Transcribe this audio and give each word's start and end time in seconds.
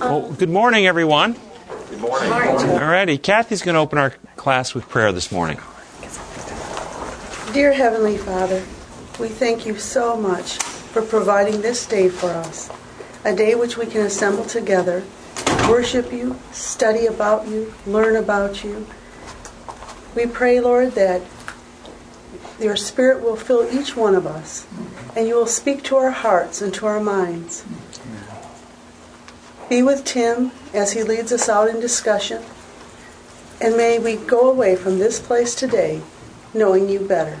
Well, 0.00 0.30
good 0.30 0.48
morning, 0.48 0.86
everyone. 0.86 1.36
Good 1.90 2.00
morning. 2.00 2.32
All 2.32 2.78
righty. 2.78 3.18
Kathy's 3.18 3.62
going 3.62 3.74
to 3.74 3.80
open 3.80 3.98
our 3.98 4.10
class 4.36 4.72
with 4.72 4.88
prayer 4.88 5.10
this 5.10 5.32
morning. 5.32 5.58
Dear 7.52 7.72
Heavenly 7.72 8.16
Father, 8.16 8.62
we 9.18 9.26
thank 9.28 9.66
you 9.66 9.76
so 9.76 10.16
much 10.16 10.56
for 10.58 11.02
providing 11.02 11.62
this 11.62 11.84
day 11.84 12.08
for 12.08 12.30
us, 12.30 12.70
a 13.24 13.34
day 13.34 13.56
which 13.56 13.76
we 13.76 13.86
can 13.86 14.02
assemble 14.02 14.44
together, 14.44 15.02
worship 15.68 16.12
you, 16.12 16.38
study 16.52 17.06
about 17.06 17.48
you, 17.48 17.74
learn 17.84 18.14
about 18.14 18.62
you. 18.62 18.86
We 20.14 20.26
pray, 20.26 20.60
Lord, 20.60 20.92
that 20.92 21.22
your 22.60 22.76
Spirit 22.76 23.20
will 23.20 23.36
fill 23.36 23.68
each 23.72 23.96
one 23.96 24.14
of 24.14 24.28
us, 24.28 24.64
and 25.16 25.26
you 25.26 25.34
will 25.34 25.46
speak 25.46 25.82
to 25.84 25.96
our 25.96 26.10
hearts 26.10 26.62
and 26.62 26.72
to 26.74 26.86
our 26.86 27.00
minds. 27.00 27.64
Be 29.68 29.82
with 29.82 30.04
Tim 30.04 30.50
as 30.72 30.92
he 30.92 31.02
leads 31.02 31.30
us 31.30 31.48
out 31.48 31.68
in 31.68 31.78
discussion, 31.78 32.42
and 33.60 33.76
may 33.76 33.98
we 33.98 34.16
go 34.16 34.50
away 34.50 34.76
from 34.76 34.98
this 34.98 35.20
place 35.20 35.54
today 35.54 36.00
knowing 36.54 36.88
you 36.88 37.00
better. 37.00 37.38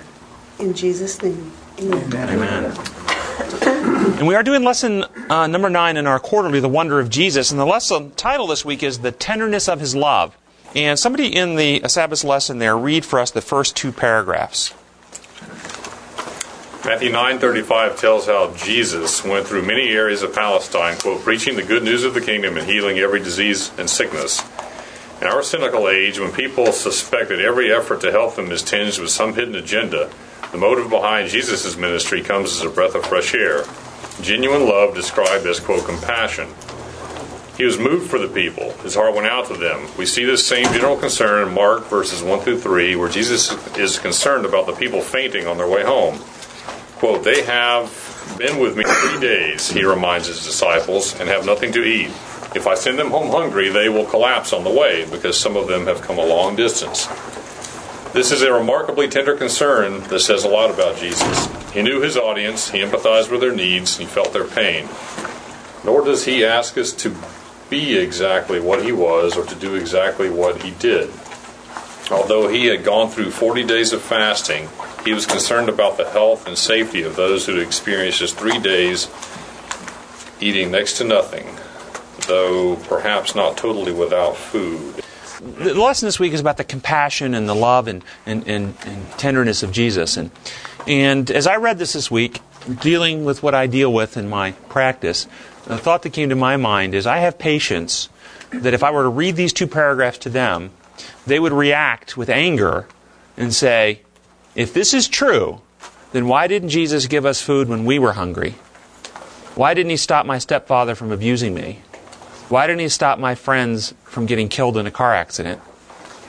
In 0.58 0.74
Jesus' 0.74 1.22
name, 1.22 1.52
amen. 1.78 2.28
Amen. 2.28 2.98
And 4.18 4.26
we 4.26 4.34
are 4.34 4.42
doing 4.42 4.62
lesson 4.62 5.04
uh, 5.30 5.46
number 5.46 5.70
nine 5.70 5.96
in 5.96 6.06
our 6.06 6.18
quarterly, 6.18 6.60
The 6.60 6.68
Wonder 6.68 7.00
of 7.00 7.08
Jesus. 7.08 7.50
And 7.50 7.58
the 7.58 7.64
lesson 7.64 8.10
title 8.12 8.46
this 8.46 8.64
week 8.64 8.82
is 8.82 8.98
The 8.98 9.12
Tenderness 9.12 9.68
of 9.68 9.80
His 9.80 9.94
Love. 9.94 10.36
And 10.74 10.98
somebody 10.98 11.34
in 11.34 11.56
the 11.56 11.80
Sabbath 11.88 12.24
lesson 12.24 12.58
there 12.58 12.76
read 12.76 13.04
for 13.04 13.20
us 13.20 13.30
the 13.30 13.40
first 13.40 13.76
two 13.76 13.92
paragraphs. 13.92 14.74
Matthew 16.88 17.10
9:35 17.10 17.98
tells 17.98 18.24
how 18.28 18.50
Jesus 18.56 19.22
went 19.22 19.46
through 19.46 19.60
many 19.60 19.90
areas 19.90 20.22
of 20.22 20.34
Palestine, 20.34 20.96
quote, 20.96 21.22
preaching 21.22 21.54
the 21.54 21.62
good 21.62 21.82
news 21.82 22.02
of 22.02 22.14
the 22.14 22.20
kingdom 22.22 22.56
and 22.56 22.66
healing 22.66 22.98
every 22.98 23.20
disease 23.20 23.70
and 23.76 23.90
sickness. 23.90 24.42
In 25.20 25.26
our 25.26 25.42
cynical 25.42 25.90
age, 25.90 26.18
when 26.18 26.32
people 26.32 26.72
suspect 26.72 27.28
that 27.28 27.42
every 27.42 27.70
effort 27.70 28.00
to 28.00 28.10
help 28.10 28.36
them 28.36 28.50
is 28.50 28.62
tinged 28.62 28.98
with 28.98 29.10
some 29.10 29.34
hidden 29.34 29.54
agenda, 29.54 30.08
the 30.50 30.56
motive 30.56 30.88
behind 30.88 31.28
Jesus' 31.28 31.76
ministry 31.76 32.22
comes 32.22 32.52
as 32.52 32.62
a 32.62 32.70
breath 32.70 32.94
of 32.94 33.04
fresh 33.04 33.34
air. 33.34 33.64
Genuine 34.22 34.66
love 34.66 34.94
described 34.94 35.44
as, 35.44 35.60
quote, 35.60 35.84
compassion. 35.84 36.48
He 37.58 37.64
was 37.64 37.78
moved 37.78 38.08
for 38.08 38.18
the 38.18 38.28
people. 38.28 38.72
His 38.82 38.94
heart 38.94 39.14
went 39.14 39.26
out 39.26 39.48
to 39.48 39.54
them. 39.58 39.88
We 39.98 40.06
see 40.06 40.24
this 40.24 40.46
same 40.46 40.72
general 40.72 40.96
concern 40.96 41.46
in 41.46 41.52
Mark 41.52 41.84
verses 41.88 42.22
1 42.22 42.40
through 42.40 42.60
3, 42.60 42.96
where 42.96 43.10
Jesus 43.10 43.52
is 43.76 43.98
concerned 43.98 44.46
about 44.46 44.64
the 44.64 44.72
people 44.72 45.02
fainting 45.02 45.46
on 45.46 45.58
their 45.58 45.68
way 45.68 45.84
home. 45.84 46.20
Quote, 46.98 47.22
They 47.22 47.42
have 47.42 48.34
been 48.38 48.58
with 48.58 48.76
me 48.76 48.84
three 48.84 49.20
days, 49.20 49.70
he 49.70 49.84
reminds 49.84 50.26
his 50.26 50.44
disciples, 50.44 51.18
and 51.18 51.28
have 51.28 51.46
nothing 51.46 51.72
to 51.72 51.84
eat. 51.84 52.10
If 52.54 52.66
I 52.66 52.74
send 52.74 52.98
them 52.98 53.10
home 53.10 53.30
hungry, 53.30 53.68
they 53.68 53.88
will 53.88 54.04
collapse 54.04 54.52
on 54.52 54.64
the 54.64 54.70
way, 54.70 55.08
because 55.08 55.38
some 55.38 55.56
of 55.56 55.68
them 55.68 55.86
have 55.86 56.02
come 56.02 56.18
a 56.18 56.24
long 56.24 56.56
distance. 56.56 57.06
This 58.12 58.32
is 58.32 58.42
a 58.42 58.52
remarkably 58.52 59.06
tender 59.06 59.36
concern 59.36 60.00
that 60.08 60.20
says 60.20 60.42
a 60.42 60.48
lot 60.48 60.70
about 60.70 60.96
Jesus. 60.96 61.46
He 61.72 61.82
knew 61.82 62.00
his 62.00 62.16
audience, 62.16 62.70
he 62.70 62.80
empathized 62.80 63.30
with 63.30 63.42
their 63.42 63.54
needs, 63.54 63.98
he 63.98 64.06
felt 64.06 64.32
their 64.32 64.46
pain. 64.46 64.88
Nor 65.84 66.04
does 66.04 66.24
he 66.24 66.44
ask 66.44 66.76
us 66.78 66.92
to 66.94 67.14
be 67.70 67.96
exactly 67.96 68.58
what 68.58 68.82
he 68.82 68.92
was 68.92 69.36
or 69.36 69.44
to 69.44 69.54
do 69.54 69.74
exactly 69.74 70.30
what 70.30 70.62
he 70.62 70.72
did. 70.72 71.10
Although 72.10 72.48
he 72.48 72.66
had 72.66 72.82
gone 72.82 73.10
through 73.10 73.30
40 73.30 73.64
days 73.64 73.92
of 73.92 74.00
fasting, 74.00 74.68
he 75.08 75.14
was 75.14 75.24
concerned 75.24 75.70
about 75.70 75.96
the 75.96 76.06
health 76.10 76.46
and 76.46 76.58
safety 76.58 77.02
of 77.02 77.16
those 77.16 77.46
who 77.46 77.54
had 77.54 77.66
experienced 77.66 78.18
just 78.18 78.36
three 78.36 78.58
days 78.58 79.08
eating 80.38 80.70
next 80.70 80.98
to 80.98 81.04
nothing, 81.04 81.46
though 82.26 82.76
perhaps 82.76 83.34
not 83.34 83.56
totally 83.56 83.90
without 83.90 84.36
food. 84.36 85.02
The 85.40 85.72
lesson 85.72 86.06
this 86.06 86.20
week 86.20 86.34
is 86.34 86.40
about 86.40 86.58
the 86.58 86.64
compassion 86.64 87.32
and 87.32 87.48
the 87.48 87.54
love 87.54 87.88
and, 87.88 88.04
and, 88.26 88.46
and, 88.46 88.74
and 88.84 89.10
tenderness 89.12 89.62
of 89.62 89.72
Jesus. 89.72 90.18
And, 90.18 90.30
and 90.86 91.30
as 91.30 91.46
I 91.46 91.56
read 91.56 91.78
this 91.78 91.94
this 91.94 92.10
week, 92.10 92.40
dealing 92.82 93.24
with 93.24 93.42
what 93.42 93.54
I 93.54 93.66
deal 93.66 93.90
with 93.90 94.18
in 94.18 94.28
my 94.28 94.52
practice, 94.68 95.26
the 95.64 95.78
thought 95.78 96.02
that 96.02 96.12
came 96.12 96.28
to 96.28 96.36
my 96.36 96.58
mind 96.58 96.94
is 96.94 97.06
I 97.06 97.18
have 97.18 97.38
patients 97.38 98.10
that 98.50 98.74
if 98.74 98.82
I 98.82 98.90
were 98.90 99.04
to 99.04 99.08
read 99.08 99.36
these 99.36 99.54
two 99.54 99.66
paragraphs 99.66 100.18
to 100.18 100.28
them, 100.28 100.70
they 101.26 101.40
would 101.40 101.52
react 101.52 102.18
with 102.18 102.28
anger 102.28 102.86
and 103.38 103.54
say, 103.54 104.02
if 104.58 104.74
this 104.74 104.92
is 104.92 105.06
true, 105.06 105.60
then 106.10 106.26
why 106.26 106.48
didn't 106.48 106.70
Jesus 106.70 107.06
give 107.06 107.24
us 107.24 107.40
food 107.40 107.68
when 107.68 107.84
we 107.84 108.00
were 108.00 108.14
hungry? 108.14 108.56
Why 109.54 109.72
didn't 109.72 109.90
he 109.90 109.96
stop 109.96 110.26
my 110.26 110.38
stepfather 110.38 110.96
from 110.96 111.12
abusing 111.12 111.54
me? 111.54 111.82
Why 112.48 112.66
didn't 112.66 112.80
he 112.80 112.88
stop 112.88 113.20
my 113.20 113.36
friends 113.36 113.94
from 114.02 114.26
getting 114.26 114.48
killed 114.48 114.76
in 114.76 114.84
a 114.84 114.90
car 114.90 115.14
accident? 115.14 115.60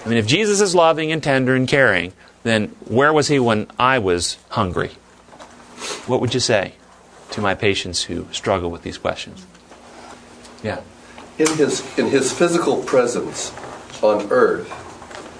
I 0.06 0.09
mean, 0.09 0.19
if 0.19 0.28
Jesus 0.28 0.62
is 0.62 0.75
loving 0.75 1.12
and 1.12 1.23
tender 1.23 1.56
and 1.56 1.68
caring, 1.68 2.13
then 2.44 2.68
where 2.85 3.12
was 3.12 3.29
he 3.29 3.39
when 3.39 3.66
I 3.79 3.97
was 3.97 4.38
hungry? 4.50 4.91
What 6.06 6.22
would 6.22 6.35
you 6.35 6.39
say 6.39 6.73
to 7.31 7.41
my 7.41 7.56
patients 7.56 8.03
who 8.03 8.28
struggle 8.31 8.69
with 8.69 8.84
these 8.84 9.00
questions? 9.00 9.44
Yeah. 10.62 10.81
In 11.39 11.47
his 11.57 11.81
in 11.97 12.12
his 12.12 12.31
physical 12.31 12.84
presence 12.84 13.51
on 14.03 14.28
earth, 14.29 14.72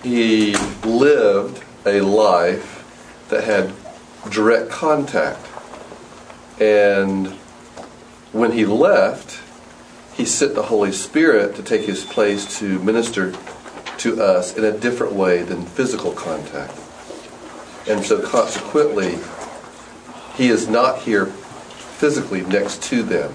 he 0.02 0.56
lived 0.84 1.64
a 1.86 2.02
life 2.02 2.79
that 3.30 3.44
had 3.44 3.74
direct 4.30 4.70
contact. 4.70 5.46
And 6.60 7.28
when 8.32 8.52
he 8.52 8.66
left, 8.66 9.42
he 10.14 10.26
sent 10.26 10.56
the 10.56 10.64
Holy 10.64 10.92
Spirit 10.92 11.56
to 11.56 11.64
take 11.64 11.86
his 11.86 12.04
place 12.04 12.60
to 12.60 12.80
minister 12.80 13.34
to 14.00 14.22
us 14.22 14.58
in 14.58 14.64
a 14.64 14.72
different 14.72 15.14
way 15.14 15.42
than 15.44 15.66
physical 15.66 16.12
contact. 16.12 16.74
And 17.88 18.04
so 18.06 18.22
consequently, 18.22 19.18
he 20.36 20.50
is 20.50 20.68
not 20.68 21.00
here 21.00 21.26
physically 21.26 22.42
next 22.42 22.84
to 22.84 23.04
them. 23.04 23.34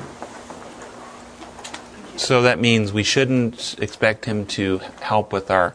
So 2.16 2.43
that 2.43 2.61
means 2.61 2.93
we 2.93 3.03
shouldn't 3.03 3.76
expect 3.78 4.26
him 4.26 4.47
to 4.47 4.81
help 5.00 5.32
with 5.32 5.50
our 5.50 5.75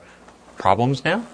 problems 0.57 1.03
now? 1.03 1.25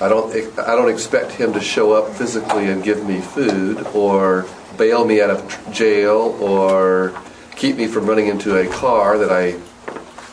I 0.00 0.08
don't 0.08 0.34
I 0.58 0.74
don't 0.74 0.88
expect 0.88 1.32
him 1.32 1.52
to 1.52 1.60
show 1.60 1.92
up 1.92 2.14
physically 2.14 2.70
and 2.70 2.82
give 2.82 3.06
me 3.06 3.20
food 3.20 3.86
or 3.94 4.46
bail 4.78 5.04
me 5.04 5.20
out 5.20 5.30
of 5.30 5.72
jail 5.72 6.36
or 6.40 7.14
keep 7.54 7.76
me 7.76 7.86
from 7.86 8.06
running 8.06 8.28
into 8.28 8.56
a 8.56 8.66
car 8.66 9.18
that 9.18 9.30
I, 9.30 9.58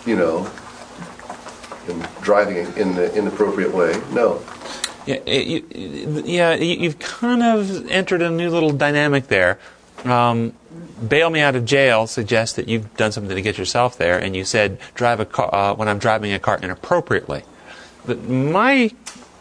you 0.09 0.16
know, 0.16 0.50
am 1.89 2.07
driving 2.22 2.57
in 2.78 2.95
the 2.95 3.13
inappropriate 3.13 3.73
way. 3.73 4.01
No. 4.13 4.41
Yeah, 5.05 5.19
you, 5.25 5.66
yeah, 6.25 6.53
you've 6.53 6.99
kind 6.99 7.44
of 7.44 7.89
entered 7.89 8.22
a 8.22 8.29
new 8.29 8.49
little 8.49 8.72
dynamic 8.72 9.28
there. 9.28 9.59
Um, 10.05 10.53
bail 11.05 11.29
me 11.29 11.41
out 11.41 11.55
of 11.55 11.66
jail 11.66 12.07
suggests 12.07 12.55
that 12.55 12.67
you've 12.69 12.95
done 12.95 13.11
something 13.11 13.35
to 13.35 13.41
get 13.41 13.57
yourself 13.57 13.97
there, 13.97 14.17
and 14.17 14.35
you 14.35 14.45
said 14.45 14.79
drive 14.95 15.19
a 15.19 15.25
car 15.25 15.53
uh, 15.53 15.73
when 15.75 15.88
I'm 15.88 15.99
driving 15.99 16.31
a 16.31 16.39
car 16.39 16.57
inappropriately. 16.61 17.44
But 18.05 18.23
my 18.23 18.91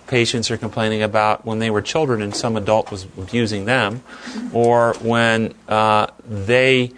patients 0.06 0.50
are 0.50 0.56
complaining 0.56 1.02
about 1.02 1.44
when 1.44 1.58
they 1.58 1.70
were 1.70 1.82
children 1.82 2.22
and 2.22 2.34
some 2.34 2.56
adult 2.56 2.90
was 2.90 3.04
abusing 3.18 3.64
them, 3.64 4.02
or 4.52 4.94
when 5.00 5.54
uh, 5.68 6.06
they, 6.28 6.92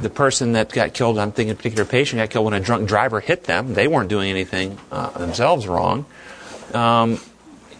the 0.00 0.10
person 0.10 0.52
that 0.52 0.72
got 0.72 0.94
killed, 0.94 1.18
I'm 1.18 1.32
thinking 1.32 1.52
a 1.52 1.54
particular 1.54 1.84
patient 1.84 2.20
got 2.20 2.30
killed 2.30 2.44
when 2.44 2.54
a 2.54 2.60
drunk 2.60 2.88
driver 2.88 3.20
hit 3.20 3.44
them. 3.44 3.74
They 3.74 3.88
weren't 3.88 4.08
doing 4.08 4.30
anything 4.30 4.78
uh, 4.90 5.10
themselves 5.10 5.66
wrong. 5.66 6.06
Um, 6.74 7.20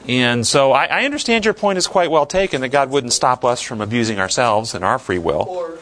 and 0.09 0.47
so 0.47 0.73
I, 0.73 0.85
I, 0.85 1.05
understand 1.05 1.45
your 1.45 1.55
point 1.55 1.79
is 1.79 1.89
quite 1.89 2.11
well 2.13 2.27
taken 2.27 2.61
that 2.61 2.69
God 2.69 2.91
wouldn't 2.91 3.13
stop 3.13 3.45
us 3.45 3.61
from 3.61 3.81
abusing 3.81 4.21
ourselves 4.21 4.75
and 4.75 4.85
our 4.85 5.01
free 5.01 5.19
will. 5.19 5.45
Or, 5.49 5.76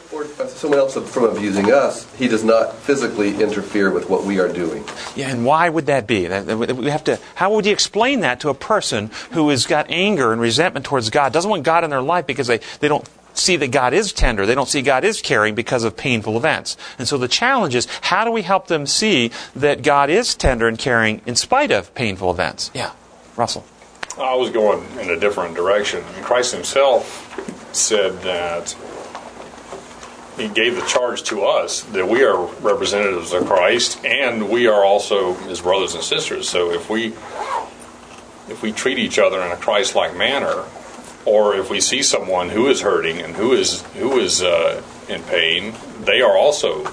someone 0.55 0.79
else 0.79 0.95
from 0.95 1.25
abusing 1.25 1.71
us, 1.71 2.11
He 2.15 2.27
does 2.27 2.43
not 2.43 2.75
physically 2.75 3.41
interfere 3.41 3.91
with 3.91 4.09
what 4.09 4.23
we 4.23 4.39
are 4.39 4.51
doing. 4.51 4.83
Yeah, 5.15 5.29
and 5.29 5.45
why 5.45 5.69
would 5.69 5.85
that 5.87 6.07
be? 6.07 6.27
We 6.27 6.89
have 6.89 7.03
to. 7.05 7.19
How 7.35 7.53
would 7.53 7.65
you 7.65 7.71
explain 7.71 8.21
that 8.21 8.39
to 8.41 8.49
a 8.49 8.53
person 8.53 9.11
who 9.31 9.49
has 9.49 9.65
got 9.65 9.89
anger 9.89 10.31
and 10.31 10.41
resentment 10.41 10.85
towards 10.85 11.09
God, 11.09 11.33
doesn't 11.33 11.49
want 11.49 11.63
God 11.63 11.83
in 11.83 11.89
their 11.89 12.01
life 12.01 12.25
because 12.25 12.47
they, 12.47 12.59
they 12.79 12.87
don't 12.87 13.07
see 13.37 13.57
that 13.57 13.71
God 13.71 13.93
is 13.93 14.13
tender. 14.13 14.45
They 14.45 14.55
don't 14.55 14.69
see 14.69 14.81
God 14.81 15.03
is 15.03 15.21
caring 15.21 15.55
because 15.55 15.83
of 15.83 15.97
painful 15.97 16.37
events. 16.37 16.77
And 16.97 17.07
so 17.07 17.17
the 17.17 17.27
challenge 17.27 17.75
is 17.75 17.87
how 18.01 18.23
do 18.23 18.31
we 18.31 18.41
help 18.41 18.67
them 18.67 18.85
see 18.85 19.31
that 19.55 19.83
God 19.83 20.09
is 20.09 20.35
tender 20.35 20.67
and 20.67 20.77
caring 20.77 21.21
in 21.25 21.35
spite 21.35 21.71
of 21.71 21.93
painful 21.93 22.31
events? 22.31 22.71
Yeah, 22.73 22.91
Russell. 23.35 23.65
I 24.17 24.35
was 24.35 24.49
going 24.49 24.81
in 24.99 25.09
a 25.09 25.19
different 25.19 25.55
direction. 25.55 26.03
I 26.03 26.13
mean, 26.13 26.23
Christ 26.23 26.53
himself 26.53 27.73
said 27.73 28.21
that 28.21 28.75
he 30.37 30.47
gave 30.49 30.75
the 30.75 30.85
charge 30.85 31.23
to 31.23 31.43
us 31.43 31.81
that 31.83 32.07
we 32.07 32.23
are 32.23 32.45
representatives 32.61 33.31
of 33.33 33.45
Christ 33.45 34.03
and 34.03 34.49
we 34.49 34.67
are 34.67 34.83
also 34.83 35.33
his 35.33 35.61
brothers 35.61 35.93
and 35.93 36.03
sisters. 36.03 36.49
So 36.49 36.71
if 36.71 36.89
we 36.89 37.13
if 38.47 38.61
we 38.61 38.71
treat 38.71 38.99
each 38.99 39.17
other 39.17 39.41
in 39.41 39.51
a 39.51 39.57
Christ-like 39.57 40.15
manner, 40.15 40.65
or 41.25 41.55
if 41.55 41.71
we 41.71 41.81
see 41.81 42.03
someone 42.03 42.49
who 42.49 42.67
is 42.67 42.81
hurting 42.81 43.19
and 43.19 43.35
who 43.35 43.53
is 43.53 43.81
who 43.93 44.19
is 44.19 44.43
uh, 44.43 44.83
in 45.09 45.23
pain, 45.23 45.73
they 46.01 46.21
are 46.21 46.37
also 46.37 46.85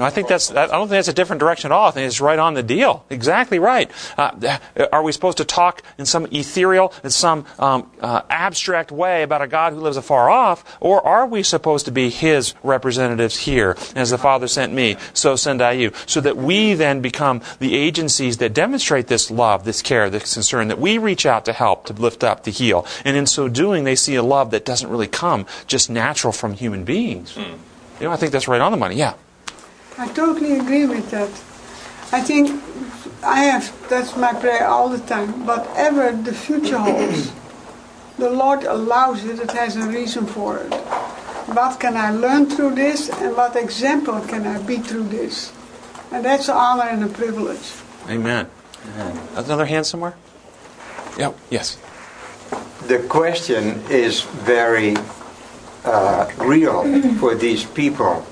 No, 0.00 0.06
I 0.06 0.10
think 0.10 0.28
that's. 0.28 0.50
I 0.50 0.66
don't 0.66 0.88
think 0.88 0.96
that's 0.96 1.08
a 1.08 1.12
different 1.12 1.40
direction 1.40 1.70
at 1.70 1.74
all. 1.74 1.88
I 1.88 1.90
think 1.90 2.06
it's 2.06 2.22
right 2.22 2.38
on 2.38 2.54
the 2.54 2.62
deal. 2.62 3.04
Exactly 3.10 3.58
right. 3.58 3.90
Uh, 4.16 4.58
are 4.90 5.02
we 5.02 5.12
supposed 5.12 5.36
to 5.38 5.44
talk 5.44 5.82
in 5.98 6.06
some 6.06 6.26
ethereal, 6.32 6.94
in 7.04 7.10
some 7.10 7.44
um, 7.58 7.90
uh, 8.00 8.22
abstract 8.30 8.90
way 8.90 9.22
about 9.22 9.42
a 9.42 9.46
God 9.46 9.74
who 9.74 9.80
lives 9.80 9.98
afar 9.98 10.30
off, 10.30 10.64
or 10.80 11.06
are 11.06 11.26
we 11.26 11.42
supposed 11.42 11.84
to 11.84 11.92
be 11.92 12.08
His 12.08 12.54
representatives 12.62 13.36
here, 13.36 13.76
as 13.94 14.08
the 14.08 14.16
Father 14.16 14.48
sent 14.48 14.72
me, 14.72 14.96
so 15.12 15.36
send 15.36 15.60
I 15.60 15.72
you, 15.72 15.92
so 16.06 16.22
that 16.22 16.38
we 16.38 16.72
then 16.72 17.02
become 17.02 17.42
the 17.58 17.76
agencies 17.76 18.38
that 18.38 18.54
demonstrate 18.54 19.08
this 19.08 19.30
love, 19.30 19.66
this 19.66 19.82
care, 19.82 20.08
this 20.08 20.32
concern, 20.32 20.68
that 20.68 20.80
we 20.80 20.96
reach 20.96 21.26
out 21.26 21.44
to 21.44 21.52
help, 21.52 21.84
to 21.86 21.92
lift 21.92 22.24
up, 22.24 22.44
to 22.44 22.50
heal, 22.50 22.86
and 23.04 23.18
in 23.18 23.26
so 23.26 23.48
doing, 23.48 23.84
they 23.84 23.96
see 23.96 24.14
a 24.14 24.22
love 24.22 24.50
that 24.52 24.64
doesn't 24.64 24.88
really 24.88 25.08
come 25.08 25.44
just 25.66 25.90
natural 25.90 26.32
from 26.32 26.54
human 26.54 26.84
beings. 26.84 27.34
Mm. 27.34 27.58
You 28.00 28.06
know, 28.06 28.12
I 28.12 28.16
think 28.16 28.32
that's 28.32 28.48
right 28.48 28.62
on 28.62 28.72
the 28.72 28.78
money. 28.78 28.94
Yeah. 28.94 29.12
I 30.00 30.08
totally 30.14 30.56
agree 30.56 30.86
with 30.86 31.10
that. 31.10 31.28
I 32.10 32.22
think 32.22 32.48
I 33.22 33.44
have, 33.44 33.70
that's 33.90 34.16
my 34.16 34.32
prayer 34.32 34.66
all 34.66 34.88
the 34.88 34.98
time. 35.00 35.44
Whatever 35.44 36.12
the 36.12 36.32
future 36.32 36.78
holds, 36.88 37.30
the 38.16 38.30
Lord 38.30 38.64
allows 38.64 39.26
it, 39.26 39.38
it 39.38 39.50
has 39.50 39.76
a 39.76 39.86
reason 39.86 40.24
for 40.24 40.56
it. 40.56 40.72
What 41.52 41.78
can 41.78 41.98
I 41.98 42.12
learn 42.12 42.46
through 42.46 42.76
this 42.76 43.10
and 43.10 43.36
what 43.36 43.56
example 43.56 44.18
can 44.22 44.46
I 44.46 44.56
be 44.62 44.78
through 44.78 45.08
this? 45.08 45.52
And 46.10 46.24
that's 46.24 46.48
an 46.48 46.56
honor 46.56 46.88
and 46.88 47.04
a 47.04 47.08
privilege. 47.08 47.70
Amen. 48.08 48.48
Amen. 48.94 49.28
Another 49.36 49.66
hand 49.66 49.84
somewhere? 49.84 50.14
Yeah, 51.18 51.34
yes. 51.50 51.76
The 52.86 53.00
question 53.00 53.82
is 53.90 54.22
very 54.22 54.96
uh, 55.84 56.30
real 56.38 56.84
for 57.18 57.34
these 57.34 57.66
people 57.66 58.24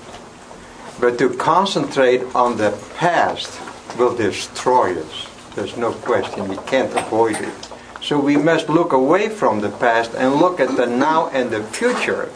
but 1.01 1.19
to 1.19 1.31
concentrate 1.31 2.23
on 2.35 2.57
the 2.57 2.77
past 2.97 3.61
will 3.99 4.17
destroy 4.17 5.01
us. 5.01 5.27
There's 5.55 5.77
no 5.77 5.93
question. 5.93 6.49
We 6.49 6.57
can't 6.59 6.93
avoid 6.97 7.37
it. 7.37 7.69
So 8.01 8.19
we 8.19 8.37
must 8.37 8.69
look 8.69 8.93
away 8.93 9.29
from 9.29 9.61
the 9.61 9.71
past 9.71 10.15
and 10.15 10.37
look 10.37 10.61
at 10.61 10.77
the 10.77 10.87
now 10.87 11.29
and 11.29 11.51
the 11.51 11.63
future. 11.65 12.31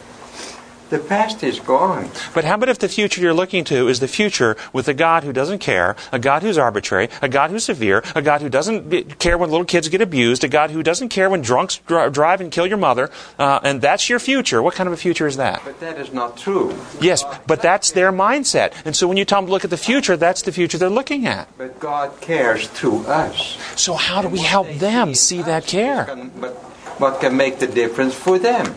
The 0.93 0.99
past 0.99 1.43
is 1.43 1.59
gone. 1.59 2.11
But 2.35 2.45
how 2.45 2.57
about 2.57 2.69
if 2.69 2.79
the 2.79 2.87
future 2.87 3.23
you're 3.23 3.33
looking 3.33 3.65
to 3.65 3.89
is 3.89 4.01
the 4.01 4.07
future 4.07 4.59
with 4.75 4.89
a 4.89 4.93
God 4.93 5.25
who 5.25 5.33
doesn't 5.33 5.61
care, 5.61 5.97
a 6.13 6.19
God 6.19 6.43
who's 6.43 6.59
arbitrary, 6.59 7.09
a 7.23 7.31
God 7.31 7.51
who's 7.51 7.65
severe, 7.65 8.05
a 8.15 8.21
God 8.21 8.43
who 8.43 8.51
doesn't 8.51 9.19
care 9.19 9.39
when 9.39 9.51
little 9.51 9.65
kids 9.65 9.89
get 9.89 10.03
abused, 10.03 10.45
a 10.45 10.49
God 10.49 10.71
who 10.71 10.83
doesn't 10.83 11.09
care 11.09 11.31
when 11.31 11.41
drunks 11.41 11.79
drive 11.87 12.43
and 12.43 12.53
kill 12.53 12.67
your 12.67 12.77
mother, 12.77 13.11
uh, 13.39 13.61
and 13.63 13.81
that's 13.81 14.11
your 14.11 14.19
future? 14.19 14.63
What 14.63 14.75
kind 14.75 14.87
of 14.87 14.93
a 14.93 14.99
future 14.99 15.27
is 15.27 15.39
that? 15.39 15.63
But 15.65 15.81
that 15.81 15.97
is 15.97 16.13
not 16.13 16.37
true. 16.37 16.79
Yes, 17.01 17.25
but 17.47 17.63
that's 17.63 17.93
their 17.93 18.13
mindset. 18.13 18.75
And 18.85 18.95
so 18.95 19.09
when 19.09 19.17
you 19.17 19.25
tell 19.25 19.41
them 19.41 19.47
to 19.47 19.53
look 19.53 19.65
at 19.65 19.71
the 19.71 19.79
future, 19.79 20.19
that's 20.19 20.43
the 20.43 20.53
future 20.53 20.77
they're 20.77 20.91
looking 20.91 21.27
at. 21.27 21.49
But 21.57 21.81
God 21.81 22.21
cares 22.21 22.69
through 22.69 23.07
us. 23.07 23.57
So 23.77 23.95
how 23.95 24.21
do 24.21 24.29
we 24.29 24.41
help 24.41 24.69
them 24.75 25.15
see 25.15 25.41
that 25.41 25.65
care? 25.67 26.05
but 26.39 26.53
what 27.01 27.19
can 27.21 27.35
make 27.35 27.61
the 27.61 27.67
difference 27.67 28.15
for 28.15 28.39
them? 28.39 28.75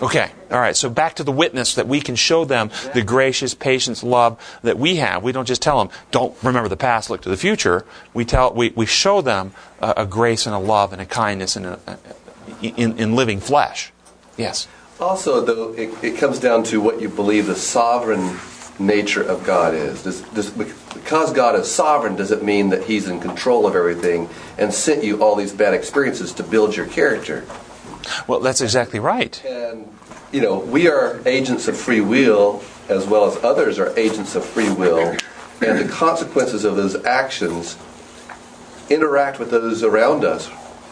Okay, 0.00 0.30
all 0.50 0.58
right, 0.58 0.74
so 0.74 0.88
back 0.88 1.14
to 1.16 1.24
the 1.24 1.32
witness 1.32 1.74
that 1.74 1.86
we 1.86 2.00
can 2.00 2.16
show 2.16 2.44
them 2.44 2.70
the 2.94 3.02
gracious 3.02 3.54
patience, 3.54 4.02
love 4.02 4.40
that 4.62 4.78
we 4.78 4.96
have. 4.96 5.22
We 5.22 5.32
don't 5.32 5.46
just 5.46 5.62
tell 5.62 5.78
them, 5.78 5.94
don't 6.10 6.34
remember 6.42 6.68
the 6.68 6.76
past, 6.76 7.10
look 7.10 7.22
to 7.22 7.28
the 7.28 7.36
future. 7.36 7.84
We, 8.14 8.24
tell, 8.24 8.52
we, 8.52 8.70
we 8.70 8.86
show 8.86 9.20
them 9.20 9.52
a, 9.80 9.94
a 9.98 10.06
grace 10.06 10.46
and 10.46 10.54
a 10.54 10.58
love 10.58 10.92
and 10.92 11.00
a 11.00 11.06
kindness 11.06 11.56
and 11.56 11.66
a, 11.66 11.80
a, 11.86 11.98
in, 12.62 12.98
in 12.98 13.14
living 13.14 13.38
flesh. 13.38 13.92
Yes? 14.36 14.66
Also, 15.00 15.44
though, 15.44 15.72
it, 15.74 15.92
it, 16.02 16.16
comes 16.16 16.38
down 16.38 16.62
to 16.64 16.80
what 16.80 17.00
you 17.00 17.08
believe 17.08 17.46
the 17.46 17.56
sovereign 17.56 18.38
nature 18.78 19.22
of 19.22 19.44
God 19.44 19.74
is. 19.74 20.02
Does, 20.02 20.22
does, 20.30 20.50
because 20.50 21.32
God 21.32 21.54
is 21.56 21.70
sovereign, 21.70 22.16
does 22.16 22.30
it 22.30 22.42
mean 22.42 22.70
that 22.70 22.84
He's 22.84 23.08
in 23.08 23.20
control 23.20 23.66
of 23.66 23.74
everything 23.74 24.28
and 24.58 24.72
sent 24.72 25.04
you 25.04 25.22
all 25.22 25.34
these 25.36 25.52
bad 25.52 25.74
experiences 25.74 26.32
to 26.34 26.42
build 26.42 26.76
your 26.76 26.86
character? 26.86 27.44
Well, 28.26 28.40
that's 28.40 28.60
exactly 28.60 28.98
right. 28.98 29.42
And, 29.44 29.88
you 30.32 30.40
know, 30.40 30.58
we 30.58 30.88
are 30.88 31.20
agents 31.26 31.68
of 31.68 31.76
free 31.76 32.00
will 32.00 32.62
as 32.88 33.06
well 33.06 33.26
as 33.26 33.42
others 33.42 33.78
are 33.78 33.96
agents 33.98 34.34
of 34.34 34.44
free 34.44 34.70
will. 34.70 35.16
And 35.60 35.78
the 35.78 35.88
consequences 35.88 36.64
of 36.64 36.76
those 36.76 36.96
actions 37.04 37.76
interact 38.90 39.38
with 39.38 39.50
those 39.50 39.82
around 39.82 40.24
us, 40.24 40.50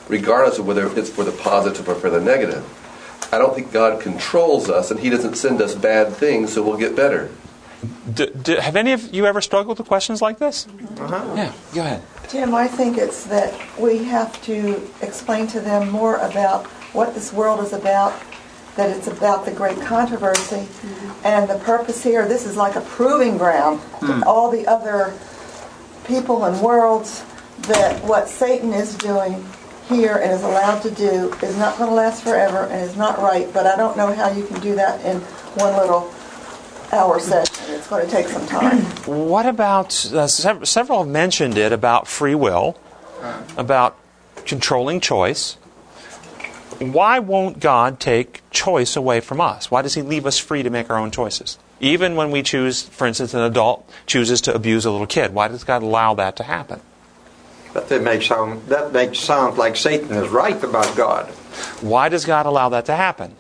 regardless 0.09 0.59
of 0.59 0.67
whether 0.67 0.87
it's 0.97 1.11
for 1.11 1.25
the 1.25 1.33
positive 1.33 1.89
or 1.89 1.95
for 1.95 2.09
the 2.09 2.21
negative. 2.21 2.65
I 3.33 3.39
don't 3.39 3.55
think 3.55 3.73
God 3.73 4.01
controls 4.01 4.69
us, 4.71 4.91
and 4.91 4.99
He 4.99 5.11
doesn't 5.11 5.35
send 5.35 5.61
us 5.61 5.75
bad 5.75 6.13
things 6.13 6.53
so 6.53 6.63
we'll 6.63 6.79
get 6.79 6.97
better. 6.97 7.31
Do, 8.13 8.27
do, 8.27 8.57
have 8.57 8.77
any 8.77 8.93
of 8.93 9.15
you 9.15 9.27
ever 9.27 9.41
struggled 9.41 9.79
with 9.79 9.89
questions 9.89 10.21
like 10.21 10.39
this? 10.39 10.67
Uh-huh. 10.99 11.35
Yeah, 11.37 11.53
go 11.75 11.81
ahead. 11.81 12.03
Tim, 12.29 12.55
I 12.55 12.69
think 12.69 12.99
it's 12.99 13.25
that 13.25 13.55
we 13.79 14.05
have 14.05 14.41
to 14.43 14.89
explain 15.01 15.47
to 15.49 15.61
them 15.61 15.91
more 15.91 16.17
about 16.17 16.67
what 16.93 17.15
this 17.15 17.33
world 17.33 17.61
is 17.61 17.73
about, 17.73 18.13
that 18.77 18.91
it's 18.97 19.07
about 19.07 19.45
the 19.45 19.53
great 19.53 19.81
controversy, 19.81 20.57
mm-hmm. 20.57 21.27
and 21.27 21.49
the 21.49 21.59
purpose 21.59 22.03
here, 22.03 22.27
this 22.27 22.47
is 22.47 22.57
like 22.57 22.77
a 22.77 22.81
proving 22.83 23.37
ground 23.37 23.81
mm. 23.81 24.21
to 24.21 24.27
all 24.27 24.51
the 24.51 24.67
other 24.67 25.13
people 26.05 26.45
and 26.45 26.61
worlds 26.61 27.25
that 27.63 28.03
what 28.05 28.29
Satan 28.29 28.73
is 28.73 28.95
doing 28.97 29.45
here 29.89 30.17
and 30.17 30.31
is 30.33 30.43
allowed 30.43 30.81
to 30.81 30.91
do 30.91 31.33
is 31.43 31.57
not 31.59 31.77
going 31.77 31.91
to 31.91 31.95
last 31.95 32.23
forever 32.23 32.65
and 32.67 32.89
is 32.89 32.97
not 32.97 33.19
right, 33.19 33.53
but 33.53 33.67
I 33.67 33.77
don't 33.77 33.97
know 33.97 34.13
how 34.15 34.31
you 34.31 34.45
can 34.45 34.61
do 34.61 34.75
that 34.77 35.05
in 35.05 35.21
one 35.57 35.77
little 35.77 36.13
hour 36.93 37.21
session. 37.21 37.75
It's 37.75 37.89
going 37.89 38.05
to 38.05 38.11
take 38.11 38.29
some 38.29 38.47
time. 38.47 38.81
What 39.11 39.47
about, 39.47 40.13
uh, 40.13 40.27
several 40.29 41.05
have 41.05 41.09
mentioned 41.09 41.59
it 41.59 41.73
about 41.73 42.07
free 42.07 42.35
will, 42.35 42.77
about 43.57 43.97
controlling 44.45 45.01
choice 45.01 45.57
why 46.81 47.19
won't 47.19 47.61
God 47.61 48.01
take 48.01 48.43
choice 48.51 48.97
away 48.97 49.21
from 49.21 49.41
us? 49.41 49.71
Why 49.71 49.83
does 49.83 49.95
He 49.95 50.03
leave 50.03 50.27
us 50.27 50.39
free 50.39 50.63
to 50.63 50.71
make 50.71 50.91
our 50.91 50.97
own 50.97 51.11
choices? 51.11 51.59
Even 51.81 52.17
when 52.17 52.31
we 52.31 52.43
choose, 52.43 52.83
for 52.83 53.07
instance, 53.07 53.35
an 53.35 53.41
adult 53.41 53.89
chooses 54.07 54.41
to 54.43 54.55
abuse 54.55 54.85
a 54.85 54.91
little 54.91 55.07
kid, 55.07 55.33
why 55.33 55.49
does 55.49 55.65
God 55.65 55.83
allow 55.83 56.15
that 56.15 56.37
to 56.37 56.43
happen? 56.43 56.81
But 57.73 57.89
that 57.89 58.03
makes 58.03 58.27
sound 58.27 58.67
that 58.67 58.93
makes 58.93 59.21
sound 59.21 59.57
like 59.57 59.77
Satan 59.77 60.11
is 60.11 60.29
right 60.29 60.63
about 60.63 60.97
God. 60.97 61.27
Why 61.81 62.09
does 62.09 62.25
God 62.25 62.47
allow 62.47 62.69
that 62.71 62.87
to 62.87 62.97
happen? 62.97 63.37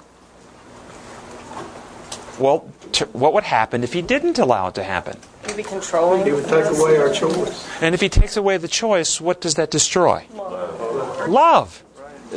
Well, 2.38 2.70
t- 2.92 3.04
what 3.06 3.34
would 3.34 3.44
happen 3.44 3.82
if 3.82 3.92
He 3.92 4.02
didn't 4.02 4.38
allow 4.38 4.68
it 4.68 4.74
to 4.76 4.84
happen? 4.84 5.18
He'd 5.46 5.56
be 5.56 5.62
controlling. 5.62 6.24
He 6.24 6.32
would 6.32 6.46
take 6.46 6.66
away 6.66 6.96
our 6.98 7.12
choice. 7.12 7.68
And 7.82 7.94
if 7.94 8.00
He 8.00 8.08
takes 8.08 8.36
away 8.36 8.56
the 8.56 8.68
choice, 8.68 9.20
what 9.20 9.40
does 9.40 9.56
that 9.56 9.70
destroy? 9.70 10.24
Love. 10.32 11.28
Love. 11.28 11.84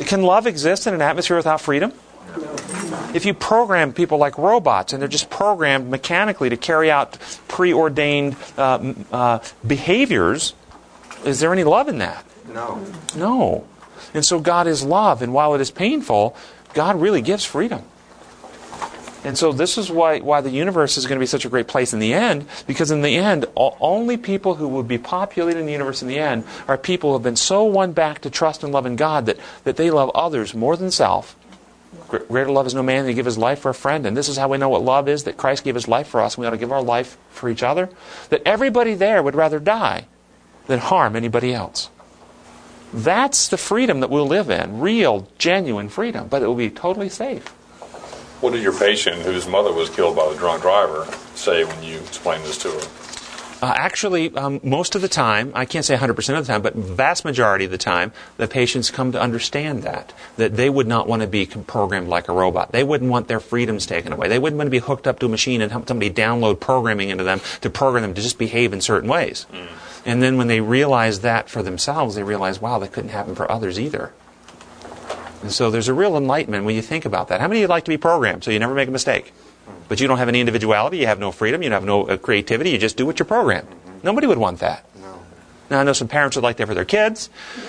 Can 0.02 0.22
love 0.22 0.46
exist 0.46 0.86
in 0.86 0.94
an 0.94 1.02
atmosphere 1.02 1.36
without 1.36 1.60
freedom? 1.60 1.92
If 3.14 3.24
you 3.24 3.32
program 3.32 3.92
people 3.92 4.18
like 4.18 4.38
robots 4.38 4.92
and 4.92 5.00
they're 5.00 5.08
just 5.08 5.30
programmed 5.30 5.88
mechanically 5.88 6.50
to 6.50 6.56
carry 6.56 6.90
out 6.90 7.16
preordained 7.46 8.36
uh, 8.58 8.92
uh, 9.12 9.38
behaviors, 9.64 10.54
is 11.24 11.38
there 11.38 11.52
any 11.52 11.64
love 11.64 11.88
in 11.88 11.98
that? 11.98 12.24
No. 12.52 12.84
No. 13.16 13.66
And 14.12 14.24
so 14.24 14.40
God 14.40 14.66
is 14.66 14.82
love, 14.82 15.22
and 15.22 15.32
while 15.32 15.54
it 15.54 15.60
is 15.60 15.70
painful, 15.70 16.36
God 16.72 17.00
really 17.00 17.22
gives 17.22 17.44
freedom. 17.44 17.82
And 19.24 19.38
so 19.38 19.52
this 19.52 19.78
is 19.78 19.90
why, 19.90 20.20
why 20.20 20.42
the 20.42 20.50
universe 20.50 20.98
is 20.98 21.06
going 21.06 21.16
to 21.16 21.22
be 21.22 21.26
such 21.26 21.46
a 21.46 21.48
great 21.48 21.66
place 21.66 21.94
in 21.94 21.98
the 21.98 22.12
end, 22.12 22.46
because 22.66 22.90
in 22.90 23.00
the 23.00 23.16
end, 23.16 23.46
only 23.56 24.18
people 24.18 24.56
who 24.56 24.68
will 24.68 24.82
be 24.82 24.98
populating 24.98 25.64
the 25.64 25.72
universe 25.72 26.02
in 26.02 26.08
the 26.08 26.18
end 26.18 26.44
are 26.68 26.76
people 26.76 27.10
who 27.10 27.14
have 27.14 27.22
been 27.22 27.34
so 27.34 27.64
won 27.64 27.92
back 27.92 28.20
to 28.20 28.30
trust 28.30 28.62
and 28.62 28.72
love 28.72 28.84
in 28.84 28.96
God 28.96 29.24
that, 29.26 29.38
that 29.64 29.76
they 29.76 29.90
love 29.90 30.10
others 30.14 30.54
more 30.54 30.76
than 30.76 30.90
self. 30.90 31.36
Greater 32.08 32.50
love 32.50 32.66
is 32.66 32.74
no 32.74 32.82
man 32.82 33.04
than 33.04 33.06
to 33.06 33.14
give 33.14 33.24
his 33.24 33.38
life 33.38 33.60
for 33.60 33.70
a 33.70 33.74
friend. 33.74 34.04
And 34.04 34.16
this 34.16 34.28
is 34.28 34.36
how 34.36 34.48
we 34.48 34.58
know 34.58 34.68
what 34.68 34.82
love 34.82 35.08
is 35.08 35.24
that 35.24 35.38
Christ 35.38 35.64
gave 35.64 35.74
his 35.74 35.88
life 35.88 36.08
for 36.08 36.20
us, 36.20 36.34
and 36.34 36.42
we 36.42 36.46
ought 36.46 36.50
to 36.50 36.58
give 36.58 36.70
our 36.70 36.82
life 36.82 37.16
for 37.30 37.48
each 37.48 37.62
other. 37.62 37.88
That 38.28 38.42
everybody 38.44 38.94
there 38.94 39.22
would 39.22 39.34
rather 39.34 39.58
die 39.58 40.06
than 40.66 40.80
harm 40.80 41.16
anybody 41.16 41.54
else. 41.54 41.88
That's 42.92 43.48
the 43.48 43.56
freedom 43.56 44.00
that 44.00 44.10
we'll 44.10 44.26
live 44.26 44.50
in 44.50 44.80
real, 44.80 45.28
genuine 45.38 45.88
freedom, 45.88 46.28
but 46.28 46.42
it 46.42 46.46
will 46.46 46.54
be 46.54 46.70
totally 46.70 47.08
safe. 47.08 47.54
What 48.44 48.52
did 48.52 48.62
your 48.62 48.78
patient, 48.78 49.22
whose 49.22 49.48
mother 49.48 49.72
was 49.72 49.88
killed 49.88 50.16
by 50.16 50.28
the 50.28 50.36
drunk 50.36 50.60
driver, 50.60 51.08
say 51.34 51.64
when 51.64 51.82
you 51.82 51.96
explained 52.00 52.44
this 52.44 52.58
to 52.58 52.68
her? 52.72 53.66
Uh, 53.66 53.72
actually, 53.74 54.36
um, 54.36 54.60
most 54.62 54.94
of 54.94 55.00
the 55.00 55.08
time, 55.08 55.50
I 55.54 55.64
can't 55.64 55.82
say 55.82 55.96
100% 55.96 56.10
of 56.10 56.46
the 56.46 56.52
time, 56.52 56.60
but 56.60 56.74
vast 56.74 57.24
majority 57.24 57.64
of 57.64 57.70
the 57.70 57.78
time, 57.78 58.12
the 58.36 58.46
patients 58.46 58.90
come 58.90 59.12
to 59.12 59.18
understand 59.18 59.82
that. 59.84 60.12
That 60.36 60.56
they 60.56 60.68
would 60.68 60.86
not 60.86 61.08
want 61.08 61.22
to 61.22 61.26
be 61.26 61.46
programmed 61.46 62.08
like 62.08 62.28
a 62.28 62.34
robot. 62.34 62.70
They 62.70 62.84
wouldn't 62.84 63.10
want 63.10 63.28
their 63.28 63.40
freedoms 63.40 63.86
taken 63.86 64.12
away. 64.12 64.28
They 64.28 64.38
wouldn't 64.38 64.58
want 64.58 64.66
to 64.66 64.70
be 64.70 64.78
hooked 64.78 65.06
up 65.06 65.20
to 65.20 65.26
a 65.26 65.30
machine 65.30 65.62
and 65.62 65.72
have 65.72 65.88
somebody 65.88 66.10
download 66.10 66.60
programming 66.60 67.08
into 67.08 67.24
them 67.24 67.40
to 67.62 67.70
program 67.70 68.02
them 68.02 68.12
to 68.12 68.20
just 68.20 68.36
behave 68.36 68.74
in 68.74 68.82
certain 68.82 69.08
ways. 69.08 69.46
Mm. 69.54 69.68
And 70.04 70.22
then 70.22 70.36
when 70.36 70.48
they 70.48 70.60
realize 70.60 71.20
that 71.20 71.48
for 71.48 71.62
themselves, 71.62 72.14
they 72.14 72.22
realize, 72.22 72.60
wow, 72.60 72.78
that 72.80 72.92
couldn't 72.92 73.08
happen 73.08 73.34
for 73.34 73.50
others 73.50 73.80
either. 73.80 74.12
And 75.44 75.52
so 75.52 75.70
there's 75.70 75.88
a 75.88 75.94
real 75.94 76.16
enlightenment 76.16 76.64
when 76.64 76.74
you 76.74 76.80
think 76.80 77.04
about 77.04 77.28
that. 77.28 77.38
How 77.38 77.48
many 77.48 77.60
of 77.60 77.64
you 77.64 77.68
like 77.68 77.84
to 77.84 77.90
be 77.90 77.98
programmed 77.98 78.42
so 78.44 78.50
you 78.50 78.58
never 78.58 78.72
make 78.74 78.88
a 78.88 78.90
mistake? 78.90 79.34
But 79.88 80.00
you 80.00 80.08
don't 80.08 80.16
have 80.16 80.28
any 80.28 80.40
individuality, 80.40 80.96
you 80.96 81.06
have 81.06 81.18
no 81.18 81.32
freedom, 81.32 81.62
you 81.62 81.68
don't 81.68 81.76
have 81.76 81.84
no 81.84 82.04
uh, 82.04 82.16
creativity, 82.16 82.70
you 82.70 82.78
just 82.78 82.96
do 82.96 83.04
what 83.04 83.18
you're 83.18 83.26
programmed. 83.26 83.68
Nobody 84.02 84.26
would 84.26 84.38
want 84.38 84.60
that. 84.60 84.86
No. 84.98 85.18
Now, 85.68 85.80
I 85.80 85.82
know 85.82 85.92
some 85.92 86.08
parents 86.08 86.34
would 86.36 86.42
like 86.42 86.56
that 86.56 86.66
for 86.66 86.72
their 86.72 86.86
kids, 86.86 87.28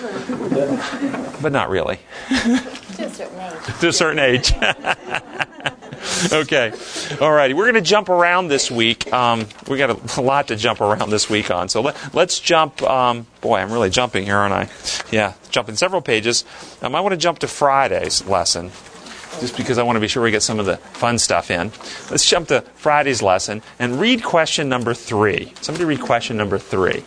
but 1.42 1.52
not 1.52 1.68
really. 1.68 1.98
To 2.30 3.08
a 3.08 3.10
certain 3.10 3.38
age. 3.40 3.78
to 3.80 3.88
a 3.88 3.92
certain 3.92 4.18
age. 4.20 4.54
okay. 6.32 6.72
All 7.20 7.32
righty. 7.32 7.54
We're 7.54 7.64
going 7.64 7.74
to 7.74 7.80
jump 7.80 8.08
around 8.08 8.48
this 8.48 8.70
week. 8.70 9.12
Um, 9.12 9.46
we 9.68 9.76
got 9.76 10.18
a, 10.18 10.20
lot 10.20 10.48
to 10.48 10.56
jump 10.56 10.80
around 10.80 11.10
this 11.10 11.28
week 11.28 11.50
on. 11.50 11.68
So 11.68 11.82
let, 11.82 12.14
us 12.14 12.40
jump. 12.40 12.82
Um, 12.82 13.26
boy, 13.40 13.58
I'm 13.58 13.72
really 13.72 13.90
jumping 13.90 14.24
here, 14.24 14.36
aren't 14.36 14.54
I? 14.54 14.70
Yeah, 15.12 15.34
jumping 15.50 15.76
several 15.76 16.00
pages. 16.00 16.44
Um, 16.82 16.94
I 16.94 17.00
want 17.00 17.12
to 17.12 17.18
jump 17.18 17.40
to 17.40 17.48
Friday's 17.48 18.24
lesson. 18.26 18.70
Just 19.40 19.56
because 19.58 19.76
I 19.76 19.82
want 19.82 19.96
to 19.96 20.00
be 20.00 20.08
sure 20.08 20.22
we 20.22 20.30
get 20.30 20.42
some 20.42 20.58
of 20.58 20.64
the 20.64 20.78
fun 20.78 21.18
stuff 21.18 21.50
in. 21.50 21.70
Let's 22.10 22.26
jump 22.26 22.48
to 22.48 22.62
Friday's 22.76 23.20
lesson 23.20 23.60
and 23.78 24.00
read 24.00 24.24
question 24.24 24.70
number 24.70 24.94
three. 24.94 25.52
Somebody 25.60 25.84
read 25.84 26.00
question 26.00 26.38
number 26.38 26.58
three. 26.58 27.04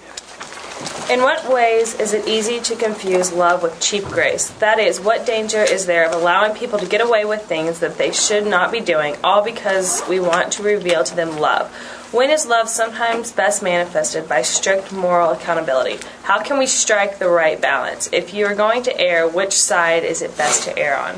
In 1.09 1.21
what 1.23 1.51
ways 1.51 1.99
is 1.99 2.13
it 2.13 2.27
easy 2.27 2.59
to 2.59 2.75
confuse 2.75 3.33
love 3.33 3.63
with 3.63 3.79
cheap 3.79 4.03
grace? 4.03 4.49
That 4.59 4.77
is, 4.77 4.99
what 4.99 5.25
danger 5.25 5.63
is 5.63 5.87
there 5.87 6.05
of 6.05 6.13
allowing 6.13 6.55
people 6.55 6.77
to 6.77 6.85
get 6.85 7.01
away 7.01 7.25
with 7.25 7.41
things 7.41 7.79
that 7.79 7.97
they 7.97 8.11
should 8.11 8.45
not 8.45 8.71
be 8.71 8.79
doing, 8.79 9.15
all 9.23 9.43
because 9.43 10.03
we 10.07 10.19
want 10.19 10.53
to 10.53 10.63
reveal 10.63 11.03
to 11.03 11.15
them 11.15 11.39
love? 11.39 11.71
When 12.11 12.29
is 12.29 12.45
love 12.45 12.69
sometimes 12.69 13.31
best 13.31 13.63
manifested 13.63 14.29
by 14.29 14.43
strict 14.43 14.91
moral 14.91 15.31
accountability? 15.31 15.99
How 16.23 16.41
can 16.43 16.59
we 16.59 16.67
strike 16.67 17.17
the 17.17 17.29
right 17.29 17.59
balance? 17.59 18.09
If 18.13 18.33
you 18.33 18.45
are 18.45 18.55
going 18.55 18.83
to 18.83 19.01
err, 19.01 19.27
which 19.27 19.53
side 19.53 20.03
is 20.03 20.21
it 20.21 20.37
best 20.37 20.63
to 20.63 20.77
err 20.77 20.97
on? 20.97 21.15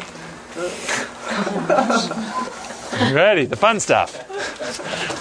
Ready, 3.14 3.46
the 3.46 3.56
fun 3.56 3.80
stuff. 3.80 4.16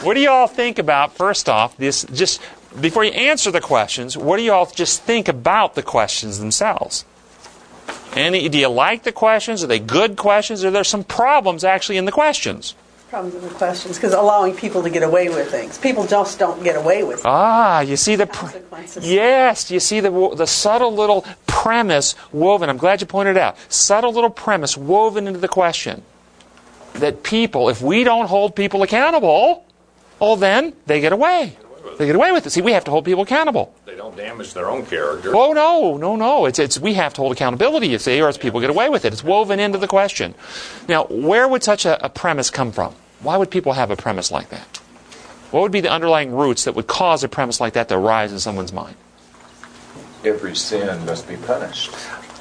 What 0.04 0.14
do 0.14 0.20
you 0.20 0.30
all 0.30 0.46
think 0.46 0.78
about, 0.78 1.12
first 1.12 1.48
off, 1.48 1.76
this 1.76 2.04
just 2.12 2.40
before 2.78 3.04
you 3.04 3.10
answer 3.12 3.50
the 3.50 3.60
questions, 3.60 4.16
what 4.16 4.36
do 4.36 4.42
you 4.42 4.52
all 4.52 4.66
just 4.66 5.02
think 5.02 5.28
about 5.28 5.74
the 5.74 5.82
questions 5.82 6.38
themselves? 6.38 7.04
Any, 8.14 8.48
do 8.48 8.58
you 8.58 8.68
like 8.68 9.04
the 9.04 9.12
questions? 9.12 9.62
Are 9.62 9.66
they 9.66 9.78
good 9.78 10.16
questions? 10.16 10.64
Are 10.64 10.70
there 10.70 10.84
some 10.84 11.04
problems 11.04 11.64
actually 11.64 11.96
in 11.96 12.04
the 12.04 12.12
questions? 12.12 12.74
Problems 13.08 13.34
in 13.34 13.42
the 13.42 13.54
questions 13.54 13.96
because 13.96 14.12
allowing 14.12 14.54
people 14.54 14.82
to 14.84 14.90
get 14.90 15.02
away 15.02 15.28
with 15.28 15.50
things. 15.50 15.78
People 15.78 16.06
just 16.06 16.38
don't 16.38 16.62
get 16.62 16.76
away 16.76 17.02
with 17.02 17.22
Ah, 17.24 17.80
you 17.80 17.96
see 17.96 18.14
the 18.14 18.26
consequences. 18.26 19.08
yes, 19.10 19.68
you 19.70 19.80
see 19.80 19.98
the 19.98 20.10
the 20.36 20.46
subtle 20.46 20.94
little 20.94 21.24
premise 21.48 22.14
woven. 22.32 22.68
I'm 22.70 22.76
glad 22.78 23.00
you 23.00 23.08
pointed 23.08 23.36
it 23.36 23.42
out. 23.42 23.56
Subtle 23.68 24.12
little 24.12 24.30
premise 24.30 24.76
woven 24.76 25.26
into 25.26 25.40
the 25.40 25.48
question 25.48 26.02
that 26.94 27.24
people, 27.24 27.68
if 27.68 27.82
we 27.82 28.04
don't 28.04 28.26
hold 28.26 28.54
people 28.54 28.82
accountable, 28.84 29.64
well 30.20 30.36
then 30.36 30.72
they 30.86 31.00
get 31.00 31.12
away. 31.12 31.56
They 32.00 32.06
get 32.06 32.16
away 32.16 32.32
with 32.32 32.46
it. 32.46 32.50
See, 32.50 32.62
we 32.62 32.72
have 32.72 32.84
to 32.84 32.90
hold 32.90 33.04
people 33.04 33.24
accountable. 33.24 33.74
They 33.84 33.94
don't 33.94 34.16
damage 34.16 34.54
their 34.54 34.70
own 34.70 34.86
character. 34.86 35.36
Oh 35.36 35.52
no, 35.52 35.98
no, 35.98 36.16
no! 36.16 36.46
It's 36.46 36.58
it's 36.58 36.80
we 36.80 36.94
have 36.94 37.12
to 37.12 37.20
hold 37.20 37.32
accountability, 37.32 37.88
you 37.88 37.98
see, 37.98 38.18
or 38.22 38.28
else 38.28 38.38
people 38.38 38.58
get 38.58 38.70
away 38.70 38.88
with 38.88 39.04
it. 39.04 39.12
It's 39.12 39.22
woven 39.22 39.60
into 39.60 39.76
the 39.76 39.86
question. 39.86 40.34
Now, 40.88 41.04
where 41.10 41.46
would 41.46 41.62
such 41.62 41.84
a, 41.84 42.02
a 42.02 42.08
premise 42.08 42.48
come 42.48 42.72
from? 42.72 42.94
Why 43.20 43.36
would 43.36 43.50
people 43.50 43.74
have 43.74 43.90
a 43.90 43.96
premise 43.96 44.30
like 44.30 44.48
that? 44.48 44.78
What 45.50 45.60
would 45.60 45.72
be 45.72 45.82
the 45.82 45.90
underlying 45.90 46.32
roots 46.32 46.64
that 46.64 46.74
would 46.74 46.86
cause 46.86 47.22
a 47.22 47.28
premise 47.28 47.60
like 47.60 47.74
that 47.74 47.90
to 47.90 47.96
arise 47.96 48.32
in 48.32 48.40
someone's 48.40 48.72
mind? 48.72 48.96
Every 50.24 50.56
sin 50.56 51.04
must 51.04 51.28
be 51.28 51.36
punished. 51.36 51.94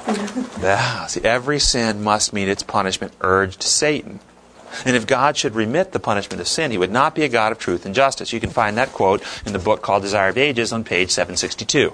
Ah, 0.62 1.04
see, 1.06 1.20
every 1.20 1.58
sin 1.58 2.02
must 2.02 2.32
meet 2.32 2.48
its 2.48 2.62
punishment, 2.62 3.12
urged 3.20 3.62
Satan. 3.62 4.20
And 4.84 4.96
if 4.96 5.06
God 5.06 5.36
should 5.36 5.54
remit 5.54 5.92
the 5.92 6.00
punishment 6.00 6.40
of 6.40 6.48
sin, 6.48 6.70
he 6.70 6.78
would 6.78 6.92
not 6.92 7.14
be 7.14 7.22
a 7.22 7.28
God 7.28 7.52
of 7.52 7.58
truth 7.58 7.84
and 7.84 7.94
justice. 7.94 8.32
You 8.32 8.40
can 8.40 8.50
find 8.50 8.76
that 8.76 8.92
quote 8.92 9.22
in 9.44 9.52
the 9.52 9.58
book 9.58 9.82
called 9.82 10.02
Desire 10.02 10.30
of 10.30 10.38
Ages 10.38 10.72
on 10.72 10.84
page 10.84 11.10
762. 11.10 11.92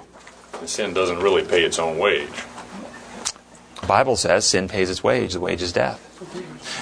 Sin 0.65 0.93
doesn't 0.93 1.19
really 1.19 1.43
pay 1.43 1.63
its 1.63 1.79
own 1.79 1.97
wage. 1.97 2.29
The 3.81 3.87
Bible 3.87 4.15
says 4.15 4.45
sin 4.45 4.67
pays 4.67 4.89
its 4.89 5.03
wage, 5.03 5.33
the 5.33 5.39
wage 5.39 5.61
is 5.61 5.71
death. 5.71 6.03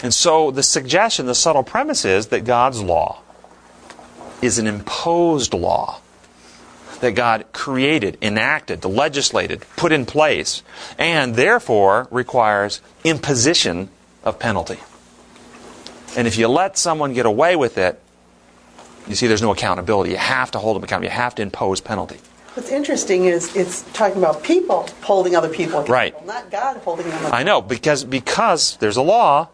And 0.04 0.14
so 0.14 0.52
the 0.52 0.64
suggestion, 0.64 1.26
the 1.26 1.36
subtle 1.36 1.64
premise 1.64 2.06
is 2.06 2.28
that 2.28 2.46
God's 2.46 2.82
law 2.82 3.22
is 4.42 4.58
an 4.58 4.68
imposed 4.68 5.54
law 5.54 6.02
that 7.02 7.12
God 7.12 7.46
created, 7.52 8.18
enacted, 8.22 8.86
legislated, 8.86 9.66
put 9.76 9.92
in 9.92 10.06
place, 10.06 10.64
and 10.98 11.36
therefore 11.36 12.08
requires 12.12 12.82
imposition 13.04 13.90
of 14.24 14.40
penalty. 14.40 14.80
And 16.16 16.28
if 16.28 16.38
you 16.38 16.48
let 16.48 16.78
someone 16.78 17.14
get 17.14 17.26
away 17.26 17.56
with 17.56 17.78
it, 17.78 18.00
you 19.08 19.16
see 19.16 19.28
there's 19.28 19.42
no 19.42 19.52
accountability. 19.52 20.12
You 20.12 20.18
have 20.18 20.52
to 20.52 20.60
hold 20.60 20.76
them 20.78 20.84
accountable. 20.84 21.06
You 21.12 21.16
have 21.18 21.36
to 21.36 21.42
impose 21.42 21.82
penalty. 21.82 22.20
What's 22.56 22.72
interesting 22.72 23.26
is 23.26 23.54
it's 23.56 23.82
talking 23.94 24.18
about 24.18 24.42
people 24.42 24.88
holding 25.02 25.36
other 25.36 25.50
people 25.50 25.80
accountable, 25.82 25.94
Right. 25.94 26.26
not 26.26 26.50
God 26.50 26.78
holding 26.78 27.06
them 27.06 27.16
accountable. 27.16 27.38
I 27.38 27.44
know 27.44 27.62
because 27.62 28.04
because 28.06 28.78
there's 28.78 28.96
a 28.98 29.02
law, 29.02 29.50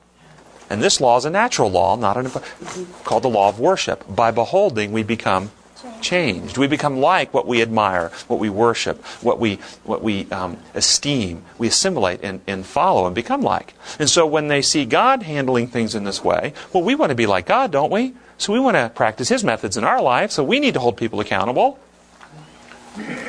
and 0.69 0.81
this 0.83 1.01
law 1.01 1.17
is 1.17 1.25
a 1.25 1.29
natural 1.31 1.69
law, 1.71 1.95
not 1.95 2.15
an 2.15 2.29
called 3.03 3.23
the 3.23 3.29
law 3.29 3.49
of 3.49 3.59
worship. 3.59 4.05
By 4.07 4.29
beholding, 4.31 4.91
we 4.91 5.01
become 5.03 5.49
changed. 6.01 6.57
We 6.57 6.67
become 6.67 6.99
like 6.99 7.33
what 7.33 7.47
we 7.47 7.61
admire, 7.61 8.09
what 8.27 8.39
we 8.39 8.49
worship, 8.49 9.03
what 9.21 9.39
we 9.39 9.55
what 9.83 10.01
we 10.01 10.29
um, 10.31 10.57
esteem. 10.73 11.43
We 11.57 11.67
assimilate 11.67 12.21
and, 12.23 12.41
and 12.47 12.65
follow 12.65 13.05
and 13.05 13.15
become 13.15 13.41
like. 13.41 13.73
And 13.99 14.09
so 14.09 14.25
when 14.25 14.47
they 14.47 14.61
see 14.61 14.85
God 14.85 15.23
handling 15.23 15.67
things 15.67 15.95
in 15.95 16.03
this 16.03 16.23
way, 16.23 16.53
well, 16.73 16.83
we 16.83 16.95
want 16.95 17.09
to 17.09 17.15
be 17.15 17.25
like 17.25 17.45
God, 17.45 17.71
don't 17.71 17.91
we? 17.91 18.13
So 18.37 18.53
we 18.53 18.59
want 18.59 18.77
to 18.77 18.89
practice 18.89 19.29
His 19.29 19.43
methods 19.43 19.77
in 19.77 19.83
our 19.83 20.01
life. 20.01 20.31
So 20.31 20.43
we 20.43 20.59
need 20.59 20.73
to 20.73 20.79
hold 20.79 20.97
people 20.97 21.19
accountable. 21.19 21.79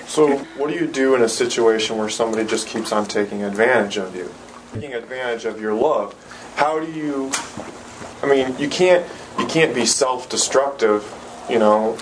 So, 0.06 0.38
what 0.56 0.70
do 0.70 0.74
you 0.74 0.88
do 0.88 1.14
in 1.14 1.22
a 1.22 1.28
situation 1.28 1.96
where 1.96 2.08
somebody 2.08 2.44
just 2.44 2.66
keeps 2.66 2.90
on 2.90 3.06
taking 3.06 3.44
advantage 3.44 3.96
of 3.96 4.16
you? 4.16 4.32
Taking 4.74 4.94
advantage 4.94 5.44
of 5.44 5.60
your 5.60 5.72
love. 5.72 6.16
How 6.56 6.80
do 6.80 6.90
you 6.90 7.30
I 8.22 8.26
mean, 8.26 8.56
you 8.58 8.68
can't 8.68 9.04
you 9.38 9.46
can't 9.46 9.74
be 9.74 9.84
self-destructive, 9.84 11.02
you 11.48 11.58
know. 11.58 11.96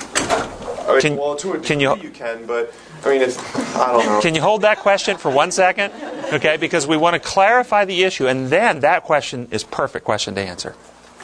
I 0.89 0.93
mean, 0.95 1.01
Can- 1.01 1.17
well, 1.17 1.37
to 1.37 1.51
a 1.51 1.53
degree 1.55 1.67
can 1.69 1.81
you- 1.81 1.97
you 2.03 2.11
can, 2.11 2.47
but 2.47 2.73
I 3.05 3.11
mean, 3.11 3.23
it's 3.23 3.39
I 3.77 3.93
don't 3.93 4.07
know. 4.07 4.21
Can 4.21 4.35
you 4.35 4.41
hold 4.43 4.63
that 4.63 4.79
question 4.81 5.17
for 5.17 5.31
one 5.31 5.51
second? 5.53 5.93
Okay, 6.33 6.57
because 6.57 6.87
we 6.87 6.97
want 6.97 7.15
to 7.15 7.21
clarify 7.21 7.85
the 7.85 8.05
issue, 8.05 8.27
and 8.27 8.49
then 8.51 8.81
that 8.81 9.05
question 9.05 9.49
is 9.51 9.63
perfect 9.65 10.05
question 10.05 10.35
to 10.35 10.41
answer. 10.41 10.75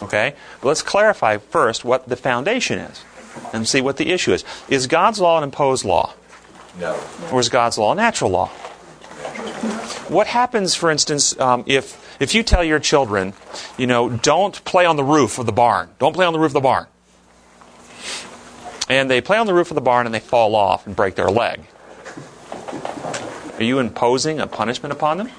Okay, 0.03 0.35
but 0.61 0.69
let's 0.69 0.83
clarify 0.83 1.39
first 1.39 1.85
what 1.85 2.09
the 2.09 2.17
foundation 2.17 2.79
is, 2.79 3.01
and 3.53 3.67
see 3.67 3.81
what 3.81 3.97
the 3.97 4.13
issue 4.13 4.33
is. 4.33 4.45
Is 4.69 4.87
God's 4.87 5.21
law 5.21 5.39
an 5.39 5.45
imposed 5.45 5.85
law, 5.85 6.13
No. 6.79 6.97
or 7.33 7.41
is 7.41 7.49
God's 7.49 7.79
law 7.79 7.93
a 7.93 7.95
natural 7.95 8.31
law? 8.31 8.51
What 10.09 10.27
happens, 10.29 10.75
for 10.75 10.91
instance, 10.91 11.39
um, 11.41 11.65
if 11.67 11.97
if 12.21 12.35
you 12.35 12.43
tell 12.43 12.65
your 12.65 12.79
children, 12.79 13.35
you 13.77 13.87
know, 13.87 14.09
don't 14.09 14.65
play 14.65 14.87
on 14.87 14.97
the 14.97 15.05
roof 15.05 15.39
of 15.39 15.47
the 15.47 15.53
barn, 15.53 15.89
don't 15.99 16.15
play 16.15 16.25
on 16.25 16.33
the 16.33 16.39
roof 16.39 16.51
of 16.51 16.55
the 16.55 16.61
barn, 16.61 16.87
and 18.89 19.11
they 19.11 19.21
play 19.21 19.39
on 19.39 19.47
the 19.47 19.55
roof 19.55 19.71
of 19.71 19.75
the 19.75 19.81
barn 19.81 20.07
and 20.07 20.15
they 20.15 20.21
fall 20.21 20.55
off 20.55 20.87
and 20.87 20.95
break 20.95 21.15
their 21.15 21.31
leg? 21.31 21.61
Are 23.59 23.63
you 23.63 23.79
imposing 23.79 24.39
a 24.41 24.47
punishment 24.47 24.93
upon 24.93 25.19
them? 25.19 25.31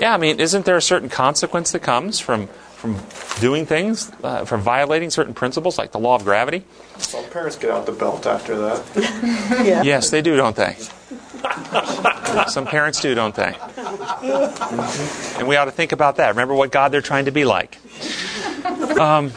Yeah, 0.00 0.14
I 0.14 0.16
mean, 0.18 0.40
isn't 0.40 0.64
there 0.64 0.76
a 0.76 0.82
certain 0.82 1.08
consequence 1.08 1.72
that 1.72 1.80
comes 1.80 2.18
from 2.18 2.48
from 2.82 2.98
doing 3.38 3.64
things, 3.64 4.10
uh, 4.24 4.44
from 4.44 4.60
violating 4.60 5.08
certain 5.10 5.34
principles 5.34 5.78
like 5.78 5.92
the 5.92 6.00
law 6.00 6.16
of 6.16 6.24
gravity? 6.24 6.64
Some 6.98 7.24
parents 7.26 7.54
get 7.54 7.70
out 7.70 7.86
the 7.86 7.92
belt 7.92 8.26
after 8.26 8.56
that. 8.56 8.82
Yeah. 9.64 9.82
Yes, 9.82 10.10
they 10.10 10.22
do, 10.22 10.34
don't 10.36 10.56
they? 10.56 10.76
Some 12.48 12.66
parents 12.66 13.00
do, 13.00 13.14
don't 13.14 13.34
they? 13.36 13.54
And 15.38 15.46
we 15.46 15.54
ought 15.54 15.66
to 15.66 15.70
think 15.70 15.92
about 15.92 16.16
that. 16.16 16.30
Remember 16.30 16.54
what 16.54 16.72
God 16.72 16.90
they're 16.90 17.00
trying 17.00 17.26
to 17.26 17.30
be 17.30 17.44
like. 17.44 17.78
Um, 18.98 19.30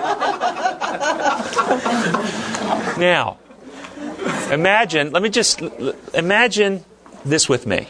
now, 2.98 3.38
imagine, 4.50 5.12
let 5.12 5.22
me 5.22 5.28
just 5.28 5.60
imagine 6.14 6.84
this 7.24 7.48
with 7.48 7.66
me. 7.66 7.88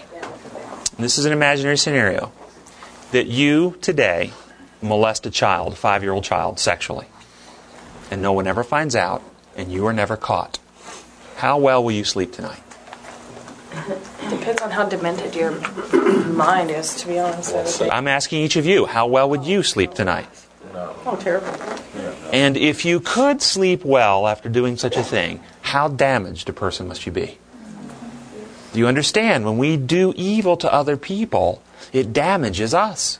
This 0.98 1.18
is 1.18 1.24
an 1.24 1.32
imaginary 1.32 1.78
scenario 1.78 2.32
that 3.12 3.26
you 3.26 3.76
today 3.80 4.32
molest 4.82 5.26
a 5.26 5.30
child, 5.30 5.72
a 5.72 5.76
five 5.76 6.02
year 6.02 6.12
old 6.12 6.24
child, 6.24 6.58
sexually, 6.58 7.06
and 8.10 8.22
no 8.22 8.32
one 8.32 8.46
ever 8.46 8.64
finds 8.64 8.96
out, 8.96 9.22
and 9.56 9.72
you 9.72 9.86
are 9.86 9.92
never 9.92 10.16
caught. 10.16 10.58
How 11.36 11.58
well 11.58 11.82
will 11.82 11.92
you 11.92 12.04
sleep 12.04 12.32
tonight? 12.32 12.60
Depends 14.28 14.60
on 14.62 14.70
how 14.70 14.88
demented 14.88 15.34
your 15.34 15.52
mind 16.26 16.70
is, 16.70 16.94
to 16.96 17.08
be 17.08 17.18
honest. 17.18 17.54
I 17.54 17.58
would 17.58 17.66
think. 17.66 17.92
I'm 17.92 18.08
asking 18.08 18.42
each 18.42 18.56
of 18.56 18.66
you, 18.66 18.86
how 18.86 19.06
well 19.06 19.28
would 19.30 19.44
you 19.44 19.62
sleep 19.62 19.94
tonight? 19.94 20.26
Oh, 20.74 21.16
terrible. 21.20 21.48
And 22.32 22.56
if 22.56 22.84
you 22.84 23.00
could 23.00 23.42
sleep 23.42 23.84
well 23.84 24.26
after 24.26 24.48
doing 24.48 24.76
such 24.76 24.96
a 24.96 25.02
thing, 25.02 25.40
how 25.62 25.88
damaged 25.88 26.48
a 26.48 26.52
person 26.52 26.88
must 26.88 27.06
you 27.06 27.12
be? 27.12 27.38
Do 28.72 28.78
you 28.78 28.86
understand? 28.86 29.44
When 29.44 29.58
we 29.58 29.76
do 29.76 30.12
evil 30.16 30.56
to 30.58 30.72
other 30.72 30.96
people, 30.96 31.62
it 31.92 32.12
damages 32.12 32.72
us. 32.72 33.18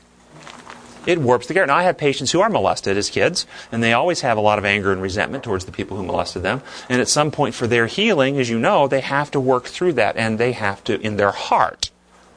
It 1.07 1.19
warps 1.19 1.47
the 1.47 1.55
character. 1.55 1.73
Now, 1.73 1.79
I 1.79 1.85
have 1.85 1.97
patients 1.97 2.31
who 2.31 2.41
are 2.41 2.51
molested 2.51 2.97
as 2.97 3.11
kids, 3.11 3.47
and 3.73 3.83
they 3.83 3.93
always 3.93 4.21
have 4.21 4.37
a 4.37 4.43
lot 4.43 4.59
of 4.59 4.65
anger 4.65 4.93
and 4.93 5.01
resentment 5.01 5.43
towards 5.43 5.65
the 5.65 5.73
people 5.73 5.97
who 5.97 6.05
molested 6.05 6.43
them. 6.43 6.63
And 6.89 7.01
at 7.01 7.09
some 7.09 7.31
point, 7.31 7.55
for 7.55 7.67
their 7.67 7.87
healing, 7.87 8.39
as 8.39 8.51
you 8.51 8.59
know, 8.59 8.87
they 8.87 9.01
have 9.01 9.31
to 9.33 9.41
work 9.41 9.65
through 9.65 9.95
that, 9.95 10.17
and 10.17 10.39
they 10.39 10.53
have 10.53 10.85
to, 10.85 11.01
in 11.01 11.17
their 11.17 11.33
heart, 11.33 11.91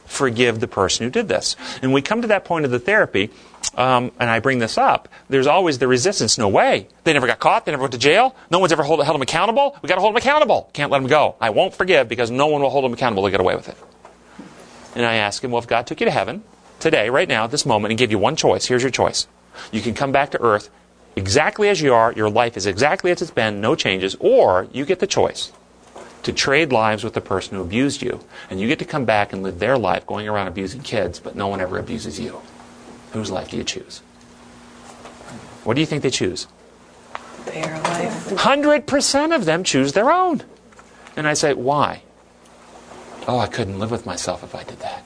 forgive 0.05 0.59
the 0.59 0.67
person 0.67 1.03
who 1.05 1.11
did 1.11 1.27
this. 1.27 1.55
And 1.81 1.93
we 1.93 2.01
come 2.01 2.21
to 2.21 2.27
that 2.29 2.45
point 2.45 2.65
of 2.65 2.71
the 2.71 2.79
therapy, 2.79 3.29
um, 3.75 4.11
and 4.19 4.29
I 4.29 4.39
bring 4.39 4.59
this 4.59 4.77
up. 4.77 5.09
There's 5.29 5.47
always 5.47 5.79
the 5.79 5.87
resistance. 5.87 6.37
No 6.37 6.47
way. 6.47 6.87
They 7.03 7.13
never 7.13 7.27
got 7.27 7.39
caught. 7.39 7.65
They 7.65 7.71
never 7.71 7.81
went 7.83 7.93
to 7.93 7.99
jail. 7.99 8.35
No 8.51 8.59
one's 8.59 8.71
ever 8.71 8.83
hold, 8.83 9.03
held 9.03 9.15
them 9.15 9.21
accountable. 9.21 9.77
We 9.81 9.87
got 9.89 9.95
to 9.95 10.01
hold 10.01 10.13
them 10.13 10.21
accountable. 10.21 10.69
Can't 10.73 10.91
let 10.91 10.99
them 10.99 11.09
go. 11.09 11.35
I 11.41 11.49
won't 11.49 11.73
forgive 11.73 12.07
because 12.07 12.29
no 12.29 12.47
one 12.47 12.61
will 12.61 12.69
hold 12.69 12.85
them 12.85 12.93
accountable. 12.93 13.23
They 13.23 13.31
get 13.31 13.39
away 13.39 13.55
with 13.55 13.69
it. 13.69 13.77
And 14.95 15.05
I 15.05 15.15
ask 15.15 15.43
him, 15.43 15.51
well, 15.51 15.61
if 15.61 15.67
God 15.67 15.87
took 15.87 15.99
you 15.99 16.05
to 16.05 16.11
heaven 16.11 16.43
today, 16.79 17.09
right 17.09 17.27
now, 17.27 17.45
at 17.45 17.51
this 17.51 17.65
moment, 17.65 17.91
and 17.91 17.97
gave 17.97 18.11
you 18.11 18.19
one 18.19 18.35
choice, 18.35 18.65
here's 18.65 18.83
your 18.83 18.91
choice. 18.91 19.27
You 19.71 19.81
can 19.81 19.95
come 19.95 20.11
back 20.11 20.31
to 20.31 20.41
earth 20.41 20.69
exactly 21.15 21.69
as 21.69 21.81
you 21.81 21.93
are. 21.93 22.11
Your 22.13 22.29
life 22.29 22.57
is 22.57 22.67
exactly 22.67 23.11
as 23.11 23.21
it's 23.21 23.31
been, 23.31 23.59
no 23.59 23.75
changes. 23.75 24.15
Or 24.19 24.67
you 24.71 24.85
get 24.85 24.99
the 24.99 25.07
choice 25.07 25.51
to 26.23 26.31
trade 26.31 26.71
lives 26.71 27.03
with 27.03 27.13
the 27.13 27.21
person 27.21 27.57
who 27.57 27.63
abused 27.63 28.01
you, 28.01 28.23
and 28.49 28.59
you 28.59 28.67
get 28.67 28.79
to 28.79 28.85
come 28.85 29.05
back 29.05 29.33
and 29.33 29.43
live 29.43 29.59
their 29.59 29.77
life 29.77 30.05
going 30.07 30.27
around 30.27 30.47
abusing 30.47 30.81
kids, 30.81 31.19
but 31.19 31.35
no 31.35 31.47
one 31.47 31.59
ever 31.59 31.77
abuses 31.77 32.19
you. 32.19 32.41
Whose 33.13 33.31
life 33.31 33.49
do 33.51 33.57
you 33.57 33.63
choose? 33.63 33.99
What 35.63 35.75
do 35.75 35.81
you 35.81 35.85
think 35.85 36.03
they 36.03 36.09
choose? 36.09 36.47
Their 37.45 37.79
life. 37.79 38.29
100% 38.29 39.35
of 39.35 39.45
them 39.45 39.63
choose 39.63 39.93
their 39.93 40.11
own. 40.11 40.41
And 41.15 41.27
I 41.27 41.33
say, 41.33 41.53
why? 41.53 42.01
Oh, 43.27 43.39
I 43.39 43.47
couldn't 43.47 43.79
live 43.79 43.91
with 43.91 44.05
myself 44.05 44.43
if 44.43 44.55
I 44.55 44.63
did 44.63 44.79
that. 44.79 45.05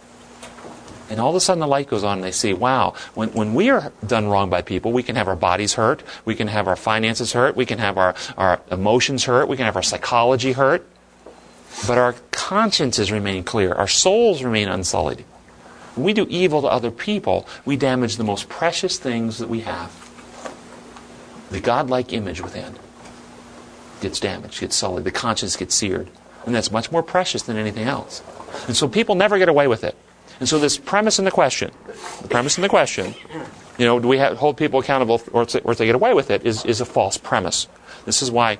And 1.10 1.20
all 1.20 1.30
of 1.30 1.36
a 1.36 1.40
sudden 1.40 1.60
the 1.60 1.68
light 1.68 1.88
goes 1.88 2.04
on 2.04 2.18
and 2.18 2.24
they 2.24 2.32
see, 2.32 2.54
wow, 2.54 2.94
when, 3.14 3.30
when 3.30 3.54
we 3.54 3.70
are 3.70 3.92
done 4.06 4.28
wrong 4.28 4.50
by 4.50 4.62
people, 4.62 4.92
we 4.92 5.04
can 5.04 5.16
have 5.16 5.28
our 5.28 5.36
bodies 5.36 5.74
hurt, 5.76 6.04
we 6.26 6.36
can 6.36 6.48
have 6.48 6.68
our 6.68 6.76
finances 6.76 7.34
hurt, 7.34 7.56
we 7.56 7.66
can 7.66 7.80
have 7.80 7.98
our, 7.98 8.16
our 8.38 8.62
emotions 8.72 9.24
hurt, 9.24 9.48
we 9.48 9.56
can 9.56 9.66
have 9.66 9.76
our 9.76 9.84
psychology 9.84 10.52
hurt, 10.52 10.86
but 11.88 11.98
our 11.98 12.16
consciences 12.32 13.12
remain 13.12 13.44
clear, 13.44 13.74
our 13.74 13.88
souls 13.88 14.44
remain 14.44 14.68
unsullied. 14.68 15.24
When 15.98 16.06
we 16.06 16.13
do 16.13 16.27
evil 16.30 16.62
to 16.62 16.68
other 16.68 16.92
people, 16.92 17.48
we 17.66 17.75
damage 17.75 18.18
the 18.18 18.24
most 18.24 18.48
precious 18.50 19.00
things 19.00 19.39
that 19.39 19.50
we 19.50 19.62
have. 19.62 19.92
The 21.50 21.60
godlike 21.60 22.13
image 22.13 22.39
within 22.39 22.75
gets 24.00 24.20
damaged, 24.20 24.62
gets 24.62 24.75
sullied, 24.75 25.06
the 25.06 25.12
conscience 25.12 25.56
gets 25.56 25.74
seared. 25.74 26.08
And 26.46 26.54
that's 26.54 26.72
much 26.72 26.92
more 26.92 27.01
precious 27.01 27.42
than 27.42 27.58
anything 27.58 27.88
else. 27.88 28.22
And 28.68 28.77
so 28.77 28.88
people 28.88 29.16
never 29.16 29.39
get 29.39 29.50
away 29.50 29.68
with 29.68 29.84
it. 29.84 29.98
And 30.39 30.48
so 30.48 30.60
this 30.60 30.77
premise 30.77 31.18
in 31.18 31.25
the 31.25 31.32
question, 31.32 31.72
the 32.22 32.27
premise 32.27 32.60
in 32.60 32.62
the 32.62 32.70
question, 32.70 33.16
you 33.80 33.86
know, 33.86 34.00
do 34.00 34.08
we 34.08 34.20
have, 34.20 34.38
hold 34.38 34.56
people 34.56 34.80
accountable 34.80 35.20
or, 35.34 35.44
if 35.44 35.77
they 35.80 35.88
get 35.88 35.96
away 35.96 36.13
with 36.13 36.30
it, 36.30 36.46
is, 36.46 36.63
is 36.63 36.80
a 36.80 36.86
false 36.86 37.18
premise. 37.18 37.68
This 38.06 38.22
is 38.22 38.30
why 38.30 38.60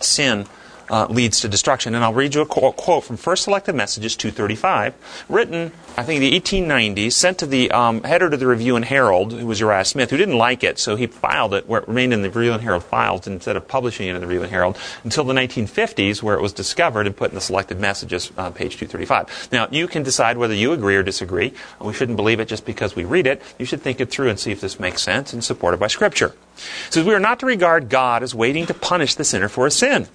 sin 0.00 0.46
uh, 0.90 1.06
leads 1.06 1.40
to 1.40 1.48
destruction. 1.48 1.94
And 1.94 2.04
I'll 2.04 2.14
read 2.14 2.34
you 2.34 2.40
a 2.40 2.46
quote, 2.46 2.76
quote 2.76 3.04
from 3.04 3.16
First 3.16 3.44
Selected 3.44 3.74
Messages 3.74 4.16
235, 4.16 5.24
written, 5.28 5.72
I 5.96 6.02
think, 6.02 6.22
in 6.22 6.30
the 6.30 6.40
1890s, 6.40 7.12
sent 7.12 7.38
to 7.38 7.46
the 7.46 7.70
um, 7.70 8.02
header 8.02 8.30
to 8.30 8.36
the 8.36 8.46
Review 8.46 8.76
and 8.76 8.84
Herald, 8.84 9.32
who 9.32 9.46
was 9.46 9.60
Uriah 9.60 9.84
Smith, 9.84 10.10
who 10.10 10.16
didn't 10.16 10.36
like 10.36 10.64
it, 10.64 10.78
so 10.78 10.96
he 10.96 11.06
filed 11.06 11.54
it 11.54 11.68
where 11.68 11.80
it 11.80 11.88
remained 11.88 12.12
in 12.12 12.22
the 12.22 12.30
Review 12.30 12.52
and 12.52 12.62
Herald 12.62 12.84
files 12.84 13.26
instead 13.26 13.56
of 13.56 13.68
publishing 13.68 14.08
it 14.08 14.14
in 14.14 14.20
the 14.20 14.26
Review 14.26 14.42
and 14.42 14.50
Herald 14.50 14.78
until 15.04 15.24
the 15.24 15.34
1950s, 15.34 16.22
where 16.22 16.36
it 16.36 16.42
was 16.42 16.52
discovered 16.52 17.06
and 17.06 17.16
put 17.16 17.30
in 17.30 17.34
the 17.34 17.40
Selected 17.40 17.80
Messages, 17.80 18.30
uh, 18.36 18.50
page 18.50 18.76
235. 18.76 19.48
Now, 19.52 19.68
you 19.70 19.86
can 19.86 20.02
decide 20.02 20.38
whether 20.38 20.54
you 20.54 20.72
agree 20.72 20.96
or 20.96 21.02
disagree. 21.02 21.54
We 21.80 21.92
shouldn't 21.92 22.16
believe 22.16 22.40
it 22.40 22.48
just 22.48 22.64
because 22.64 22.96
we 22.96 23.04
read 23.04 23.26
it. 23.26 23.42
You 23.58 23.66
should 23.66 23.82
think 23.82 24.00
it 24.00 24.10
through 24.10 24.30
and 24.30 24.38
see 24.38 24.52
if 24.52 24.60
this 24.60 24.80
makes 24.80 25.02
sense 25.02 25.32
and 25.32 25.42
supported 25.42 25.78
by 25.78 25.88
Scripture. 25.88 26.34
It 26.56 26.92
says, 26.92 27.04
We 27.04 27.14
are 27.14 27.20
not 27.20 27.40
to 27.40 27.46
regard 27.46 27.88
God 27.88 28.22
as 28.22 28.34
waiting 28.34 28.66
to 28.66 28.74
punish 28.74 29.14
the 29.14 29.24
sinner 29.24 29.48
for 29.48 29.64
his 29.64 29.74
sin. 29.74 30.08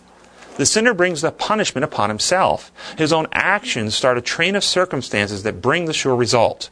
The 0.57 0.65
sinner 0.65 0.93
brings 0.93 1.21
the 1.21 1.31
punishment 1.31 1.85
upon 1.85 2.09
himself. 2.09 2.71
His 2.97 3.13
own 3.13 3.27
actions 3.31 3.95
start 3.95 4.17
a 4.17 4.21
train 4.21 4.55
of 4.55 4.63
circumstances 4.63 5.43
that 5.43 5.61
bring 5.61 5.85
the 5.85 5.93
sure 5.93 6.15
result. 6.15 6.69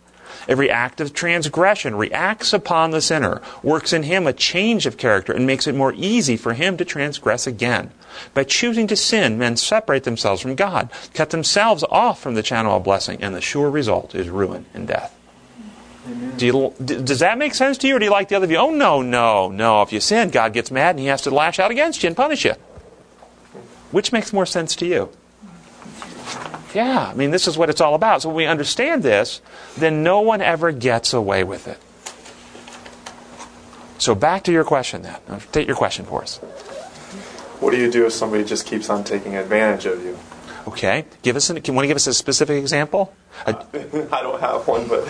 Every 0.47 0.69
act 0.69 1.01
of 1.01 1.13
transgression 1.13 1.95
reacts 1.95 2.53
upon 2.53 2.91
the 2.91 3.01
sinner, 3.01 3.41
works 3.63 3.91
in 3.91 4.03
him 4.03 4.27
a 4.27 4.33
change 4.33 4.85
of 4.85 4.97
character, 4.97 5.33
and 5.33 5.45
makes 5.45 5.67
it 5.67 5.75
more 5.75 5.93
easy 5.93 6.37
for 6.37 6.53
him 6.53 6.77
to 6.77 6.85
transgress 6.85 7.47
again. 7.47 7.91
By 8.33 8.45
choosing 8.45 8.87
to 8.87 8.95
sin, 8.95 9.37
men 9.37 9.57
separate 9.57 10.03
themselves 10.03 10.41
from 10.41 10.55
God, 10.55 10.89
cut 11.13 11.31
themselves 11.31 11.83
off 11.89 12.21
from 12.21 12.35
the 12.35 12.43
channel 12.43 12.77
of 12.77 12.83
blessing, 12.83 13.21
and 13.21 13.35
the 13.35 13.41
sure 13.41 13.69
result 13.69 14.15
is 14.15 14.29
ruin 14.29 14.65
and 14.73 14.87
death. 14.87 15.13
Do 16.37 16.45
you, 16.45 16.73
does 16.83 17.19
that 17.19 17.37
make 17.37 17.53
sense 17.53 17.77
to 17.79 17.87
you, 17.87 17.97
or 17.97 17.99
do 17.99 18.05
you 18.05 18.11
like 18.11 18.29
the 18.29 18.35
other 18.35 18.47
view? 18.47 18.57
Oh, 18.57 18.71
no, 18.71 19.01
no, 19.01 19.49
no. 19.49 19.81
If 19.81 19.91
you 19.91 19.99
sin, 19.99 20.29
God 20.29 20.53
gets 20.53 20.71
mad 20.71 20.91
and 20.91 20.99
he 20.99 21.07
has 21.07 21.21
to 21.23 21.31
lash 21.31 21.59
out 21.59 21.71
against 21.71 22.01
you 22.01 22.07
and 22.07 22.15
punish 22.15 22.45
you. 22.45 22.53
Which 23.91 24.11
makes 24.11 24.33
more 24.33 24.45
sense 24.45 24.75
to 24.77 24.85
you? 24.85 25.09
Yeah, 26.73 27.07
I 27.09 27.13
mean, 27.13 27.31
this 27.31 27.47
is 27.47 27.57
what 27.57 27.69
it's 27.69 27.81
all 27.81 27.95
about. 27.95 28.21
So 28.21 28.29
when 28.29 28.35
we 28.35 28.45
understand 28.45 29.01
this, 29.01 29.41
then 29.77 30.03
no 30.03 30.21
one 30.21 30.41
ever 30.41 30.71
gets 30.71 31.13
away 31.13 31.43
with 31.43 31.67
it. 31.67 31.79
So 33.99 34.13
back 34.13 34.43
to 34.43 34.51
your 34.51 34.63
question 34.63 35.01
then. 35.01 35.15
Take 35.51 35.67
your 35.67 35.75
question 35.75 36.05
for 36.05 36.21
us. 36.21 36.37
What 37.59 37.71
do 37.71 37.77
you 37.77 37.89
do 37.89 38.05
if 38.05 38.13
somebody 38.13 38.43
just 38.43 38.67
keeps 38.67 38.89
on 38.89 39.03
taking 39.03 39.35
advantage 39.35 39.85
of 39.85 40.03
you? 40.03 40.17
Okay. 40.67 41.05
Give 41.23 41.35
us 41.35 41.49
an, 41.49 41.59
can 41.61 41.73
you 41.73 41.75
want 41.75 41.85
to 41.85 41.87
give 41.87 41.95
us 41.95 42.07
a 42.07 42.13
specific 42.13 42.59
example? 42.59 43.15
I 43.47 43.53
don't 43.53 44.39
have 44.39 44.67
one, 44.67 44.87
but. 44.87 45.07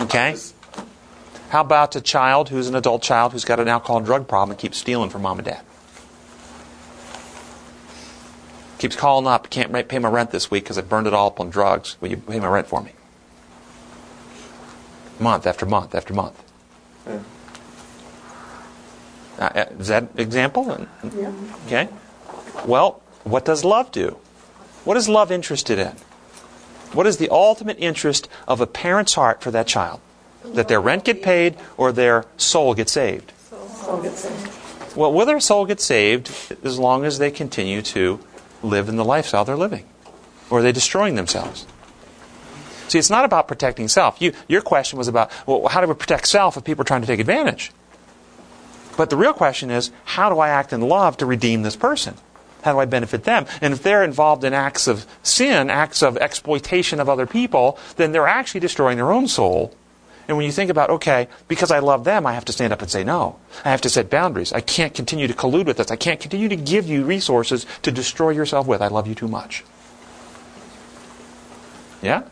Okay. 0.00 0.36
How 1.48 1.60
about 1.60 1.96
a 1.96 2.00
child 2.00 2.48
who's 2.48 2.68
an 2.68 2.74
adult 2.74 3.02
child 3.02 3.32
who's 3.32 3.44
got 3.44 3.60
an 3.60 3.68
alcohol 3.68 3.98
and 3.98 4.06
drug 4.06 4.26
problem 4.26 4.50
and 4.50 4.58
keeps 4.58 4.78
stealing 4.78 5.10
from 5.10 5.22
mom 5.22 5.38
and 5.38 5.46
dad? 5.46 5.62
Keeps 8.82 8.96
calling 8.96 9.28
up, 9.28 9.48
can't 9.48 9.72
pay 9.88 10.00
my 10.00 10.08
rent 10.08 10.32
this 10.32 10.50
week 10.50 10.64
because 10.64 10.76
I 10.76 10.80
burned 10.80 11.06
it 11.06 11.14
all 11.14 11.28
up 11.28 11.38
on 11.38 11.50
drugs. 11.50 11.96
Will 12.00 12.08
you 12.08 12.16
pay 12.16 12.40
my 12.40 12.48
rent 12.48 12.66
for 12.66 12.82
me? 12.82 12.90
Month 15.20 15.46
after 15.46 15.64
month 15.64 15.94
after 15.94 16.12
month. 16.12 16.42
Yeah. 17.06 17.20
Uh, 19.38 19.66
is 19.78 19.86
that 19.86 20.08
example? 20.16 20.88
Yeah. 21.16 21.32
Okay. 21.66 21.88
Well, 22.66 23.00
what 23.22 23.44
does 23.44 23.64
love 23.64 23.92
do? 23.92 24.18
What 24.82 24.96
is 24.96 25.08
love 25.08 25.30
interested 25.30 25.78
in? 25.78 25.94
What 26.92 27.06
is 27.06 27.18
the 27.18 27.28
ultimate 27.28 27.78
interest 27.78 28.28
of 28.48 28.60
a 28.60 28.66
parent's 28.66 29.14
heart 29.14 29.42
for 29.42 29.52
that 29.52 29.68
child? 29.68 30.00
That 30.44 30.66
their 30.66 30.80
rent 30.80 31.04
get 31.04 31.22
paid 31.22 31.54
or 31.76 31.92
their 31.92 32.24
soul 32.36 32.74
get 32.74 32.88
saved? 32.88 33.32
Soul 33.48 34.02
gets 34.02 34.22
saved. 34.22 34.96
Well, 34.96 35.12
will 35.12 35.26
their 35.26 35.38
soul 35.38 35.66
get 35.66 35.80
saved 35.80 36.32
as 36.64 36.80
long 36.80 37.04
as 37.04 37.20
they 37.20 37.30
continue 37.30 37.80
to 37.82 38.18
live 38.62 38.88
in 38.88 38.96
the 38.96 39.04
lifestyle 39.04 39.44
they're 39.44 39.56
living? 39.56 39.84
Or 40.50 40.58
are 40.58 40.62
they 40.62 40.72
destroying 40.72 41.14
themselves? 41.14 41.66
See, 42.88 42.98
it's 42.98 43.10
not 43.10 43.24
about 43.24 43.48
protecting 43.48 43.88
self. 43.88 44.20
You, 44.20 44.32
your 44.48 44.60
question 44.60 44.98
was 44.98 45.08
about, 45.08 45.30
well, 45.46 45.66
how 45.68 45.80
do 45.80 45.86
we 45.86 45.94
protect 45.94 46.28
self 46.28 46.56
if 46.56 46.64
people 46.64 46.82
are 46.82 46.84
trying 46.84 47.00
to 47.00 47.06
take 47.06 47.20
advantage? 47.20 47.72
But 48.96 49.08
the 49.08 49.16
real 49.16 49.32
question 49.32 49.70
is, 49.70 49.90
how 50.04 50.28
do 50.28 50.38
I 50.38 50.50
act 50.50 50.72
in 50.72 50.82
love 50.82 51.16
to 51.18 51.26
redeem 51.26 51.62
this 51.62 51.76
person? 51.76 52.14
How 52.62 52.72
do 52.72 52.78
I 52.78 52.84
benefit 52.84 53.24
them? 53.24 53.46
And 53.60 53.72
if 53.72 53.82
they're 53.82 54.04
involved 54.04 54.44
in 54.44 54.52
acts 54.52 54.86
of 54.86 55.06
sin, 55.22 55.70
acts 55.70 56.02
of 56.02 56.16
exploitation 56.18 57.00
of 57.00 57.08
other 57.08 57.26
people, 57.26 57.78
then 57.96 58.12
they're 58.12 58.28
actually 58.28 58.60
destroying 58.60 58.98
their 58.98 59.10
own 59.10 59.26
soul. 59.26 59.74
And 60.32 60.38
when 60.38 60.46
you 60.46 60.52
think 60.52 60.70
about, 60.70 60.88
okay, 60.88 61.28
because 61.46 61.70
I 61.70 61.80
love 61.80 62.04
them, 62.04 62.24
I 62.24 62.32
have 62.32 62.46
to 62.46 62.54
stand 62.54 62.72
up 62.72 62.80
and 62.80 62.90
say 62.90 63.04
no. 63.04 63.36
I 63.66 63.70
have 63.70 63.82
to 63.82 63.90
set 63.90 64.08
boundaries. 64.08 64.50
I 64.50 64.62
can't 64.62 64.94
continue 64.94 65.26
to 65.26 65.34
collude 65.34 65.66
with 65.66 65.76
this. 65.76 65.90
I 65.90 65.96
can't 65.96 66.18
continue 66.18 66.48
to 66.48 66.56
give 66.56 66.86
you 66.86 67.04
resources 67.04 67.66
to 67.82 67.92
destroy 67.92 68.30
yourself 68.30 68.66
with. 68.66 68.80
I 68.80 68.88
love 68.88 69.06
you 69.06 69.14
too 69.14 69.28
much. 69.28 69.62
Yeah? 72.00 72.22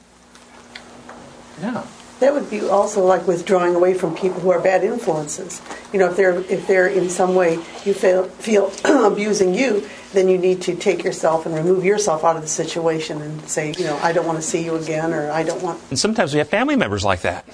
Yeah. 1.60 1.84
That 2.20 2.32
would 2.32 2.48
be 2.48 2.66
also 2.66 3.04
like 3.04 3.26
withdrawing 3.26 3.74
away 3.74 3.92
from 3.92 4.16
people 4.16 4.40
who 4.40 4.50
are 4.50 4.60
bad 4.60 4.82
influences. 4.82 5.60
You 5.92 5.98
know, 5.98 6.08
if 6.08 6.16
they're 6.16 6.40
if 6.40 6.66
they're 6.66 6.86
in 6.86 7.10
some 7.10 7.34
way 7.34 7.56
you 7.84 7.92
feel 7.92 8.24
feel 8.24 8.72
abusing 8.84 9.52
you, 9.52 9.86
then 10.14 10.28
you 10.28 10.38
need 10.38 10.62
to 10.62 10.74
take 10.74 11.04
yourself 11.04 11.44
and 11.44 11.54
remove 11.54 11.84
yourself 11.84 12.24
out 12.24 12.36
of 12.36 12.42
the 12.42 12.48
situation 12.48 13.20
and 13.20 13.46
say, 13.46 13.74
you 13.76 13.84
know, 13.84 13.98
I 13.98 14.14
don't 14.14 14.26
want 14.26 14.38
to 14.38 14.42
see 14.42 14.64
you 14.64 14.76
again, 14.76 15.12
or 15.12 15.30
I 15.30 15.42
don't 15.42 15.62
want. 15.62 15.82
And 15.90 15.98
sometimes 15.98 16.32
we 16.32 16.38
have 16.38 16.48
family 16.48 16.76
members 16.76 17.04
like 17.04 17.20
that. 17.22 17.46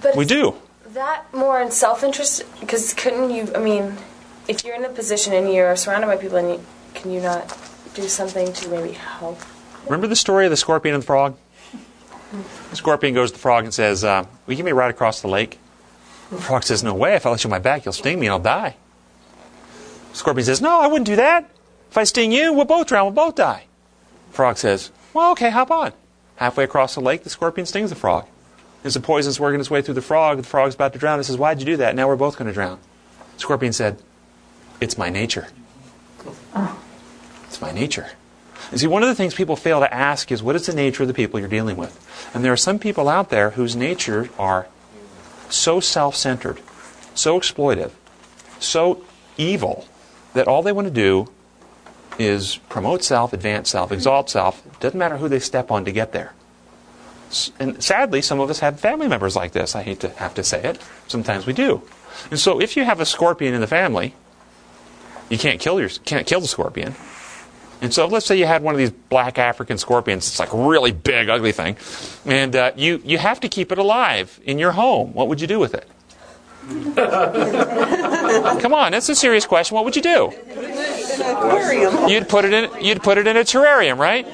But 0.00 0.16
We 0.16 0.24
do. 0.24 0.54
That 0.94 1.32
more 1.34 1.60
in 1.60 1.70
self 1.70 2.02
interest? 2.02 2.44
Because 2.60 2.94
couldn't 2.94 3.30
you, 3.30 3.52
I 3.54 3.58
mean, 3.58 3.96
if 4.48 4.64
you're 4.64 4.74
in 4.74 4.84
a 4.84 4.88
position 4.88 5.34
and 5.34 5.52
you're 5.52 5.76
surrounded 5.76 6.06
by 6.06 6.16
people, 6.16 6.38
and 6.38 6.48
you, 6.50 6.64
can 6.94 7.10
you 7.10 7.20
not 7.20 7.56
do 7.94 8.08
something 8.08 8.52
to 8.52 8.68
maybe 8.68 8.92
help? 8.92 9.40
Remember 9.84 10.06
the 10.06 10.16
story 10.16 10.46
of 10.46 10.50
the 10.50 10.56
scorpion 10.56 10.94
and 10.94 11.02
the 11.02 11.06
frog? 11.06 11.36
The 12.70 12.76
scorpion 12.76 13.14
goes 13.14 13.30
to 13.30 13.36
the 13.36 13.40
frog 13.40 13.64
and 13.64 13.72
says, 13.72 14.04
uh, 14.04 14.24
Will 14.46 14.52
you 14.52 14.56
give 14.56 14.66
me 14.66 14.72
a 14.72 14.74
ride 14.74 14.90
across 14.90 15.22
the 15.22 15.28
lake? 15.28 15.58
The 16.30 16.38
frog 16.38 16.62
says, 16.62 16.82
No 16.82 16.94
way. 16.94 17.14
If 17.14 17.24
I 17.24 17.30
let 17.30 17.42
you 17.42 17.48
on 17.48 17.52
my 17.52 17.58
back, 17.58 17.84
you'll 17.84 17.92
sting 17.92 18.20
me 18.20 18.26
and 18.26 18.32
I'll 18.32 18.38
die. 18.38 18.76
The 20.12 20.16
Scorpion 20.16 20.44
says, 20.44 20.60
No, 20.60 20.80
I 20.80 20.86
wouldn't 20.86 21.06
do 21.06 21.16
that. 21.16 21.50
If 21.90 21.96
I 21.96 22.04
sting 22.04 22.32
you, 22.32 22.52
we'll 22.52 22.66
both 22.66 22.86
drown, 22.86 23.06
we'll 23.06 23.14
both 23.26 23.36
die. 23.36 23.64
The 24.28 24.34
Frog 24.34 24.58
says, 24.58 24.90
Well, 25.14 25.32
okay, 25.32 25.50
hop 25.50 25.70
on. 25.70 25.92
Halfway 26.36 26.64
across 26.64 26.94
the 26.94 27.00
lake, 27.00 27.24
the 27.24 27.30
scorpion 27.30 27.66
stings 27.66 27.90
the 27.90 27.96
frog. 27.96 28.26
As 28.84 28.94
the 28.94 29.00
poison's 29.00 29.40
working 29.40 29.60
its 29.60 29.70
way 29.70 29.82
through 29.82 29.94
the 29.94 30.02
frog, 30.02 30.36
the 30.36 30.42
frog's 30.42 30.74
about 30.74 30.92
to 30.92 30.98
drown. 30.98 31.18
It 31.18 31.24
says, 31.24 31.36
Why'd 31.36 31.60
you 31.60 31.66
do 31.66 31.76
that? 31.78 31.94
Now 31.94 32.06
we're 32.08 32.16
both 32.16 32.36
going 32.36 32.46
to 32.46 32.54
drown. 32.54 32.78
Scorpion 33.36 33.72
said, 33.72 34.00
It's 34.80 34.96
my 34.96 35.10
nature. 35.10 35.48
It's 37.44 37.60
my 37.60 37.72
nature. 37.72 38.10
And 38.70 38.78
see, 38.78 38.86
one 38.86 39.02
of 39.02 39.08
the 39.08 39.14
things 39.14 39.34
people 39.34 39.56
fail 39.56 39.80
to 39.80 39.92
ask 39.92 40.30
is 40.30 40.42
what 40.42 40.54
is 40.54 40.66
the 40.66 40.74
nature 40.74 41.02
of 41.02 41.08
the 41.08 41.14
people 41.14 41.40
you're 41.40 41.48
dealing 41.48 41.76
with? 41.76 42.30
And 42.34 42.44
there 42.44 42.52
are 42.52 42.56
some 42.56 42.78
people 42.78 43.08
out 43.08 43.30
there 43.30 43.50
whose 43.50 43.74
nature 43.74 44.28
are 44.38 44.66
so 45.48 45.80
self 45.80 46.14
centered, 46.14 46.60
so 47.14 47.38
exploitive, 47.38 47.92
so 48.58 49.02
evil, 49.36 49.86
that 50.34 50.46
all 50.46 50.62
they 50.62 50.72
want 50.72 50.86
to 50.86 50.92
do 50.92 51.30
is 52.18 52.58
promote 52.68 53.02
self, 53.02 53.32
advance 53.32 53.70
self, 53.70 53.90
exalt 53.90 54.28
self. 54.28 54.62
Doesn't 54.80 54.98
matter 54.98 55.16
who 55.16 55.28
they 55.28 55.38
step 55.38 55.70
on 55.70 55.84
to 55.84 55.92
get 55.92 56.12
there. 56.12 56.32
And 57.58 57.82
sadly, 57.82 58.22
some 58.22 58.40
of 58.40 58.48
us 58.50 58.60
have 58.60 58.80
family 58.80 59.08
members 59.08 59.36
like 59.36 59.52
this. 59.52 59.76
I 59.76 59.82
hate 59.82 60.00
to 60.00 60.08
have 60.10 60.34
to 60.34 60.44
say 60.44 60.62
it. 60.62 60.80
Sometimes 61.08 61.46
we 61.46 61.52
do. 61.52 61.82
And 62.30 62.40
so 62.40 62.60
if 62.60 62.76
you 62.76 62.84
have 62.84 63.00
a 63.00 63.06
scorpion 63.06 63.54
in 63.54 63.60
the 63.60 63.66
family, 63.66 64.14
you 65.28 65.38
can't 65.38 65.60
kill 65.60 65.78
your 65.78 65.90
can't 66.04 66.26
kill 66.26 66.40
the 66.40 66.48
scorpion. 66.48 66.94
And 67.80 67.94
so 67.94 68.06
let's 68.06 68.26
say 68.26 68.36
you 68.36 68.46
had 68.46 68.62
one 68.62 68.74
of 68.74 68.78
these 68.78 68.90
black 68.90 69.38
African 69.38 69.78
scorpions. 69.78 70.26
It's 70.26 70.40
like 70.40 70.52
a 70.52 70.56
really 70.56 70.90
big, 70.90 71.28
ugly 71.28 71.52
thing, 71.52 71.76
and 72.24 72.56
uh, 72.56 72.72
you 72.76 73.00
you 73.04 73.18
have 73.18 73.40
to 73.40 73.48
keep 73.48 73.70
it 73.70 73.78
alive 73.78 74.40
in 74.44 74.58
your 74.58 74.72
home. 74.72 75.12
What 75.12 75.28
would 75.28 75.40
you 75.40 75.46
do 75.46 75.60
with 75.60 75.74
it? 75.74 75.88
Come 78.60 78.74
on, 78.74 78.92
that's 78.92 79.08
a 79.08 79.14
serious 79.14 79.46
question. 79.46 79.74
What 79.74 79.84
would 79.84 79.96
you 79.96 80.02
do? 80.02 80.32
You'd 82.08 82.28
put 82.28 82.44
it 82.44 82.52
in. 82.52 82.84
You'd 82.84 83.02
put 83.02 83.16
it 83.16 83.26
in 83.26 83.36
a 83.36 83.40
terrarium, 83.40 83.98
right? 83.98 84.26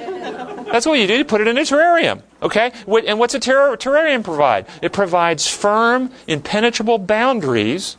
That's 0.75 0.87
what 0.87 0.99
you 0.99 1.07
do. 1.07 1.15
You 1.15 1.25
put 1.25 1.41
it 1.41 1.47
in 1.47 1.57
a 1.57 1.61
terrarium. 1.61 2.23
Okay. 2.43 2.73
And 3.07 3.21
what's 3.21 3.33
a 3.33 3.39
terrar- 3.39 3.77
terrarium 3.77 4.25
provide? 4.25 4.67
It 4.83 4.93
provides 4.93 5.47
firm, 5.47 6.11
impenetrable 6.27 6.99
boundaries 6.99 7.97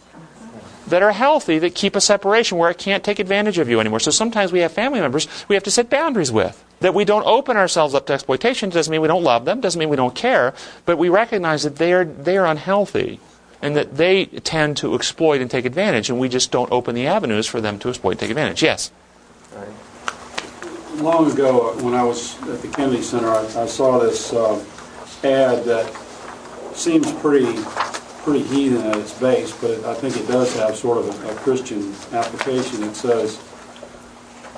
that 0.87 1.01
are 1.01 1.13
healthy 1.13 1.57
that 1.59 1.73
keep 1.73 1.95
a 1.95 2.01
separation 2.01 2.57
where 2.57 2.69
it 2.69 2.77
can't 2.77 3.01
take 3.01 3.19
advantage 3.19 3.59
of 3.59 3.69
you 3.69 3.79
anymore. 3.79 4.01
So 4.01 4.11
sometimes 4.11 4.51
we 4.51 4.59
have 4.59 4.73
family 4.73 4.99
members 4.99 5.25
we 5.47 5.55
have 5.55 5.63
to 5.63 5.71
set 5.71 5.89
boundaries 5.89 6.33
with. 6.33 6.65
That 6.81 6.93
we 6.93 7.05
don't 7.05 7.25
open 7.25 7.55
ourselves 7.55 7.95
up 7.95 8.07
to 8.07 8.13
exploitation 8.13 8.71
doesn't 8.71 8.91
mean 8.91 8.99
we 8.99 9.07
don't 9.07 9.23
love 9.23 9.45
them, 9.45 9.61
doesn't 9.61 9.79
mean 9.79 9.87
we 9.87 9.95
don't 9.95 10.13
care, 10.13 10.53
but 10.85 10.97
we 10.97 11.07
recognize 11.07 11.63
that 11.63 11.77
they 11.77 11.93
are 11.93 12.03
they 12.03 12.35
are 12.35 12.45
unhealthy 12.45 13.21
and 13.61 13.77
that 13.77 13.95
they 13.95 14.25
tend 14.25 14.75
to 14.75 14.95
exploit 14.95 15.39
and 15.39 15.49
take 15.49 15.63
advantage 15.63 16.09
and 16.09 16.19
we 16.19 16.27
just 16.27 16.51
don't 16.51 16.69
open 16.73 16.93
the 16.93 17.07
avenues 17.07 17.47
for 17.47 17.61
them 17.61 17.79
to 17.79 17.87
exploit 17.87 18.11
and 18.11 18.19
take 18.19 18.31
advantage. 18.31 18.61
Yes. 18.61 18.91
Long 21.01 21.31
ago, 21.31 21.69
uh, 21.69 21.83
when 21.83 21.93
I 21.93 22.03
was 22.03 22.41
at 22.43 22.61
the 22.61 22.67
Kennedy 22.67 23.01
Center, 23.01 23.29
I, 23.29 23.43
I 23.63 23.65
saw 23.65 23.99
this 23.99 24.33
uh, 24.33 24.63
ad 25.23 25.63
that 25.65 25.93
seems 26.73 27.11
pretty 27.13 27.61
pretty 28.23 28.43
heathen 28.43 28.81
at 28.87 28.97
its 28.97 29.17
base, 29.19 29.55
but 29.61 29.69
it, 29.69 29.85
I 29.85 29.93
think 29.93 30.17
it 30.17 30.27
does 30.27 30.55
have 30.55 30.75
sort 30.75 30.97
of 30.97 31.23
a, 31.23 31.31
a 31.31 31.35
Christian 31.35 31.93
application. 32.11 32.83
It 32.83 32.95
says, 32.95 33.37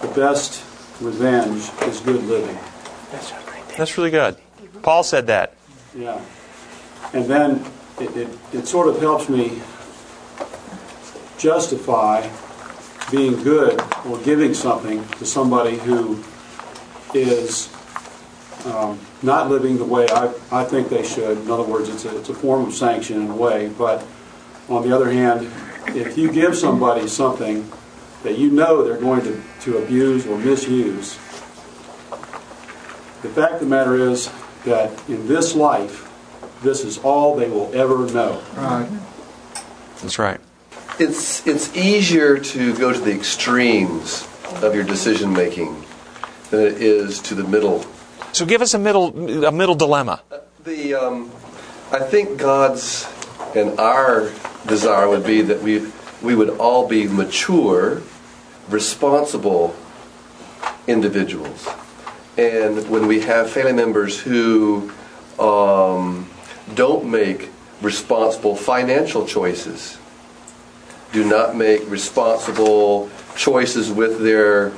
"The 0.01 0.07
best 0.09 0.63
revenge 1.01 1.69
is 1.83 1.99
good 1.99 2.23
living." 2.23 2.57
That's 3.77 3.97
really 3.97 4.11
good. 4.11 4.37
Paul 4.81 5.03
said 5.03 5.27
that. 5.27 5.53
Yeah, 5.95 6.21
and 7.13 7.25
then 7.25 7.65
it, 7.99 8.15
it, 8.15 8.29
it 8.53 8.67
sort 8.67 8.87
of 8.87 8.99
helps 8.99 9.29
me 9.29 9.61
justify 11.37 12.27
being 13.11 13.41
good 13.43 13.81
or 14.05 14.17
giving 14.19 14.53
something 14.53 15.07
to 15.09 15.25
somebody 15.25 15.77
who 15.77 16.23
is 17.13 17.73
um, 18.65 18.99
not 19.21 19.49
living 19.49 19.77
the 19.77 19.85
way 19.85 20.07
I, 20.09 20.33
I 20.51 20.63
think 20.63 20.89
they 20.89 21.03
should. 21.03 21.37
In 21.37 21.49
other 21.49 21.63
words, 21.63 21.89
it's 21.89 22.05
a, 22.05 22.17
it's 22.17 22.29
a 22.29 22.33
form 22.33 22.65
of 22.67 22.73
sanction 22.73 23.21
in 23.21 23.29
a 23.29 23.35
way. 23.35 23.69
But 23.69 24.05
on 24.69 24.87
the 24.87 24.93
other 24.93 25.09
hand, 25.09 25.49
if 25.95 26.17
you 26.17 26.31
give 26.31 26.55
somebody 26.55 27.07
something 27.07 27.69
that 28.23 28.37
you 28.37 28.51
know 28.51 28.83
they're 28.83 28.99
going 28.99 29.21
to, 29.21 29.41
to 29.61 29.77
abuse 29.77 30.25
or 30.27 30.37
misuse, 30.37 31.15
the 33.21 33.29
fact 33.29 33.53
of 33.53 33.59
the 33.61 33.65
matter 33.65 33.95
is 33.95 34.31
that 34.65 35.09
in 35.09 35.27
this 35.27 35.55
life, 35.55 36.03
this 36.61 36.83
is 36.83 36.97
all 36.99 37.35
they 37.35 37.49
will 37.49 37.71
ever 37.73 38.11
know. 38.11 38.41
Right. 38.55 38.89
That's 40.01 40.19
right. 40.19 40.39
It's 40.99 41.45
it's 41.45 41.75
easier 41.75 42.39
to 42.39 42.75
go 42.75 42.91
to 42.91 42.99
the 42.99 43.13
extremes 43.13 44.27
of 44.63 44.73
your 44.73 44.83
decision 44.83 45.31
making 45.31 45.85
than 46.49 46.61
it 46.61 46.81
is 46.81 47.19
to 47.23 47.35
the 47.35 47.43
middle. 47.43 47.85
So 48.31 48.45
give 48.45 48.61
us 48.61 48.73
a 48.73 48.79
middle 48.79 49.45
a 49.45 49.51
middle 49.51 49.75
dilemma. 49.75 50.21
The 50.63 50.95
um, 50.95 51.31
I 51.91 51.99
think 51.99 52.39
God's 52.39 53.07
and 53.55 53.79
our 53.79 54.31
desire 54.65 55.07
would 55.07 55.25
be 55.25 55.41
that 55.43 55.61
we 55.61 55.85
we 56.21 56.33
would 56.33 56.57
all 56.57 56.87
be 56.87 57.07
mature, 57.07 58.01
responsible 58.67 59.75
individuals. 60.87 61.67
And 62.37 62.89
when 62.89 63.07
we 63.07 63.21
have 63.21 63.49
family 63.49 63.73
members 63.73 64.19
who 64.19 64.91
um, 65.39 66.29
don't 66.73 67.05
make 67.05 67.49
responsible 67.81 68.55
financial 68.55 69.25
choices, 69.25 69.97
do 71.11 71.23
not 71.23 71.55
make 71.55 71.89
responsible 71.89 73.09
choices 73.35 73.91
with 73.91 74.21
their 74.21 74.73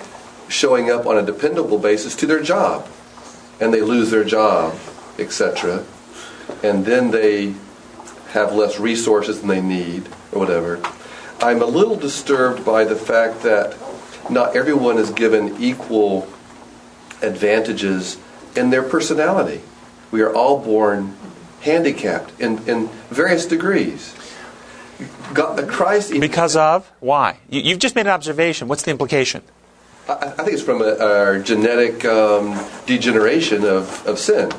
showing 0.48 0.90
up 0.90 1.06
on 1.06 1.18
a 1.18 1.22
dependable 1.22 1.78
basis 1.78 2.16
to 2.18 2.26
their 2.26 2.42
job, 2.42 2.88
and 3.60 3.74
they 3.74 3.82
lose 3.82 4.12
their 4.12 4.24
job, 4.24 4.76
etc., 5.18 5.86
and 6.64 6.86
then 6.86 7.12
they 7.12 7.54
have 8.32 8.54
less 8.54 8.80
resources 8.80 9.40
than 9.40 9.50
they 9.50 9.62
need, 9.62 10.08
or 10.32 10.40
whatever. 10.40 10.82
I'm 11.40 11.62
a 11.62 11.66
little 11.66 11.96
disturbed 11.96 12.66
by 12.66 12.84
the 12.84 12.96
fact 12.96 13.44
that 13.44 13.78
not 14.30 14.56
everyone 14.56 14.98
is 14.98 15.10
given 15.12 15.62
equal 15.62 16.28
advantages 17.22 18.18
in 18.56 18.70
their 18.70 18.84
personality. 18.84 19.62
We 20.12 20.22
are 20.22 20.34
all 20.34 20.60
born 20.60 21.16
handicapped 21.62 22.40
in, 22.40 22.68
in 22.68 22.88
various 23.10 23.46
degrees. 23.46 24.16
God, 25.34 25.68
Christ, 25.68 26.12
Because 26.20 26.56
of 26.56 26.92
why? 27.00 27.38
You, 27.50 27.62
you've 27.62 27.80
just 27.80 27.96
made 27.96 28.08
an 28.08 28.12
observation. 28.14 28.68
What's 28.68 28.84
the 28.84 28.92
implication? 28.92 29.44
I, 30.08 30.14
I 30.14 30.30
think 30.30 30.54
it's 30.54 30.64
from 30.64 30.82
a, 30.82 30.98
our 30.98 31.40
genetic 31.40 32.04
um, 32.06 32.60
degeneration 32.86 33.64
of, 33.64 34.06
of 34.08 34.20
sin. 34.20 34.52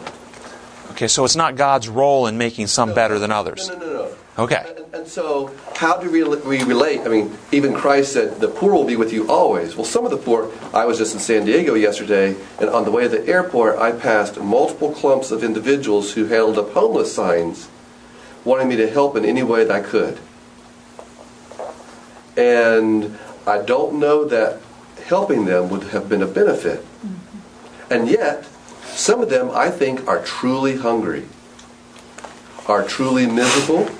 Okay, 0.93 1.09
so 1.09 1.25
it's 1.25 1.37
not 1.37 1.57
God's 1.57 1.89
role 1.89 2.27
in 2.27 2.39
making 2.39 2.67
some 2.67 2.95
better 2.95 3.19
than 3.19 3.33
others. 3.33 3.69
No, 3.69 3.79
no, 3.79 3.87
no, 3.87 3.93
no. 3.93 4.17
Okay. 4.39 4.65
And, 4.77 4.95
and 4.95 5.09
so, 5.09 5.53
how 5.75 5.99
do 5.99 6.11
we, 6.11 6.23
we 6.25 6.63
relate? 6.63 7.01
I 7.01 7.09
mean, 7.09 7.37
even 7.53 7.75
Christ 7.75 8.13
said, 8.13 8.41
"The 8.41 8.49
poor 8.49 8.73
will 8.73 8.85
be 8.85 8.97
with 8.97 9.13
you 9.13 9.29
always." 9.29 9.77
Well, 9.77 9.85
some 9.85 10.05
of 10.05 10.11
the 10.11 10.17
poor. 10.17 10.51
I 10.73 10.87
was 10.87 10.99
just 10.99 11.15
in 11.15 11.21
San 11.21 11.45
Diego 11.45 11.75
yesterday, 11.75 12.37
and 12.59 12.71
on 12.71 12.85
the 12.85 12.91
way 12.91 13.03
to 13.03 13.09
the 13.09 13.27
airport, 13.27 13.79
I 13.79 13.93
passed 13.93 14.41
multiple 14.41 14.93
clumps 14.93 15.31
of 15.31 15.43
individuals 15.43 16.15
who 16.15 16.27
held 16.27 16.59
up 16.59 16.73
homeless 16.73 17.15
signs, 17.15 17.69
wanting 18.45 18.69
me 18.69 18.77
to 18.77 18.89
help 18.89 19.17
in 19.17 19.25
any 19.25 19.43
way 19.43 19.65
that 19.65 19.75
I 19.75 19.83
could. 19.83 20.19
And 22.37 23.19
I 23.47 23.63
don't 23.63 23.99
know 23.99 24.25
that 24.25 24.61
helping 25.05 25.45
them 25.45 25.69
would 25.71 25.85
have 25.85 26.09
been 26.09 26.23
a 26.23 26.27
benefit. 26.27 26.81
Mm-hmm. 26.81 27.93
And 27.93 28.09
yet, 28.09 28.47
some 28.85 29.21
of 29.21 29.29
them 29.29 29.51
I 29.51 29.71
think 29.71 30.07
are 30.07 30.23
truly 30.23 30.77
hungry, 30.77 31.27
are 32.67 32.85
truly 32.85 33.27
miserable, 33.27 33.91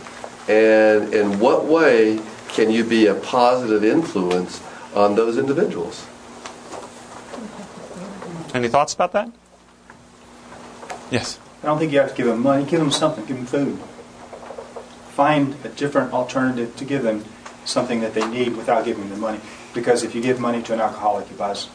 and 0.49 1.13
in 1.13 1.39
what 1.39 1.65
way 1.65 2.21
can 2.49 2.71
you 2.71 2.85
be 2.85 3.07
a 3.07 3.15
positive 3.15 3.85
influence 3.85 4.61
on 4.95 5.15
those 5.15 5.39
individuals? 5.39 6.07
Any 8.53 8.69
thoughts 8.69 8.93
about 8.95 9.13
that? 9.13 9.31
Yes. 11.11 11.39
I 11.63 11.67
don't 11.67 11.79
think 11.79 11.93
you 11.93 12.01
have 12.01 12.11
to 12.11 12.17
give 12.17 12.27
them 12.27 12.43
money. 12.43 12.65
Give 12.65 12.81
them 12.81 12.91
something. 12.91 13.25
Give 13.27 13.37
them 13.37 13.47
food. 13.47 13.79
Find 15.13 15.55
a 15.65 15.69
different 15.69 16.13
alternative 16.13 16.75
to 16.77 16.85
give 16.85 17.03
them 17.03 17.25
something 17.65 18.01
that 18.01 18.15
they 18.15 18.27
need 18.29 18.57
without 18.57 18.85
giving 18.85 19.09
them 19.11 19.21
money. 19.21 19.41
Because 19.75 20.03
if 20.03 20.15
you 20.15 20.21
give 20.23 20.41
money 20.41 20.63
to 20.63 20.73
an 20.73 20.81
alcoholic, 20.81 21.29
he 21.29 21.35
buys 21.35 21.69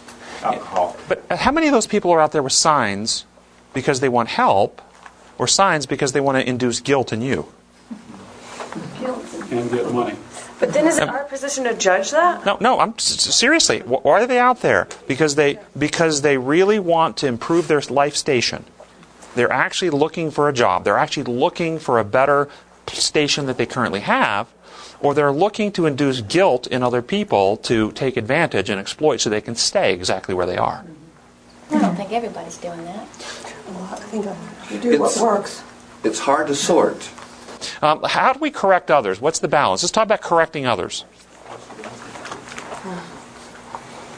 alcohol. 0.43 0.97
But 1.07 1.23
uh, 1.29 1.37
how 1.37 1.51
many 1.51 1.67
of 1.67 1.73
those 1.73 1.87
people 1.87 2.11
are 2.11 2.19
out 2.19 2.31
there 2.31 2.43
with 2.43 2.53
signs 2.53 3.25
because 3.73 3.99
they 3.99 4.09
want 4.09 4.29
help, 4.29 4.81
or 5.37 5.47
signs 5.47 5.85
because 5.85 6.11
they 6.13 6.21
want 6.21 6.37
to 6.37 6.47
induce 6.47 6.79
guilt 6.79 7.11
in 7.13 7.21
you? 7.21 7.47
Guilt. 8.99 9.23
And 9.51 9.69
get 9.71 9.91
money. 9.93 10.15
But 10.59 10.73
then 10.73 10.87
is 10.87 10.97
it 10.97 11.03
um, 11.03 11.09
our 11.09 11.25
position 11.25 11.65
to 11.65 11.73
judge 11.73 12.11
that? 12.11 12.45
No, 12.45 12.57
no. 12.61 12.79
I'm 12.79 12.93
s- 12.97 13.27
s- 13.27 13.35
seriously. 13.35 13.79
Why 13.81 14.21
are 14.21 14.27
they 14.27 14.39
out 14.39 14.61
there? 14.61 14.87
Because 15.07 15.35
they 15.35 15.59
because 15.77 16.21
they 16.21 16.37
really 16.37 16.79
want 16.79 17.17
to 17.17 17.27
improve 17.27 17.67
their 17.67 17.81
life 17.81 18.15
station. 18.15 18.63
They're 19.35 19.51
actually 19.51 19.89
looking 19.89 20.31
for 20.31 20.47
a 20.47 20.53
job. 20.53 20.85
They're 20.85 20.97
actually 20.97 21.23
looking 21.25 21.77
for 21.77 21.99
a 21.99 22.05
better 22.05 22.47
station 22.87 23.47
that 23.47 23.57
they 23.57 23.65
currently 23.65 23.99
have, 23.99 24.47
or 24.99 25.13
they're 25.13 25.31
looking 25.31 25.71
to 25.73 25.85
induce 25.85 26.21
guilt 26.21 26.67
in 26.67 26.81
other 26.83 27.01
people 27.01 27.57
to 27.57 27.91
take 27.93 28.17
advantage 28.17 28.69
and 28.69 28.79
exploit 28.79 29.17
so 29.21 29.29
they 29.29 29.41
can 29.41 29.55
stay 29.55 29.93
exactly 29.93 30.33
where 30.33 30.45
they 30.45 30.57
are. 30.57 30.83
I 31.71 31.79
don't 31.79 31.95
think 31.95 32.11
everybody's 32.11 32.57
doing 32.57 32.83
that. 32.85 33.01
I 33.01 33.95
think 33.97 34.25
you 34.71 34.77
do 34.79 34.99
what 34.99 35.11
It's- 35.11 35.19
works. 35.21 35.63
it's 36.03 36.19
hard 36.19 36.47
to 36.47 36.55
sort. 36.55 37.09
Um, 37.81 38.03
how 38.03 38.33
do 38.33 38.39
we 38.39 38.51
correct 38.51 38.91
others? 38.91 39.19
What's 39.19 39.39
the 39.39 39.47
balance? 39.47 39.81
Let's 39.81 39.91
talk 39.91 40.03
about 40.03 40.21
correcting 40.21 40.65
others. 40.67 41.03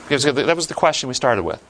Because 0.08 0.24
that 0.24 0.56
was 0.56 0.68
the 0.68 0.74
question 0.74 1.08
we 1.10 1.14
started 1.16 1.44
with. 1.44 1.62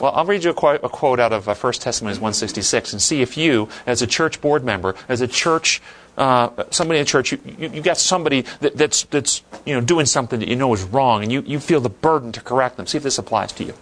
Well, 0.00 0.12
I'll 0.14 0.24
read 0.24 0.44
you 0.44 0.50
a 0.50 0.54
quote, 0.54 0.80
a 0.82 0.88
quote 0.88 1.20
out 1.20 1.32
of 1.32 1.46
uh, 1.46 1.54
1 1.54 1.72
Testimonies 1.74 2.18
166 2.18 2.92
and 2.94 3.02
see 3.02 3.20
if 3.20 3.36
you, 3.36 3.68
as 3.86 4.00
a 4.00 4.06
church 4.06 4.40
board 4.40 4.64
member, 4.64 4.94
as 5.10 5.20
a 5.20 5.28
church, 5.28 5.82
uh, 6.16 6.48
somebody 6.70 6.98
in 7.00 7.04
church, 7.04 7.32
you, 7.32 7.40
you, 7.58 7.68
you 7.68 7.82
got 7.82 7.98
somebody 7.98 8.46
that, 8.60 8.76
that's, 8.78 9.04
that's 9.04 9.42
you 9.66 9.74
know, 9.74 9.82
doing 9.82 10.06
something 10.06 10.40
that 10.40 10.48
you 10.48 10.56
know 10.56 10.72
is 10.72 10.82
wrong 10.84 11.22
and 11.22 11.30
you, 11.30 11.42
you 11.42 11.60
feel 11.60 11.80
the 11.80 11.90
burden 11.90 12.32
to 12.32 12.40
correct 12.40 12.78
them. 12.78 12.86
See 12.86 12.96
if 12.96 13.04
this 13.04 13.18
applies 13.18 13.52
to 13.52 13.64
you. 13.64 13.74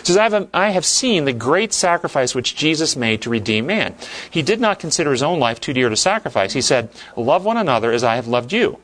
It 0.00 0.06
says, 0.06 0.18
I 0.18 0.28
have, 0.28 0.48
I 0.52 0.70
have 0.70 0.84
seen 0.84 1.24
the 1.24 1.32
great 1.32 1.72
sacrifice 1.72 2.34
which 2.34 2.54
Jesus 2.54 2.94
made 2.94 3.22
to 3.22 3.30
redeem 3.30 3.66
man. 3.66 3.94
He 4.30 4.42
did 4.42 4.60
not 4.60 4.78
consider 4.78 5.10
his 5.10 5.22
own 5.22 5.38
life 5.38 5.58
too 5.58 5.72
dear 5.72 5.88
to 5.88 5.96
sacrifice. 5.96 6.52
He 6.52 6.60
said, 6.60 6.90
Love 7.16 7.46
one 7.46 7.56
another 7.56 7.92
as 7.92 8.04
I 8.04 8.16
have 8.16 8.28
loved 8.28 8.52
you. 8.52 8.78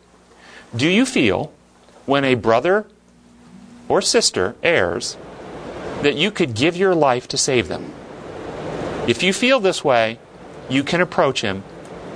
Do 0.74 0.88
you 0.88 1.04
feel 1.04 1.52
when 2.06 2.24
a 2.24 2.34
brother 2.34 2.86
or 3.88 4.00
sister 4.00 4.56
errs 4.62 5.18
that 6.02 6.16
you 6.16 6.30
could 6.30 6.54
give 6.54 6.76
your 6.76 6.94
life 6.94 7.28
to 7.28 7.36
save 7.36 7.68
them. 7.68 7.92
If 9.06 9.22
you 9.22 9.32
feel 9.32 9.60
this 9.60 9.82
way, 9.82 10.18
you 10.68 10.84
can 10.84 11.00
approach 11.00 11.40
him 11.40 11.64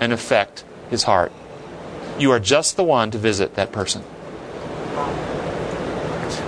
and 0.01 0.13
affect 0.13 0.65
his 0.91 1.05
heart. 1.05 1.33
You 2.19 2.31
are 2.33 2.41
just 2.41 2.77
the 2.77 2.85
one 2.85 3.11
to 3.11 3.19
visit 3.19 3.55
that 3.55 3.73
person. 3.73 4.05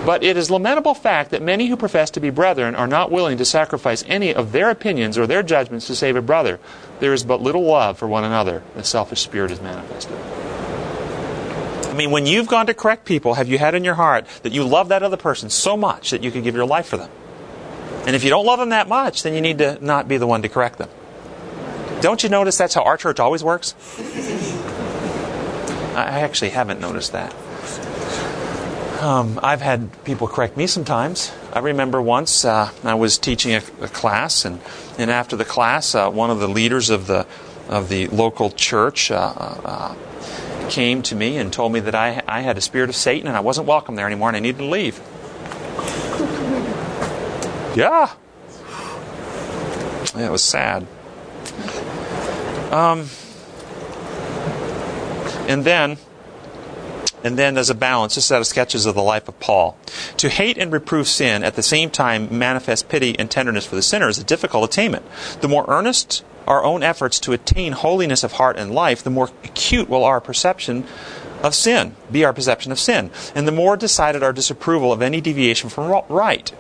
But 0.05 0.23
it 0.23 0.37
is 0.37 0.51
lamentable 0.51 0.95
fact 0.95 1.31
that 1.31 1.41
many 1.41 1.67
who 1.69 1.77
profess 1.77 2.11
to 2.11 2.21
be 2.21 2.29
brethren 2.29 2.75
are 2.75 2.87
not 2.87 3.11
willing 3.11 3.39
to 3.39 3.45
sacrifice 3.45 4.05
any 4.07 4.35
of 4.35 4.53
their 4.53 4.69
opinions 4.69 5.17
or 5.17 5.27
their 5.27 5.43
judgments 5.43 5.87
to 5.87 5.97
save 5.97 6.17
a 6.17 6.23
brother. 6.23 6.61
There 7.01 7.15
is 7.15 7.25
but 7.25 7.41
little 7.41 7.65
love 7.65 7.97
for 7.97 8.07
one 8.07 8.25
another. 8.25 8.63
The 8.75 8.85
selfish 8.85 9.23
spirit 9.23 9.51
is 9.51 9.63
manifested. 9.63 10.19
I 11.89 11.95
mean, 11.97 12.11
when 12.11 12.27
you've 12.27 12.49
gone 12.49 12.67
to 12.67 12.75
correct 12.75 13.07
people, 13.07 13.35
have 13.35 13.49
you 13.49 13.57
had 13.57 13.75
in 13.75 13.85
your 13.85 13.95
heart 13.95 14.27
that 14.43 14.53
you 14.53 14.65
love 14.65 14.89
that 14.89 15.03
other 15.03 15.17
person 15.17 15.49
so 15.49 15.77
much 15.77 16.11
that 16.11 16.23
you 16.23 16.31
could 16.31 16.45
give 16.45 16.55
your 16.55 16.67
life 16.67 16.87
for 16.87 16.99
them? 16.99 17.11
And 18.07 18.15
if 18.15 18.25
you 18.25 18.31
don't 18.31 18.45
love 18.45 18.59
them 18.59 18.71
that 18.71 18.89
much, 18.89 19.23
then 19.23 19.35
you 19.35 19.41
need 19.41 19.59
to 19.59 19.83
not 19.85 20.09
be 20.09 20.17
the 20.17 20.27
one 20.27 20.43
to 20.43 20.49
correct 20.49 20.79
them. 20.79 20.91
Don't 22.01 22.23
you 22.23 22.29
notice 22.29 22.59
that's 22.59 22.75
how 22.75 22.83
our 22.83 22.99
church 22.99 23.19
always 23.19 23.43
works? 23.43 23.75
I 25.97 26.21
actually 26.21 26.51
haven't 26.51 26.81
noticed 26.81 27.13
that. 27.13 27.35
Um, 29.01 29.41
I've 29.43 29.61
had 29.61 30.05
people 30.05 30.29
correct 30.29 30.57
me 30.57 30.67
sometimes. 30.67 31.33
I 31.53 31.61
remember 31.61 32.03
once 32.03 32.45
uh, 32.45 32.71
I 32.83 32.95
was 32.95 33.19
teaching 33.19 33.53
a, 33.53 33.63
a, 33.81 33.89
class, 33.89 34.45
and, 34.45 34.61
and 34.99 35.11
after 35.11 35.37
the 35.37 35.45
class, 35.45 35.95
uh, 35.95 36.11
one 36.11 36.31
of 36.31 36.41
the 36.41 36.49
leaders 36.49 36.91
of 36.91 37.07
the 37.07 37.27
of 37.69 37.89
the 37.89 38.09
local 38.09 38.51
church 38.51 39.11
uh, 39.11 39.33
uh 39.65 39.95
came 40.69 41.03
to 41.03 41.15
me 41.15 41.37
and 41.37 41.53
told 41.53 41.73
me 41.73 41.81
that 41.81 41.95
I, 41.95 42.23
I 42.27 42.41
had 42.41 42.57
a 42.57 42.61
spirit 42.61 42.89
of 42.89 42.97
Satan 42.97 43.29
and 43.29 43.37
I 43.37 43.41
wasn't 43.41 43.67
welcome 43.67 43.97
there 43.97 44.07
anymore 44.07 44.29
and 44.29 44.37
I 44.37 44.41
needed 44.41 44.59
to 44.59 44.65
leave. 44.65 45.01
Yeah. 47.75 48.13
Yeah, 50.17 50.27
it 50.27 50.31
was 50.31 50.45
sad. 50.45 50.87
Um, 52.71 53.09
and 55.49 55.65
then, 55.65 55.99
and 57.25 57.37
then 57.39 57.55
there's 57.55 57.71
a 57.71 57.75
balance. 57.75 58.15
This 58.15 58.27
is 58.27 58.33
out 58.33 58.41
of 58.41 58.47
sketches 58.47 58.87
of 58.87 58.95
the 58.95 59.03
life 59.03 59.29
of 59.29 59.39
Paul. 59.41 59.77
To 60.19 60.29
hate 60.29 60.57
and 60.57 60.73
reprove 60.73 61.09
sin 61.09 61.43
at 61.43 61.57
the 61.57 61.63
same 61.63 61.91
time 61.91 62.37
manifest 62.37 62.89
pity 62.89 63.19
and 63.19 63.31
tenderness 63.31 63.67
for 63.67 63.77
the 63.77 63.83
sinner 63.83 64.09
is 64.09 64.19
a 64.19 64.25
difficult 64.25 64.65
attainment. 64.65 65.05
The 65.41 65.49
more 65.49 65.65
earnest 65.69 66.25
our 66.47 66.63
own 66.63 66.83
efforts 66.83 67.19
to 67.21 67.33
attain 67.33 67.73
holiness 67.73 68.23
of 68.23 68.33
heart 68.33 68.57
and 68.57 68.73
life, 68.73 69.03
the 69.03 69.11
more 69.11 69.31
acute 69.43 69.89
will 69.89 70.05
our 70.05 70.21
perception 70.21 70.85
of 71.43 71.55
sin 71.55 71.95
be 72.11 72.25
our 72.25 72.33
perception 72.33 72.73
of 72.73 72.79
sin, 72.79 73.11
and 73.35 73.47
the 73.47 73.53
more 73.53 73.77
decided 73.77 74.23
our 74.23 74.33
disapproval 74.33 74.93
of 74.93 75.03
any 75.03 75.21
deviation 75.21 75.69
from 75.69 76.03
right. 76.09 76.53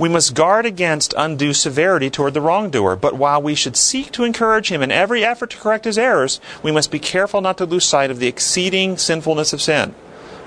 We 0.00 0.08
must 0.08 0.34
guard 0.34 0.64
against 0.64 1.12
undue 1.16 1.52
severity 1.52 2.08
toward 2.08 2.32
the 2.32 2.40
wrongdoer, 2.40 2.94
but 2.94 3.16
while 3.16 3.42
we 3.42 3.56
should 3.56 3.76
seek 3.76 4.12
to 4.12 4.22
encourage 4.22 4.70
him 4.70 4.80
in 4.80 4.92
every 4.92 5.24
effort 5.24 5.50
to 5.50 5.56
correct 5.56 5.86
his 5.86 5.98
errors, 5.98 6.40
we 6.62 6.70
must 6.70 6.92
be 6.92 7.00
careful 7.00 7.40
not 7.40 7.58
to 7.58 7.66
lose 7.66 7.84
sight 7.84 8.08
of 8.08 8.20
the 8.20 8.28
exceeding 8.28 8.96
sinfulness 8.96 9.52
of 9.52 9.60
sin. 9.60 9.96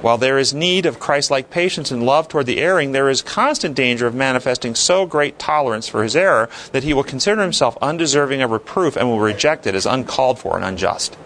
While 0.02 0.18
there 0.18 0.38
is 0.38 0.54
need 0.54 0.86
of 0.86 1.02
Christ 1.02 1.30
like 1.30 1.50
patience 1.50 1.92
and 1.92 2.06
love 2.06 2.30
toward 2.30 2.46
the 2.46 2.62
erring, 2.62 2.94
there 2.94 3.10
is 3.10 3.22
constant 3.22 3.76
danger 3.76 4.08
of 4.08 4.16
manifesting 4.16 4.74
so 4.74 5.06
great 5.06 5.38
tolerance 5.38 5.90
for 5.90 6.02
his 6.02 6.16
error 6.16 6.50
that 6.72 6.84
he 6.84 6.94
will 6.94 7.04
consider 7.04 7.42
himself 7.42 7.78
undeserving 7.82 8.42
of 8.42 8.52
reproof 8.52 8.96
and 8.96 9.10
will 9.10 9.20
reject 9.20 9.68
it 9.68 9.76
as 9.76 9.86
uncalled 9.86 10.40
for 10.40 10.56
and 10.56 10.64
unjust. 10.64 11.18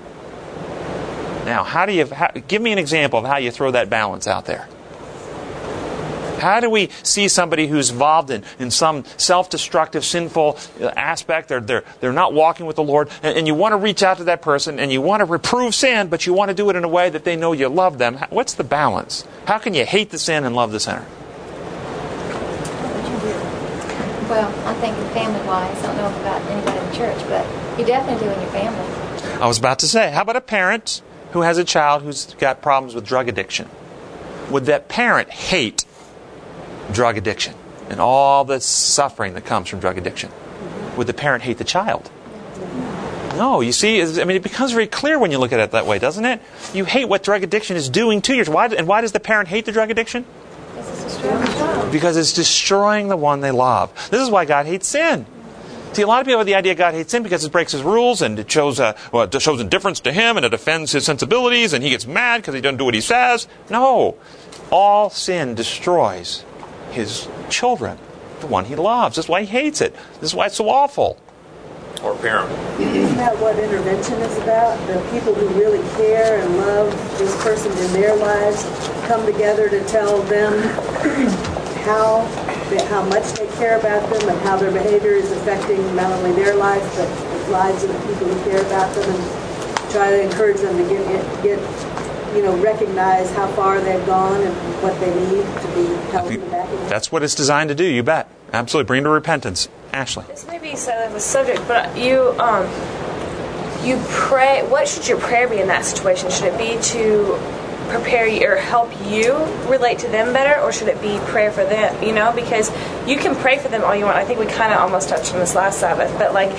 Now, 1.45 1.63
how 1.63 1.85
do 1.85 1.93
you 1.93 2.07
how, 2.07 2.31
give 2.47 2.63
me 2.63 2.71
an 2.71 2.79
example 2.79 3.19
of 3.19 3.25
how 3.25 3.37
you 3.37 3.51
throw 3.51 3.69
that 3.69 3.87
balance 3.87 4.25
out 4.25 4.45
there? 4.45 4.67
How 6.39 6.59
do 6.59 6.69
we 6.69 6.89
see 7.03 7.27
somebody 7.27 7.67
who's 7.67 7.89
involved 7.89 8.29
in, 8.29 8.43
in 8.59 8.71
some 8.71 9.05
self 9.17 9.49
destructive, 9.49 10.05
sinful 10.05 10.57
uh, 10.81 10.87
aspect? 10.95 11.49
They're, 11.49 11.61
they're, 11.61 11.83
they're 11.99 12.13
not 12.13 12.33
walking 12.33 12.65
with 12.65 12.75
the 12.75 12.83
Lord, 12.83 13.09
and, 13.23 13.37
and 13.37 13.47
you 13.47 13.55
want 13.55 13.73
to 13.73 13.77
reach 13.77 14.03
out 14.03 14.17
to 14.17 14.25
that 14.25 14.41
person 14.41 14.79
and 14.79 14.91
you 14.91 15.01
want 15.01 15.21
to 15.21 15.25
reprove 15.25 15.75
sin, 15.75 16.07
but 16.07 16.25
you 16.25 16.33
want 16.33 16.49
to 16.49 16.55
do 16.55 16.69
it 16.69 16.75
in 16.75 16.83
a 16.83 16.87
way 16.87 17.09
that 17.09 17.23
they 17.23 17.35
know 17.35 17.51
you 17.53 17.69
love 17.69 17.97
them. 17.97 18.17
What's 18.29 18.53
the 18.53 18.63
balance? 18.63 19.25
How 19.45 19.57
can 19.57 19.73
you 19.73 19.85
hate 19.85 20.09
the 20.09 20.19
sin 20.19 20.43
and 20.43 20.55
love 20.55 20.71
the 20.71 20.79
sinner? 20.79 21.05
Well, 24.29 24.67
I 24.67 24.73
think 24.75 24.95
family 25.13 25.39
wise, 25.47 25.77
I 25.77 25.87
don't 25.87 25.97
know 25.97 26.21
about 26.21 26.41
anybody 26.49 26.79
in 26.79 26.93
church, 26.93 27.17
but 27.29 27.45
you 27.79 27.85
definitely 27.85 28.25
do 28.25 28.33
in 28.33 28.41
your 28.41 28.49
family. 28.51 29.41
I 29.41 29.47
was 29.47 29.59
about 29.59 29.79
to 29.79 29.87
say, 29.87 30.11
how 30.11 30.23
about 30.23 30.35
a 30.35 30.41
parent 30.41 31.01
who 31.31 31.41
has 31.41 31.57
a 31.57 31.63
child 31.63 32.01
who's 32.01 32.33
got 32.35 32.61
problems 32.61 32.95
with 32.95 33.05
drug 33.05 33.29
addiction? 33.29 33.69
Would 34.49 34.65
that 34.65 34.89
parent 34.89 35.29
hate 35.29 35.85
drug 36.91 37.17
addiction 37.17 37.55
and 37.89 37.99
all 37.99 38.43
the 38.45 38.59
suffering 38.59 39.33
that 39.33 39.45
comes 39.45 39.69
from 39.69 39.79
drug 39.79 39.97
addiction? 39.97 40.31
Would 40.97 41.07
the 41.07 41.13
parent 41.13 41.43
hate 41.43 41.57
the 41.57 41.63
child? 41.63 42.09
No, 43.35 43.59
you 43.59 43.73
see, 43.73 44.01
I 44.01 44.23
mean, 44.23 44.37
it 44.37 44.43
becomes 44.43 44.71
very 44.71 44.87
clear 44.87 45.19
when 45.19 45.29
you 45.29 45.39
look 45.39 45.51
at 45.51 45.59
it 45.59 45.71
that 45.71 45.85
way, 45.85 45.99
doesn't 45.99 46.23
it? 46.23 46.41
You 46.73 46.85
hate 46.85 47.05
what 47.05 47.21
drug 47.21 47.43
addiction 47.43 47.75
is 47.75 47.89
doing 47.89 48.21
to 48.23 48.35
you. 48.35 48.45
Why, 48.45 48.67
and 48.67 48.87
why 48.87 49.01
does 49.01 49.11
the 49.11 49.19
parent 49.19 49.49
hate 49.49 49.65
the 49.65 49.73
drug 49.73 49.91
addiction? 49.91 50.25
Because 51.91 52.15
it's 52.15 52.33
destroying 52.33 53.09
the 53.09 53.17
one 53.17 53.41
they 53.41 53.51
love. 53.51 53.91
This 54.09 54.21
is 54.21 54.29
why 54.29 54.45
God 54.45 54.65
hates 54.65 54.87
sin. 54.87 55.25
See, 55.93 56.01
a 56.01 56.07
lot 56.07 56.21
of 56.21 56.27
people 56.27 56.39
have 56.39 56.47
the 56.47 56.55
idea 56.55 56.75
God 56.75 56.93
hates 56.93 57.11
sin 57.11 57.23
because 57.23 57.45
it 57.45 57.51
breaks 57.51 57.71
his 57.71 57.81
rules 57.81 58.21
and 58.21 58.37
it 58.37 58.51
shows, 58.51 58.79
uh, 58.79 58.97
well, 59.11 59.23
it 59.23 59.41
shows 59.41 59.61
indifference 59.61 60.01
to 60.01 60.11
him 60.11 60.37
and 60.37 60.45
it 60.45 60.53
offends 60.53 60.91
his 60.91 61.05
sensibilities 61.05 61.73
and 61.73 61.83
he 61.83 61.89
gets 61.89 62.05
mad 62.05 62.41
because 62.41 62.53
he 62.53 62.61
doesn't 62.61 62.77
do 62.77 62.85
what 62.85 62.93
he 62.93 63.01
says. 63.01 63.47
No. 63.69 64.17
All 64.71 65.09
sin 65.09 65.55
destroys 65.55 66.43
his 66.91 67.27
children, 67.49 67.97
the 68.39 68.47
one 68.47 68.65
he 68.65 68.75
loves. 68.75 69.15
That's 69.15 69.29
why 69.29 69.41
he 69.41 69.47
hates 69.47 69.81
it. 69.81 69.95
This 70.19 70.31
is 70.31 70.35
why 70.35 70.47
it's 70.47 70.55
so 70.55 70.69
awful. 70.69 71.19
Or 72.03 72.15
parent. 72.17 72.51
Isn't 72.79 73.17
that 73.17 73.37
what 73.39 73.57
intervention 73.57 74.13
is 74.21 74.37
about? 74.37 74.77
The 74.87 74.99
people 75.11 75.33
who 75.33 75.47
really 75.59 75.81
care 75.97 76.39
and 76.39 76.57
love 76.57 76.91
this 77.17 77.35
person 77.41 77.71
in 77.71 77.93
their 77.93 78.15
lives 78.15 78.63
come 79.07 79.25
together 79.25 79.69
to 79.69 79.83
tell 79.87 80.21
them 80.23 80.53
how 81.85 82.21
how 82.89 83.03
much 83.05 83.33
they 83.33 83.47
care 83.57 83.79
about 83.79 84.09
them 84.09 84.27
and 84.27 84.39
how 84.41 84.57
their 84.57 84.71
behavior 84.71 85.11
is 85.11 85.31
affecting 85.31 85.95
not 85.95 86.11
only 86.11 86.31
their 86.33 86.55
lives 86.55 86.85
but 86.95 87.07
the 87.07 87.51
lives 87.51 87.83
of 87.83 87.93
the 87.93 87.99
people 88.07 88.27
who 88.27 88.43
care 88.49 88.61
about 88.65 88.93
them 88.95 89.09
and 89.09 89.91
try 89.91 90.09
to 90.09 90.21
encourage 90.21 90.57
them 90.57 90.75
to 90.75 90.83
get 90.89 91.43
get 91.43 91.94
you 92.35 92.43
know, 92.43 92.55
recognize 92.57 93.31
how 93.31 93.47
far 93.53 93.79
they've 93.79 94.05
gone 94.05 94.41
and 94.41 94.53
what 94.83 94.99
they 94.99 95.13
need 95.29 95.45
to 95.61 95.67
be 95.73 96.11
held 96.11 96.51
back. 96.51 96.69
That's 96.89 97.11
what 97.11 97.23
it's 97.23 97.35
designed 97.35 97.69
to 97.69 97.75
do. 97.75 97.85
You 97.85 98.03
bet. 98.03 98.29
Absolutely, 98.51 98.87
bring 98.87 99.03
to 99.03 99.09
repentance. 99.09 99.69
Ashley. 99.93 100.25
This 100.27 100.45
may 100.47 100.59
be 100.59 100.75
set 100.75 101.07
of 101.07 101.15
a 101.15 101.19
subject, 101.19 101.61
but 101.67 101.97
you 101.97 102.35
um, 102.39 102.67
you 103.85 104.01
pray. 104.09 104.67
What 104.67 104.87
should 104.87 105.07
your 105.07 105.19
prayer 105.19 105.47
be 105.47 105.59
in 105.59 105.67
that 105.67 105.85
situation? 105.85 106.29
Should 106.29 106.53
it 106.53 106.57
be 106.57 106.81
to 106.89 107.39
prepare 107.89 108.27
you 108.27 108.47
or 108.47 108.55
help 108.55 108.91
you 109.05 109.35
relate 109.69 109.99
to 109.99 110.07
them 110.07 110.33
better, 110.33 110.59
or 110.61 110.71
should 110.71 110.87
it 110.87 111.01
be 111.01 111.19
prayer 111.25 111.51
for 111.51 111.63
them? 111.63 112.01
You 112.03 112.13
know, 112.13 112.31
because 112.33 112.71
you 113.07 113.17
can 113.17 113.35
pray 113.35 113.59
for 113.59 113.67
them 113.67 113.83
all 113.83 113.95
you 113.95 114.05
want. 114.05 114.17
I 114.17 114.25
think 114.25 114.39
we 114.39 114.45
kind 114.45 114.73
of 114.73 114.79
almost 114.79 115.09
touched 115.09 115.33
on 115.33 115.39
this 115.39 115.55
last 115.55 115.79
Sabbath, 115.79 116.11
but 116.17 116.33
like 116.33 116.51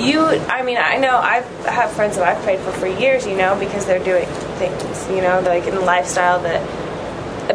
you, 0.00 0.20
I 0.20 0.62
mean, 0.62 0.78
I 0.78 0.96
know 0.98 1.16
I've, 1.16 1.66
I 1.66 1.70
have 1.70 1.92
friends 1.92 2.16
that 2.16 2.26
I've 2.26 2.42
prayed 2.42 2.60
for 2.60 2.72
for 2.72 2.86
years, 2.86 3.26
you 3.26 3.36
know, 3.36 3.58
because 3.58 3.86
they're 3.86 4.04
doing 4.04 4.26
things, 4.58 5.08
you 5.08 5.20
know, 5.20 5.40
like 5.40 5.66
in 5.66 5.74
the 5.74 5.80
lifestyle 5.80 6.40
that, 6.42 6.62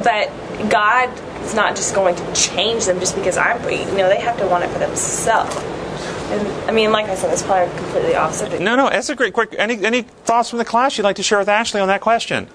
but 0.04 0.70
God 0.70 1.10
is 1.44 1.54
not 1.54 1.76
just 1.76 1.94
going 1.96 2.16
to 2.16 2.34
change 2.34 2.86
them 2.86 3.00
just 3.00 3.16
because 3.16 3.38
I'm, 3.38 3.62
you 3.70 3.98
know, 3.98 4.10
they 4.10 4.20
have 4.20 4.38
to 4.40 4.48
want 4.48 4.64
it 4.64 4.70
for 4.70 4.80
themselves. 4.80 5.56
And, 6.30 6.46
I 6.70 6.74
mean, 6.74 6.92
like 6.92 7.06
I 7.06 7.16
said, 7.16 7.32
it's 7.32 7.42
probably 7.44 7.74
completely 7.78 8.16
off 8.16 8.34
subject. 8.34 8.62
No, 8.62 8.76
no, 8.76 8.90
that's 8.90 9.08
a 9.10 9.16
great 9.16 9.34
quick. 9.34 9.56
Any 9.58 9.84
any 9.86 10.02
thoughts 10.02 10.50
from 10.50 10.60
the 10.60 10.66
class 10.66 10.98
you'd 10.98 11.06
like 11.06 11.16
to 11.16 11.24
share 11.24 11.40
with 11.40 11.48
Ashley 11.48 11.80
on 11.80 11.88
that 11.88 12.02
question? 12.02 12.50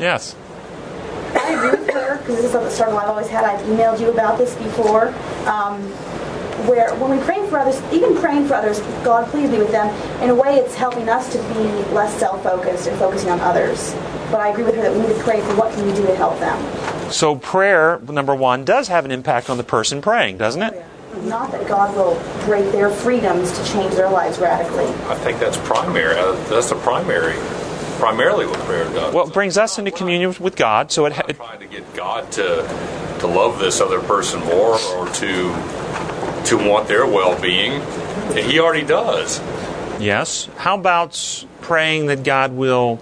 Yes. 0.00 0.34
I 1.34 1.52
agree 1.52 1.78
with 1.78 1.90
her 1.90 2.18
because 2.18 2.36
this 2.36 2.44
is 2.46 2.54
a 2.54 2.70
struggle 2.70 2.98
I've 2.98 3.08
always 3.08 3.28
had. 3.28 3.44
I've 3.44 3.60
emailed 3.66 4.00
you 4.00 4.10
about 4.10 4.38
this 4.38 4.54
before. 4.56 5.08
Um, 5.46 5.82
where 6.66 6.94
when 6.96 7.10
we 7.16 7.22
pray 7.24 7.46
for 7.48 7.58
others, 7.58 7.80
even 7.92 8.16
praying 8.16 8.48
for 8.48 8.54
others, 8.54 8.80
God 9.04 9.28
please 9.28 9.50
be 9.50 9.58
with 9.58 9.70
them. 9.70 9.94
In 10.22 10.30
a 10.30 10.34
way, 10.34 10.56
it's 10.56 10.74
helping 10.74 11.08
us 11.08 11.30
to 11.32 11.38
be 11.54 11.64
less 11.94 12.12
self-focused 12.18 12.88
and 12.88 12.98
focusing 12.98 13.30
on 13.30 13.40
others. 13.40 13.94
But 14.30 14.40
I 14.40 14.48
agree 14.48 14.64
with 14.64 14.74
her 14.74 14.82
that 14.82 14.92
we 14.92 15.00
need 15.00 15.16
to 15.16 15.22
pray 15.22 15.40
for 15.42 15.54
what 15.54 15.72
can 15.74 15.86
we 15.86 15.92
do 15.92 16.06
to 16.06 16.16
help 16.16 16.38
them. 16.40 17.12
So 17.12 17.36
prayer, 17.36 18.00
number 18.00 18.34
one, 18.34 18.64
does 18.64 18.88
have 18.88 19.04
an 19.04 19.10
impact 19.10 19.48
on 19.50 19.58
the 19.58 19.64
person 19.64 20.00
praying, 20.02 20.38
doesn't 20.38 20.62
it? 20.62 20.84
Not 21.22 21.52
that 21.52 21.68
God 21.68 21.94
will 21.94 22.20
break 22.44 22.72
their 22.72 22.90
freedoms 22.90 23.52
to 23.52 23.64
change 23.64 23.94
their 23.94 24.10
lives 24.10 24.38
radically. 24.38 24.86
I 25.08 25.14
think 25.16 25.38
that's 25.38 25.56
primary. 25.58 26.16
Uh, 26.16 26.32
That's 26.48 26.68
the 26.68 26.76
primary, 26.76 27.36
primarily 27.98 28.46
what 28.46 28.58
prayer 28.60 28.84
does. 28.84 29.14
Well, 29.14 29.26
it 29.28 29.32
brings 29.34 29.56
us 29.58 29.78
into 29.78 29.90
communion 29.90 30.34
with 30.40 30.56
God. 30.56 30.90
So 30.92 31.06
it, 31.06 31.12
ha- 31.12 31.22
trying 31.22 31.60
to 31.60 31.66
get 31.66 31.94
God 31.94 32.30
to 32.32 32.62
to 33.20 33.26
love 33.26 33.58
this 33.58 33.80
other 33.80 34.00
person 34.00 34.40
more 34.40 34.78
or 34.78 35.08
to 35.08 35.52
to 36.46 36.56
want 36.56 36.86
their 36.88 37.06
well-being. 37.06 37.80
He 38.34 38.60
already 38.60 38.86
does. 38.86 39.40
yes. 39.98 40.48
How 40.58 40.74
about 40.78 41.44
praying 41.62 42.06
that 42.06 42.22
God 42.22 42.52
will, 42.52 43.00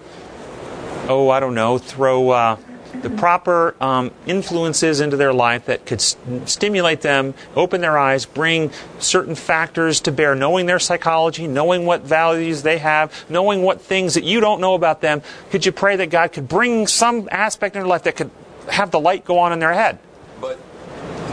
oh, 1.09 1.28
I 1.28 1.40
don't 1.40 1.54
know, 1.54 1.76
throw 1.78 2.30
uh, 2.30 2.57
the 3.02 3.11
proper 3.11 3.74
um, 3.80 4.11
influences 4.26 5.00
into 5.00 5.16
their 5.16 5.33
life 5.33 5.66
that 5.66 5.85
could 5.87 5.98
s- 6.00 6.16
stimulate 6.46 7.00
them, 7.02 7.35
open 7.54 7.80
their 7.80 7.98
eyes, 7.98 8.24
bring 8.26 8.70
certain 8.98 9.35
factors 9.35 10.00
to 10.02 10.12
bear, 10.12 10.35
knowing 10.35 10.66
their 10.66 10.78
psychology, 10.78 11.46
knowing 11.46 11.87
what 11.87 12.02
values 12.02 12.62
they 12.62 12.78
have, 12.78 13.12
knowing 13.28 13.62
what 13.62 13.80
things 13.80 14.14
that 14.14 14.24
you 14.24 14.40
don't 14.40 14.61
know 14.61 14.74
about 14.74 15.00
them. 15.00 15.22
Could 15.50 15.66
you 15.66 15.72
pray 15.72 15.96
that 15.96 16.11
God 16.11 16.33
could 16.33 16.48
bring 16.48 16.87
some 16.87 17.28
aspect 17.30 17.76
in 17.76 17.83
their 17.83 17.88
life 17.88 18.04
that 18.04 18.16
could 18.16 18.30
have 18.70 18.90
the 18.90 19.00
light 19.00 19.24
go 19.24 19.38
on 19.38 19.52
in 19.52 19.59
their 19.59 19.72
head? 19.72 19.98
But 20.40 20.59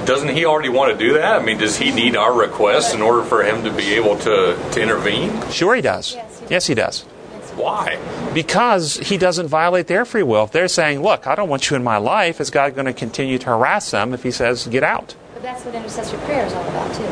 doesn't 0.05 0.29
he 0.29 0.45
already 0.45 0.69
want 0.69 0.91
to 0.91 0.97
do 0.97 1.13
that? 1.13 1.39
I 1.39 1.43
mean, 1.43 1.57
does 1.57 1.77
he 1.77 1.91
need 1.91 2.15
our 2.15 2.33
request 2.33 2.95
in 2.95 3.01
order 3.01 3.23
for 3.23 3.43
him 3.43 3.63
to 3.63 3.71
be 3.71 3.93
able 3.93 4.17
to, 4.19 4.57
to 4.71 4.81
intervene? 4.81 5.49
Sure, 5.51 5.75
he 5.75 5.81
does. 5.81 6.17
Yes, 6.49 6.67
he 6.67 6.73
does. 6.73 7.05
Why? 7.55 7.99
Because 8.33 8.97
he 8.97 9.17
doesn't 9.17 9.47
violate 9.47 9.87
their 9.87 10.05
free 10.05 10.23
will. 10.23 10.45
If 10.45 10.51
they're 10.51 10.67
saying, 10.67 11.01
Look, 11.01 11.27
I 11.27 11.35
don't 11.35 11.49
want 11.49 11.69
you 11.69 11.75
in 11.75 11.83
my 11.83 11.97
life, 11.97 12.39
is 12.39 12.49
God 12.49 12.75
going 12.75 12.85
to 12.85 12.93
continue 12.93 13.37
to 13.39 13.45
harass 13.47 13.91
them 13.91 14.13
if 14.13 14.23
he 14.23 14.31
says, 14.31 14.67
Get 14.67 14.83
out? 14.83 15.15
But 15.33 15.43
that's 15.43 15.65
what 15.65 15.75
intercessory 15.75 16.19
prayer 16.21 16.45
is 16.45 16.53
all 16.53 16.67
about, 16.67 16.93
too. 16.95 17.03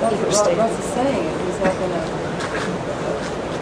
That's 0.00 0.38
what 0.38 0.56
Russ 0.56 0.78
is 0.78 0.84
saying. 0.92 1.46
He's 1.46 1.60
not 1.60 1.72
going 1.78 1.90
to 1.90 2.26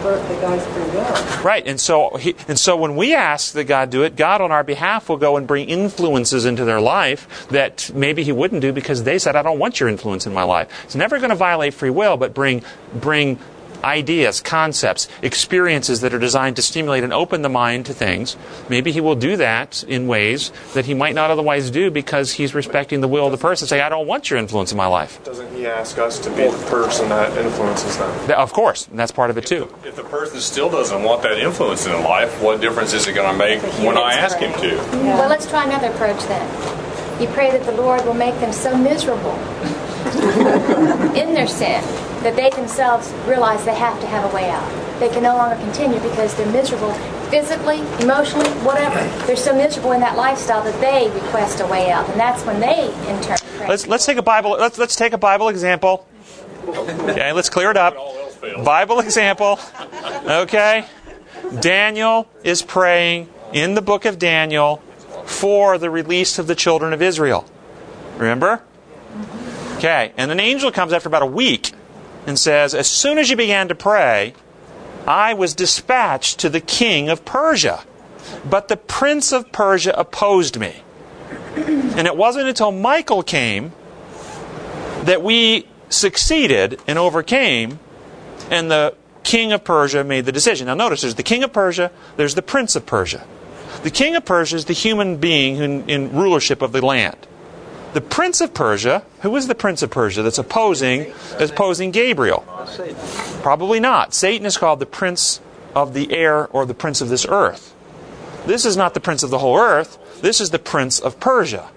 the 0.05 0.37
guy's 0.39 0.65
free 0.67 0.83
will. 0.83 1.43
Right, 1.43 1.65
and 1.65 1.79
so 1.79 2.15
he, 2.17 2.35
and 2.47 2.59
so 2.59 2.77
when 2.77 2.95
we 2.95 3.15
ask 3.15 3.53
that 3.53 3.63
God 3.63 3.89
do 3.89 4.03
it, 4.03 4.15
God 4.15 4.39
on 4.41 4.51
our 4.51 4.63
behalf 4.63 5.09
will 5.09 5.17
go 5.17 5.35
and 5.35 5.47
bring 5.47 5.67
influences 5.67 6.45
into 6.45 6.63
their 6.63 6.79
life 6.79 7.47
that 7.49 7.89
maybe 7.93 8.23
He 8.23 8.31
wouldn't 8.31 8.61
do 8.61 8.71
because 8.71 9.03
they 9.03 9.17
said, 9.17 9.35
"I 9.35 9.41
don't 9.41 9.57
want 9.57 9.79
your 9.79 9.89
influence 9.89 10.27
in 10.27 10.33
my 10.33 10.43
life." 10.43 10.69
It's 10.83 10.95
never 10.95 11.17
going 11.17 11.31
to 11.31 11.35
violate 11.35 11.73
free 11.73 11.89
will, 11.89 12.17
but 12.17 12.33
bring 12.33 12.63
bring 12.93 13.39
ideas, 13.85 14.41
concepts, 14.41 15.07
experiences 15.21 16.01
that 16.01 16.13
are 16.13 16.19
designed 16.19 16.55
to 16.55 16.61
stimulate 16.61 17.03
and 17.03 17.13
open 17.13 17.43
the 17.43 17.49
mind 17.49 17.85
to 17.85 17.93
things. 17.93 18.35
Maybe 18.67 18.91
He 18.91 18.99
will 18.99 19.15
do 19.15 19.37
that 19.37 19.83
in 19.83 20.07
ways 20.07 20.51
that 20.73 20.85
He 20.85 20.93
might 20.93 21.15
not 21.15 21.31
otherwise 21.31 21.69
do 21.71 21.91
because 21.91 22.33
He's 22.33 22.55
respecting 22.55 23.01
the 23.01 23.07
will 23.07 23.27
of 23.27 23.31
the 23.31 23.37
person. 23.37 23.67
Say, 23.67 23.81
"I 23.81 23.89
don't 23.89 24.07
want 24.07 24.29
your 24.29 24.39
influence 24.39 24.71
in 24.71 24.77
my 24.77 24.87
life." 24.87 25.23
Doesn't 25.23 25.55
he 25.55 25.67
ask 25.67 25.97
us 25.97 26.19
to 26.19 26.29
be 26.31 26.47
the 26.47 26.65
person 26.67 27.09
that 27.09 27.37
influences 27.37 27.97
them? 27.97 28.31
Of 28.31 28.51
course, 28.51 28.87
and 28.87 28.97
that's 28.97 29.11
part 29.11 29.29
of 29.29 29.37
it 29.37 29.45
too. 29.45 29.73
If 29.85 29.95
the 29.95 30.03
person 30.03 30.41
still 30.41 30.69
doesn't 30.69 31.03
want 31.03 31.21
that 31.21 31.37
influence 31.37 31.85
in 31.85 31.91
their 31.91 32.01
life, 32.01 32.41
what 32.41 32.61
difference 32.61 32.93
is 32.93 33.07
it 33.07 33.13
going 33.13 33.31
to 33.31 33.37
make 33.37 33.61
when 33.85 33.97
I 33.97 34.13
ask 34.13 34.37
him 34.37 34.53
to? 34.61 34.77
Well, 35.03 35.29
let's 35.29 35.47
try 35.47 35.65
another 35.65 35.89
approach 35.89 36.21
then. 36.25 37.21
You 37.21 37.27
pray 37.27 37.51
that 37.51 37.63
the 37.65 37.71
Lord 37.71 38.05
will 38.05 38.13
make 38.13 38.37
them 38.41 38.51
so 38.51 38.75
miserable 38.75 39.35
in 41.15 41.33
their 41.33 41.47
sin 41.47 41.81
that 42.23 42.35
they 42.35 42.49
themselves 42.49 43.11
realize 43.27 43.63
they 43.65 43.75
have 43.75 43.99
to 44.01 44.07
have 44.07 44.31
a 44.31 44.35
way 44.35 44.49
out. 44.49 44.99
They 44.99 45.09
can 45.09 45.23
no 45.23 45.35
longer 45.35 45.55
continue 45.57 45.99
because 45.99 46.35
they're 46.35 46.51
miserable 46.51 46.93
physically, 47.29 47.79
emotionally, 48.01 48.49
whatever. 48.63 48.99
They're 49.25 49.35
so 49.35 49.55
miserable 49.55 49.91
in 49.91 49.99
that 50.01 50.15
lifestyle 50.15 50.63
that 50.63 50.79
they 50.79 51.09
request 51.13 51.59
a 51.59 51.67
way 51.67 51.91
out, 51.91 52.09
and 52.09 52.19
that's 52.19 52.43
when 52.45 52.59
they, 52.59 52.87
in 53.09 53.21
turn, 53.21 53.37
pray. 53.57 53.67
Let's 53.67 53.87
let's 53.87 54.05
take 54.05 54.17
a 54.17 54.21
Bible. 54.21 54.51
Let's 54.51 54.77
let's 54.77 54.95
take 54.95 55.13
a 55.13 55.17
Bible 55.17 55.49
example. 55.49 56.07
Okay, 56.67 57.31
let's 57.33 57.49
clear 57.49 57.71
it 57.71 57.77
up. 57.77 57.95
Bible 58.63 58.99
example. 58.99 59.59
Okay, 60.25 60.85
Daniel 61.59 62.27
is 62.43 62.61
praying 62.61 63.29
in 63.53 63.73
the 63.73 63.81
book 63.81 64.05
of 64.05 64.17
Daniel 64.17 64.77
for 65.25 65.77
the 65.77 65.89
release 65.89 66.39
of 66.39 66.47
the 66.47 66.55
children 66.55 66.93
of 66.93 67.01
Israel. 67.01 67.45
Remember? 68.17 68.57
Mm-hmm. 68.57 69.77
Okay, 69.77 70.13
and 70.17 70.31
an 70.31 70.39
angel 70.39 70.71
comes 70.71 70.93
after 70.93 71.07
about 71.07 71.23
a 71.23 71.27
week 71.27 71.73
and 72.25 72.37
says, 72.37 72.73
As 72.73 72.87
soon 72.87 73.17
as 73.17 73.29
you 73.29 73.35
began 73.35 73.67
to 73.67 73.75
pray, 73.75 74.33
I 75.07 75.33
was 75.33 75.53
dispatched 75.53 76.39
to 76.39 76.49
the 76.49 76.61
king 76.61 77.09
of 77.09 77.25
Persia. 77.25 77.83
But 78.49 78.67
the 78.67 78.77
prince 78.77 79.31
of 79.31 79.51
Persia 79.51 79.93
opposed 79.97 80.59
me. 80.59 80.81
And 81.55 82.07
it 82.07 82.17
wasn't 82.17 82.47
until 82.47 82.71
Michael 82.71 83.23
came 83.23 83.71
that 85.03 85.21
we 85.21 85.67
succeeded 85.89 86.81
and 86.87 86.97
overcame, 86.97 87.79
and 88.49 88.69
the 88.69 88.95
king 89.23 89.51
of 89.51 89.63
Persia 89.63 90.03
made 90.03 90.25
the 90.25 90.31
decision. 90.31 90.67
Now, 90.67 90.73
notice 90.73 91.01
there's 91.01 91.15
the 91.15 91.23
king 91.23 91.43
of 91.43 91.53
Persia, 91.53 91.91
there's 92.17 92.35
the 92.35 92.41
prince 92.41 92.75
of 92.75 92.85
Persia. 92.85 93.25
The 93.83 93.91
king 93.91 94.15
of 94.15 94.25
Persia 94.25 94.55
is 94.55 94.65
the 94.65 94.73
human 94.73 95.17
being 95.17 95.57
in, 95.57 95.89
in 95.89 96.11
rulership 96.11 96.61
of 96.61 96.71
the 96.71 96.83
land. 96.83 97.27
The 97.95 98.01
prince 98.01 98.41
of 98.41 98.53
Persia, 98.53 99.03
who 99.21 99.33
is 99.37 99.47
the 99.47 99.55
prince 99.55 99.81
of 99.81 99.89
Persia 99.89 100.21
that's 100.21 100.37
opposing, 100.37 101.13
that's 101.39 101.51
opposing 101.51 101.91
Gabriel? 101.91 102.43
Probably 103.41 103.79
not. 103.79 104.13
Satan 104.13 104.45
is 104.45 104.57
called 104.57 104.81
the 104.81 104.85
prince 104.85 105.39
of 105.73 105.93
the 105.93 106.11
air 106.11 106.47
or 106.47 106.65
the 106.65 106.73
prince 106.73 106.99
of 106.99 107.07
this 107.07 107.25
earth. 107.25 107.73
This 108.45 108.65
is 108.65 108.75
not 108.75 108.95
the 108.95 108.99
prince 108.99 109.23
of 109.23 109.29
the 109.29 109.37
whole 109.37 109.57
earth. 109.57 109.97
This 110.21 110.41
is 110.41 110.49
the 110.49 110.59
prince 110.59 110.99
of 110.99 111.21
Persia. 111.21 111.69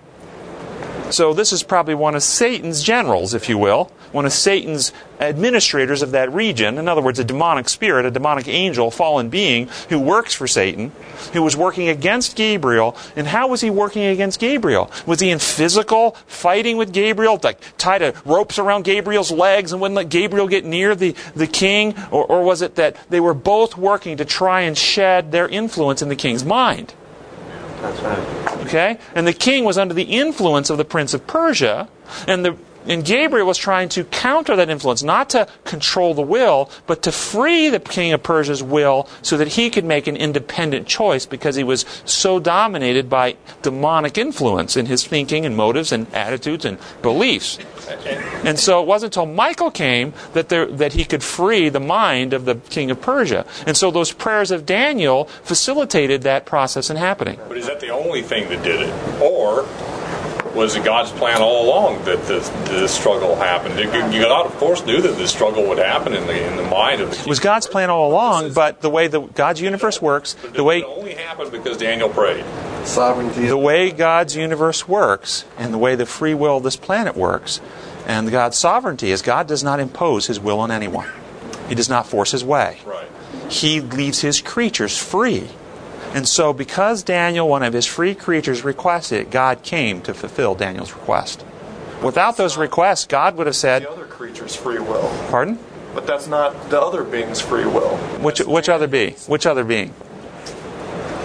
So 1.10 1.32
this 1.32 1.52
is 1.52 1.62
probably 1.62 1.94
one 1.94 2.16
of 2.16 2.24
Satan's 2.24 2.82
generals, 2.82 3.32
if 3.32 3.48
you 3.48 3.56
will, 3.56 3.92
one 4.12 4.26
of 4.26 4.32
Satan's 4.32 4.92
administrators 5.20 6.02
of 6.02 6.12
that 6.12 6.32
region. 6.32 6.78
In 6.78 6.88
other 6.88 7.02
words, 7.02 7.18
a 7.18 7.24
demonic 7.24 7.68
spirit, 7.68 8.06
a 8.06 8.10
demonic 8.10 8.48
angel, 8.48 8.90
fallen 8.90 9.28
being 9.28 9.68
who 9.88 9.98
works 9.98 10.34
for 10.34 10.46
Satan, 10.46 10.92
who 11.32 11.42
was 11.42 11.56
working 11.56 11.88
against 11.88 12.36
Gabriel. 12.36 12.96
And 13.16 13.26
how 13.26 13.48
was 13.48 13.60
he 13.60 13.70
working 13.70 14.04
against 14.04 14.40
Gabriel? 14.40 14.90
Was 15.06 15.20
he 15.20 15.30
in 15.30 15.38
physical 15.38 16.12
fighting 16.26 16.76
with 16.76 16.92
Gabriel, 16.92 17.38
like 17.42 17.60
tied 17.78 18.02
a 18.02 18.14
ropes 18.24 18.58
around 18.58 18.84
Gabriel's 18.84 19.30
legs 19.30 19.72
and 19.72 19.80
wouldn't 19.80 19.96
let 19.96 20.08
Gabriel 20.08 20.48
get 20.48 20.64
near 20.64 20.94
the, 20.94 21.14
the 21.34 21.46
king? 21.46 21.94
Or, 22.10 22.24
or 22.24 22.42
was 22.42 22.62
it 22.62 22.76
that 22.76 22.96
they 23.10 23.20
were 23.20 23.34
both 23.34 23.76
working 23.76 24.16
to 24.18 24.24
try 24.24 24.62
and 24.62 24.76
shed 24.76 25.32
their 25.32 25.48
influence 25.48 26.02
in 26.02 26.08
the 26.08 26.16
king's 26.16 26.44
mind? 26.44 26.94
That's 27.80 28.00
right. 28.02 28.66
Okay? 28.66 28.98
And 29.14 29.26
the 29.26 29.32
king 29.32 29.64
was 29.64 29.78
under 29.78 29.94
the 29.94 30.02
influence 30.02 30.70
of 30.70 30.78
the 30.78 30.84
prince 30.84 31.14
of 31.14 31.26
Persia, 31.26 31.88
and 32.26 32.44
the 32.44 32.56
and 32.88 33.04
Gabriel 33.04 33.46
was 33.46 33.58
trying 33.58 33.88
to 33.90 34.04
counter 34.04 34.56
that 34.56 34.70
influence, 34.70 35.02
not 35.02 35.30
to 35.30 35.46
control 35.64 36.14
the 36.14 36.22
will, 36.22 36.70
but 36.86 37.02
to 37.02 37.12
free 37.12 37.68
the 37.68 37.78
king 37.78 38.12
of 38.12 38.22
Persia's 38.22 38.62
will 38.62 39.08
so 39.22 39.36
that 39.36 39.48
he 39.48 39.70
could 39.70 39.84
make 39.84 40.06
an 40.06 40.16
independent 40.16 40.86
choice 40.88 41.26
because 41.26 41.54
he 41.54 41.64
was 41.64 41.84
so 42.04 42.40
dominated 42.40 43.08
by 43.08 43.36
demonic 43.62 44.16
influence 44.16 44.76
in 44.76 44.86
his 44.86 45.06
thinking 45.06 45.44
and 45.44 45.56
motives 45.56 45.92
and 45.92 46.12
attitudes 46.14 46.64
and 46.64 46.78
beliefs. 47.02 47.58
And 48.44 48.58
so 48.58 48.80
it 48.80 48.86
wasn't 48.86 49.16
until 49.16 49.26
Michael 49.26 49.70
came 49.70 50.12
that, 50.32 50.48
there, 50.48 50.66
that 50.66 50.94
he 50.94 51.04
could 51.04 51.22
free 51.22 51.68
the 51.68 51.80
mind 51.80 52.32
of 52.32 52.44
the 52.44 52.56
king 52.56 52.90
of 52.90 53.00
Persia. 53.00 53.46
And 53.66 53.76
so 53.76 53.90
those 53.90 54.12
prayers 54.12 54.50
of 54.50 54.66
Daniel 54.66 55.24
facilitated 55.24 56.22
that 56.22 56.46
process 56.46 56.90
in 56.90 56.96
happening. 56.96 57.38
But 57.48 57.58
is 57.58 57.66
that 57.66 57.80
the 57.80 57.90
only 57.90 58.22
thing 58.22 58.48
that 58.48 58.62
did 58.62 58.80
it? 58.80 59.22
Or 59.22 59.66
was 60.58 60.76
it 60.76 60.84
God's 60.84 61.10
plan 61.12 61.40
all 61.40 61.64
along 61.66 62.04
that 62.04 62.26
this, 62.26 62.48
this 62.68 62.92
struggle 62.92 63.36
happened? 63.36 63.78
You- 63.78 63.90
you- 64.18 64.22
God, 64.22 64.44
of 64.46 64.56
course, 64.58 64.84
knew 64.84 65.00
that 65.00 65.16
this 65.16 65.30
struggle 65.30 65.62
would 65.68 65.78
happen 65.78 66.12
in 66.14 66.26
the, 66.26 66.46
in 66.46 66.56
the 66.56 66.62
mind 66.64 67.00
of 67.00 67.10
the 67.10 67.20
It 67.20 67.26
was 67.26 67.40
God's 67.40 67.66
plan 67.66 67.88
all 67.88 68.10
along, 68.10 68.52
but 68.52 68.82
the 68.82 68.90
way 68.90 69.06
the 69.06 69.20
God's 69.20 69.60
universe 69.62 70.02
works, 70.02 70.34
the 70.52 70.62
way 70.64 70.80
It 70.80 70.84
only 70.84 71.14
happened 71.14 71.50
because 71.52 71.76
Daniel 71.78 72.08
prayed. 72.10 72.44
Sovereignty. 72.84 73.46
the 73.46 73.56
way 73.56 73.90
God's 73.90 74.36
universe 74.36 74.86
works, 74.88 75.44
and 75.58 75.72
the 75.72 75.78
way 75.78 75.94
the 75.94 76.06
free 76.06 76.34
will 76.34 76.58
of 76.58 76.62
this 76.62 76.76
planet 76.76 77.16
works, 77.16 77.60
and 78.06 78.30
God's 78.30 78.56
sovereignty 78.58 79.10
is 79.10 79.22
God 79.22 79.46
does 79.46 79.62
not 79.64 79.80
impose 79.80 80.26
His 80.26 80.40
will 80.40 80.60
on 80.60 80.70
anyone. 80.70 81.08
He 81.68 81.74
does 81.74 81.88
not 81.88 82.06
force 82.06 82.32
His 82.32 82.44
way. 82.44 82.78
Right. 82.86 83.08
He 83.50 83.80
leaves 83.80 84.20
His 84.20 84.40
creatures 84.40 84.96
free. 84.98 85.48
And 86.14 86.26
so, 86.26 86.52
because 86.52 87.02
Daniel, 87.02 87.48
one 87.48 87.62
of 87.62 87.72
His 87.72 87.86
free 87.86 88.14
creatures, 88.14 88.64
requested 88.64 89.20
it, 89.20 89.30
God 89.30 89.62
came 89.62 90.00
to 90.02 90.14
fulfill 90.14 90.54
Daniel's 90.54 90.92
request. 90.92 91.44
Without 92.02 92.36
those 92.36 92.56
requests, 92.56 93.06
God 93.06 93.36
would 93.36 93.46
have 93.46 93.56
said, 93.56 93.82
The 93.82 93.90
other 93.90 94.06
creature's 94.06 94.54
free 94.54 94.78
will. 94.78 95.12
"Pardon? 95.30 95.58
But 95.94 96.06
that's 96.06 96.26
not 96.26 96.70
the 96.70 96.80
other 96.80 97.02
being's 97.02 97.40
free 97.40 97.64
will. 97.66 97.96
Which 98.20 98.40
which 98.40 98.68
other 98.68 98.86
being? 98.86 99.14
Which 99.26 99.46
other 99.46 99.64
being? 99.64 99.92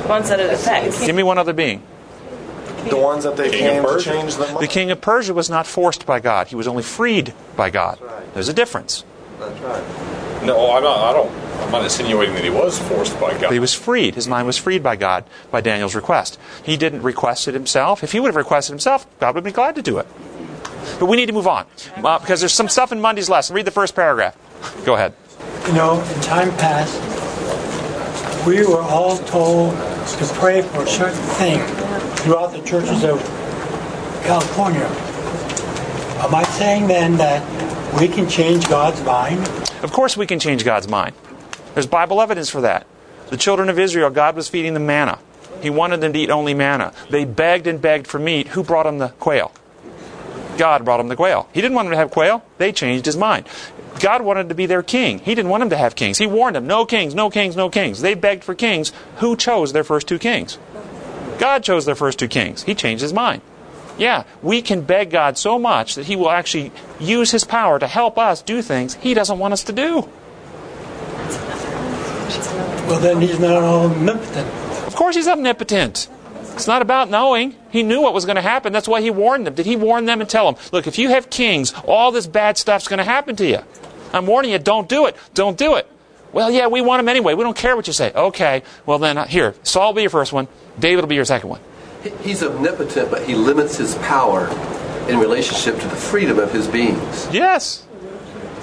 Ones 0.08 0.30
that 0.30 0.40
it 0.40 0.52
affects. 0.52 1.06
Give 1.06 1.16
me 1.16 1.24
one 1.24 1.38
other 1.38 1.54
being. 1.54 1.84
The 2.90 2.98
ones 2.98 3.24
that 3.24 3.38
they 3.38 3.50
King 3.50 3.84
came 3.84 3.84
to 3.84 4.02
change 4.02 4.36
the 4.36 4.46
The 4.60 4.68
king 4.68 4.92
of 4.92 5.00
Persia 5.00 5.34
was 5.34 5.50
not 5.50 5.66
forced 5.68 6.06
by 6.06 6.20
God. 6.20 6.48
He 6.48 6.56
was 6.56 6.68
only 6.68 6.84
freed 6.84 7.34
by 7.56 7.70
God. 7.70 8.00
There's 8.34 8.50
a 8.50 8.54
difference. 8.54 9.06
That's 9.40 9.60
right. 9.62 9.84
No, 10.46 10.72
I'm 10.72 10.84
not. 10.84 10.98
I 10.98 11.14
don't. 11.14 11.32
I'm 11.62 11.72
not 11.72 11.84
insinuating 11.84 12.36
that 12.36 12.44
he 12.44 12.50
was 12.50 12.78
forced 12.80 13.20
by 13.20 13.32
God. 13.32 13.42
But 13.42 13.54
he 13.54 13.60
was 13.60 13.74
freed. 13.74 14.16
His 14.16 14.28
mind 14.28 14.48
was 14.48 14.58
freed 14.58 14.84
by 14.84 14.96
God 14.96 15.24
by 15.52 15.62
Daniel's 15.62 15.96
request. 15.96 16.40
He 16.64 16.78
didn't 16.78 17.02
request 17.02 17.48
it 17.48 17.54
himself. 17.54 18.04
If 18.04 18.12
he 18.12 18.20
would 18.20 18.28
have 18.28 18.36
requested 18.36 18.74
himself, 18.74 19.08
God 19.20 19.36
would 19.36 19.44
be 19.44 19.52
glad 19.52 19.76
to 19.76 19.82
do 19.82 19.98
it. 20.00 20.08
But 21.00 21.06
we 21.06 21.18
need 21.18 21.28
to 21.28 21.34
move 21.34 21.48
on 21.48 21.66
uh, 21.98 22.20
because 22.20 22.42
there's 22.42 22.54
some 22.54 22.68
stuff 22.68 22.92
in 22.92 23.00
Monday's 23.00 23.30
lesson. 23.30 23.56
Read 23.56 23.66
the 23.66 23.72
first 23.72 23.96
paragraph. 23.96 24.36
Go 24.86 24.96
ahead. 24.96 25.14
You 25.68 25.74
know, 25.74 26.02
in 26.02 26.22
time 26.22 26.52
past, 26.58 26.94
we 28.46 28.66
were 28.66 28.82
all 28.82 29.18
told 29.20 29.74
to 29.74 30.26
pray 30.36 30.62
for 30.62 30.84
a 30.84 30.88
certain 30.88 31.24
thing 31.36 31.60
throughout 32.18 32.52
the 32.52 32.62
churches 32.62 33.04
of 33.04 33.22
California. 34.24 34.86
Am 36.22 36.36
I 36.36 36.44
saying 36.44 36.88
then 36.88 37.18
that 37.18 37.42
we 38.00 38.08
can 38.08 38.28
change 38.28 38.68
God's 38.68 39.02
mind? 39.04 39.46
Of 39.84 39.92
course, 39.92 40.18
we 40.18 40.26
can 40.26 40.40
change 40.40 40.66
God's 40.66 40.88
mind. 40.88 41.14
There's 41.74 41.88
Bible 41.88 42.22
evidence 42.22 42.50
for 42.50 42.62
that. 42.62 42.88
The 43.30 43.38
children 43.38 43.70
of 43.70 43.78
Israel, 43.78 44.10
God 44.10 44.36
was 44.36 44.48
feeding 44.48 44.74
them 44.74 44.86
manna. 44.86 45.20
He 45.62 45.70
wanted 45.70 46.02
them 46.02 46.14
to 46.14 46.20
eat 46.20 46.30
only 46.30 46.54
manna. 46.54 46.94
They 47.10 47.26
begged 47.26 47.68
and 47.68 47.82
begged 47.82 48.08
for 48.08 48.20
meat. 48.20 48.48
Who 48.50 48.64
brought 48.64 48.84
them 48.84 48.98
the 48.98 49.10
quail? 49.10 49.52
God 50.58 50.86
brought 50.86 50.98
them 50.98 51.08
the 51.08 51.16
quail. 51.16 51.50
He 51.54 51.62
didn't 51.62 51.76
want 51.76 51.88
them 51.88 51.94
to 51.94 51.98
have 51.98 52.12
quail. 52.12 52.44
They 52.58 52.72
changed 52.72 53.06
his 53.06 53.18
mind. 53.18 53.48
God 54.00 54.22
wanted 54.22 54.50
to 54.50 54.56
be 54.56 54.66
their 54.66 54.84
king. 54.84 55.20
He 55.20 55.36
didn't 55.36 55.50
want 55.50 55.62
them 55.62 55.70
to 55.70 55.78
have 55.78 55.96
kings. 55.96 56.18
He 56.18 56.28
warned 56.28 56.56
them, 56.56 56.68
no 56.68 56.86
kings, 56.86 57.16
no 57.16 57.30
kings, 57.30 57.56
no 57.56 57.70
kings. 57.70 58.02
They 58.02 58.14
begged 58.14 58.44
for 58.44 58.56
kings. 58.56 58.92
Who 59.18 59.36
chose 59.36 59.74
their 59.74 59.84
first 59.84 60.08
two 60.08 60.20
kings? 60.20 60.58
God 61.40 61.64
chose 61.64 61.86
their 61.86 61.96
first 61.96 62.20
two 62.20 62.28
kings. 62.28 62.64
He 62.64 62.76
changed 62.76 63.02
his 63.02 63.14
mind. 63.14 63.42
Yeah, 63.98 64.24
we 64.42 64.62
can 64.62 64.82
beg 64.82 65.12
God 65.12 65.38
so 65.38 65.60
much 65.60 65.96
that 65.96 66.06
He 66.06 66.16
will 66.16 66.32
actually 66.32 66.72
use 67.00 67.32
His 67.32 67.44
power 67.44 67.80
to 67.80 67.88
help 67.88 68.18
us 68.18 68.42
do 68.42 68.62
things 68.62 68.96
He 68.96 69.14
doesn't 69.14 69.38
want 69.38 69.54
us 69.54 69.64
to 69.66 69.74
do. 69.74 70.10
Well, 72.88 73.00
then 73.00 73.22
he's 73.22 73.40
not 73.40 73.64
omnipotent. 73.64 74.48
Of 74.86 74.96
course, 74.96 75.16
He's 75.16 75.28
omnipotent. 75.28 76.08
It's 76.54 76.68
not 76.68 76.82
about 76.82 77.10
knowing. 77.10 77.56
He 77.72 77.82
knew 77.82 78.02
what 78.02 78.14
was 78.14 78.26
going 78.26 78.36
to 78.36 78.42
happen. 78.42 78.74
That's 78.74 78.88
why 78.88 79.02
He 79.02 79.10
warned 79.10 79.48
them. 79.48 79.56
Did 79.56 79.66
He 79.66 79.76
warn 79.76 80.06
them 80.06 80.22
and 80.22 80.30
tell 80.30 80.52
them, 80.52 80.62
look, 80.72 80.86
if 80.86 80.98
you 80.98 81.10
have 81.10 81.30
kings, 81.30 81.74
all 81.88 82.12
this 82.12 82.28
bad 82.28 82.58
stuff's 82.58 82.88
going 82.88 83.00
to 83.00 83.04
happen 83.04 83.36
to 83.38 83.48
you? 83.48 83.60
I'm 84.12 84.28
warning 84.28 84.52
you, 84.52 84.60
don't 84.60 84.88
do 84.88 85.08
it. 85.08 85.16
Don't 85.34 85.58
do 85.58 85.76
it. 85.76 85.90
Well, 86.32 86.52
yeah, 86.52 86.68
we 86.68 86.82
want 86.82 87.00
him 87.00 87.08
anyway. 87.10 87.36
We 87.36 87.44
don't 87.44 87.58
care 87.58 87.76
what 87.76 87.88
you 87.88 87.94
say. 87.94 88.12
Okay, 88.12 88.64
well 88.86 89.00
then, 89.00 89.18
uh, 89.18 89.26
here, 89.26 89.56
Saul 89.64 89.88
will 89.90 89.94
be 89.94 90.02
your 90.02 90.10
first 90.10 90.34
one. 90.34 90.48
David 90.80 91.02
will 91.02 91.10
be 91.10 91.16
your 91.16 91.26
second 91.26 91.50
one. 91.50 91.62
He- 92.04 92.10
He's 92.30 92.44
omnipotent, 92.44 93.10
but 93.10 93.24
he 93.24 93.36
limits 93.36 93.78
his 93.78 93.96
power 93.96 94.48
in 95.08 95.20
relationship 95.20 95.80
to 95.80 95.88
the 95.88 95.96
freedom 95.96 96.40
of 96.40 96.52
his 96.52 96.68
beings. 96.68 97.28
Yes. 97.32 97.84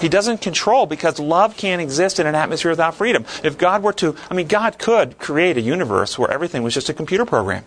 He 0.00 0.08
doesn't 0.08 0.40
control 0.40 0.86
because 0.86 1.18
love 1.18 1.56
can't 1.58 1.82
exist 1.82 2.18
in 2.18 2.26
an 2.26 2.34
atmosphere 2.34 2.70
without 2.70 2.94
freedom. 2.94 3.26
If 3.44 3.58
God 3.58 3.82
were 3.82 3.92
to, 3.94 4.14
I 4.30 4.34
mean, 4.34 4.46
God 4.46 4.78
could 4.78 5.18
create 5.18 5.58
a 5.58 5.60
universe 5.60 6.18
where 6.18 6.30
everything 6.30 6.62
was 6.62 6.72
just 6.72 6.88
a 6.88 6.94
computer 6.94 7.26
program. 7.26 7.64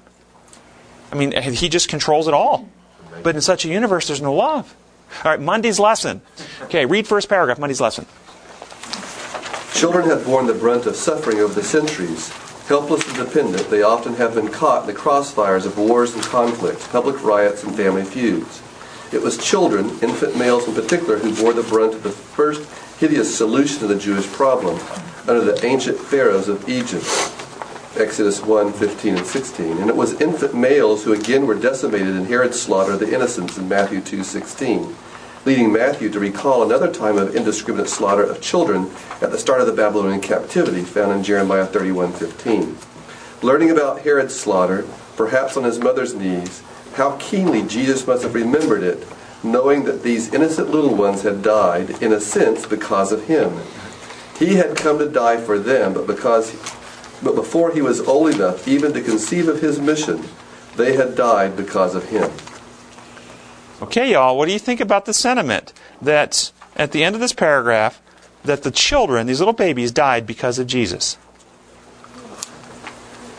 I 1.11 1.15
mean, 1.15 1.34
eh, 1.34 1.41
He 1.51 1.69
just 1.69 1.89
controls 1.89 2.28
it 2.28 2.34
all. 2.34 2.67
But 3.21 3.36
in 3.36 3.41
such 3.41 3.65
a 3.65 3.67
universe, 3.69 4.07
there's 4.07 4.21
no 4.21 4.34
love. 4.34 4.74
All 5.24 5.30
right, 5.32 5.39
Monday's 5.39 5.80
lesson. 5.80 6.21
Okay, 6.63 6.88
read 6.88 7.07
first 7.07 7.30
paragraph, 7.30 7.59
Monday's 7.59 7.80
lesson. 7.80 8.07
Children 9.76 10.09
have 10.09 10.26
borne 10.26 10.47
the 10.47 10.53
brunt 10.55 10.88
of 10.88 10.95
suffering 10.95 11.39
over 11.39 11.53
the 11.53 11.63
centuries. 11.63 12.32
Helpless 12.68 13.05
and 13.09 13.18
dependent, 13.18 13.70
they 13.70 13.84
often 13.84 14.14
have 14.16 14.36
been 14.36 14.47
caught 14.47 14.82
in 14.82 14.88
the 14.88 14.99
crossfires 14.99 15.66
of 15.66 15.78
wars 15.78 16.16
and 16.16 16.24
conflicts, 16.24 16.88
public 16.88 17.22
riots, 17.22 17.61
and 17.64 17.76
family 17.76 18.05
feuds. 18.05 18.61
It 19.11 19.22
was 19.22 19.38
children, 19.38 19.89
infant 20.01 20.38
males 20.38 20.66
in 20.68 20.74
particular, 20.74 21.20
who 21.20 21.36
bore 21.36 21.51
the 21.51 21.64
brunt 21.64 21.93
of 21.93 22.03
the 22.03 22.09
first 22.09 22.68
hideous 22.99 23.38
solution 23.38 23.80
to 23.80 23.88
the 23.88 23.99
Jewish 23.99 24.28
problem 24.28 24.80
under 25.28 25.41
the 25.41 25.66
ancient 25.66 25.97
pharaohs 25.97 26.47
of 26.47 26.70
Egypt. 26.70 27.05
Exodus 27.97 28.41
1, 28.41 28.72
15 28.72 29.18
and 29.18 29.26
16. 29.26 29.78
And 29.80 29.89
it 29.89 29.95
was 29.95 30.20
infant 30.22 30.55
males 30.55 31.03
who 31.03 31.11
again 31.11 31.45
were 31.45 31.55
decimated 31.55 32.16
in 32.16 32.26
Herod's 32.26 32.59
slaughter 32.59 32.93
of 32.93 32.99
the 32.99 33.14
innocents 33.14 33.57
in 33.57 33.68
Matthew 33.68 33.99
2, 33.99 34.24
16, 34.24 34.95
leading 35.45 35.73
Matthew 35.73 36.09
to 36.09 36.19
recall 36.19 36.63
another 36.63 36.91
time 36.91 37.17
of 37.17 37.35
indiscriminate 37.35 37.89
slaughter 37.89 38.23
of 38.23 38.41
children 38.41 38.89
at 39.21 39.31
the 39.31 39.37
start 39.37 39.59
of 39.59 39.67
the 39.67 39.73
Babylonian 39.73 40.21
captivity 40.21 40.83
found 40.83 41.11
in 41.11 41.23
Jeremiah 41.23 41.65
31, 41.65 42.13
15. 42.13 42.77
Learning 43.41 43.69
about 43.69 44.01
Herod's 44.01 44.39
slaughter, 44.39 44.87
perhaps 45.17 45.57
on 45.57 45.65
his 45.65 45.79
mother's 45.79 46.15
knees, 46.15 46.63
how 46.95 47.17
keenly 47.17 47.61
Jesus 47.63 48.07
must 48.07 48.23
have 48.23 48.35
remembered 48.35 48.83
it, 48.83 49.05
knowing 49.43 49.83
that 49.83 50.03
these 50.03 50.33
innocent 50.33 50.69
little 50.69 50.95
ones 50.95 51.23
had 51.23 51.41
died, 51.41 52.01
in 52.01 52.13
a 52.13 52.21
sense, 52.21 52.65
because 52.65 53.11
of 53.11 53.25
him. 53.25 53.59
He 54.39 54.55
had 54.55 54.77
come 54.77 54.97
to 54.99 55.09
die 55.09 55.37
for 55.37 55.59
them, 55.59 55.93
but 55.93 56.07
because 56.07 56.53
but 57.21 57.35
before 57.35 57.71
he 57.71 57.81
was 57.81 58.01
old 58.01 58.33
enough 58.33 58.67
even 58.67 58.91
to 58.93 59.01
conceive 59.01 59.47
of 59.47 59.61
his 59.61 59.79
mission, 59.79 60.23
they 60.75 60.95
had 60.95 61.15
died 61.15 61.55
because 61.55 61.95
of 61.95 62.09
him. 62.09 62.29
Okay, 63.82 64.11
y'all, 64.11 64.38
what 64.38 64.45
do 64.47 64.53
you 64.53 64.59
think 64.59 64.80
about 64.80 65.05
the 65.05 65.13
sentiment 65.13 65.74
that 66.01 66.51
at 66.76 66.91
the 66.91 67.03
end 67.03 67.15
of 67.15 67.21
this 67.21 67.34
paragraph 67.34 68.01
that 68.43 68.63
the 68.63 68.71
children, 68.71 69.28
these 69.28 69.39
little 69.39 69.53
babies, 69.53 69.91
died 69.91 70.26
because 70.26 70.59
of 70.59 70.67
Jesus? 70.67 71.17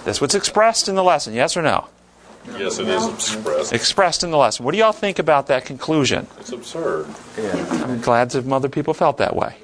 That's 0.04 0.20
what's 0.20 0.34
expressed 0.34 0.88
in 0.88 0.96
the 0.96 1.04
lesson, 1.04 1.32
yes 1.32 1.56
or 1.56 1.62
no? 1.62 1.88
Yes, 2.58 2.78
it 2.78 2.88
is 2.88 3.08
expressed. 3.08 3.72
Expressed 3.72 4.22
in 4.22 4.30
the 4.30 4.36
lesson. 4.36 4.64
What 4.66 4.72
do 4.72 4.78
y'all 4.78 4.92
think 4.92 5.18
about 5.18 5.46
that 5.46 5.64
conclusion? 5.64 6.26
It's 6.38 6.52
absurd. 6.52 7.06
I'm 7.38 8.00
glad 8.02 8.32
some 8.32 8.52
other 8.52 8.68
people 8.68 8.92
felt 8.92 9.16
that 9.18 9.34
way. 9.34 9.56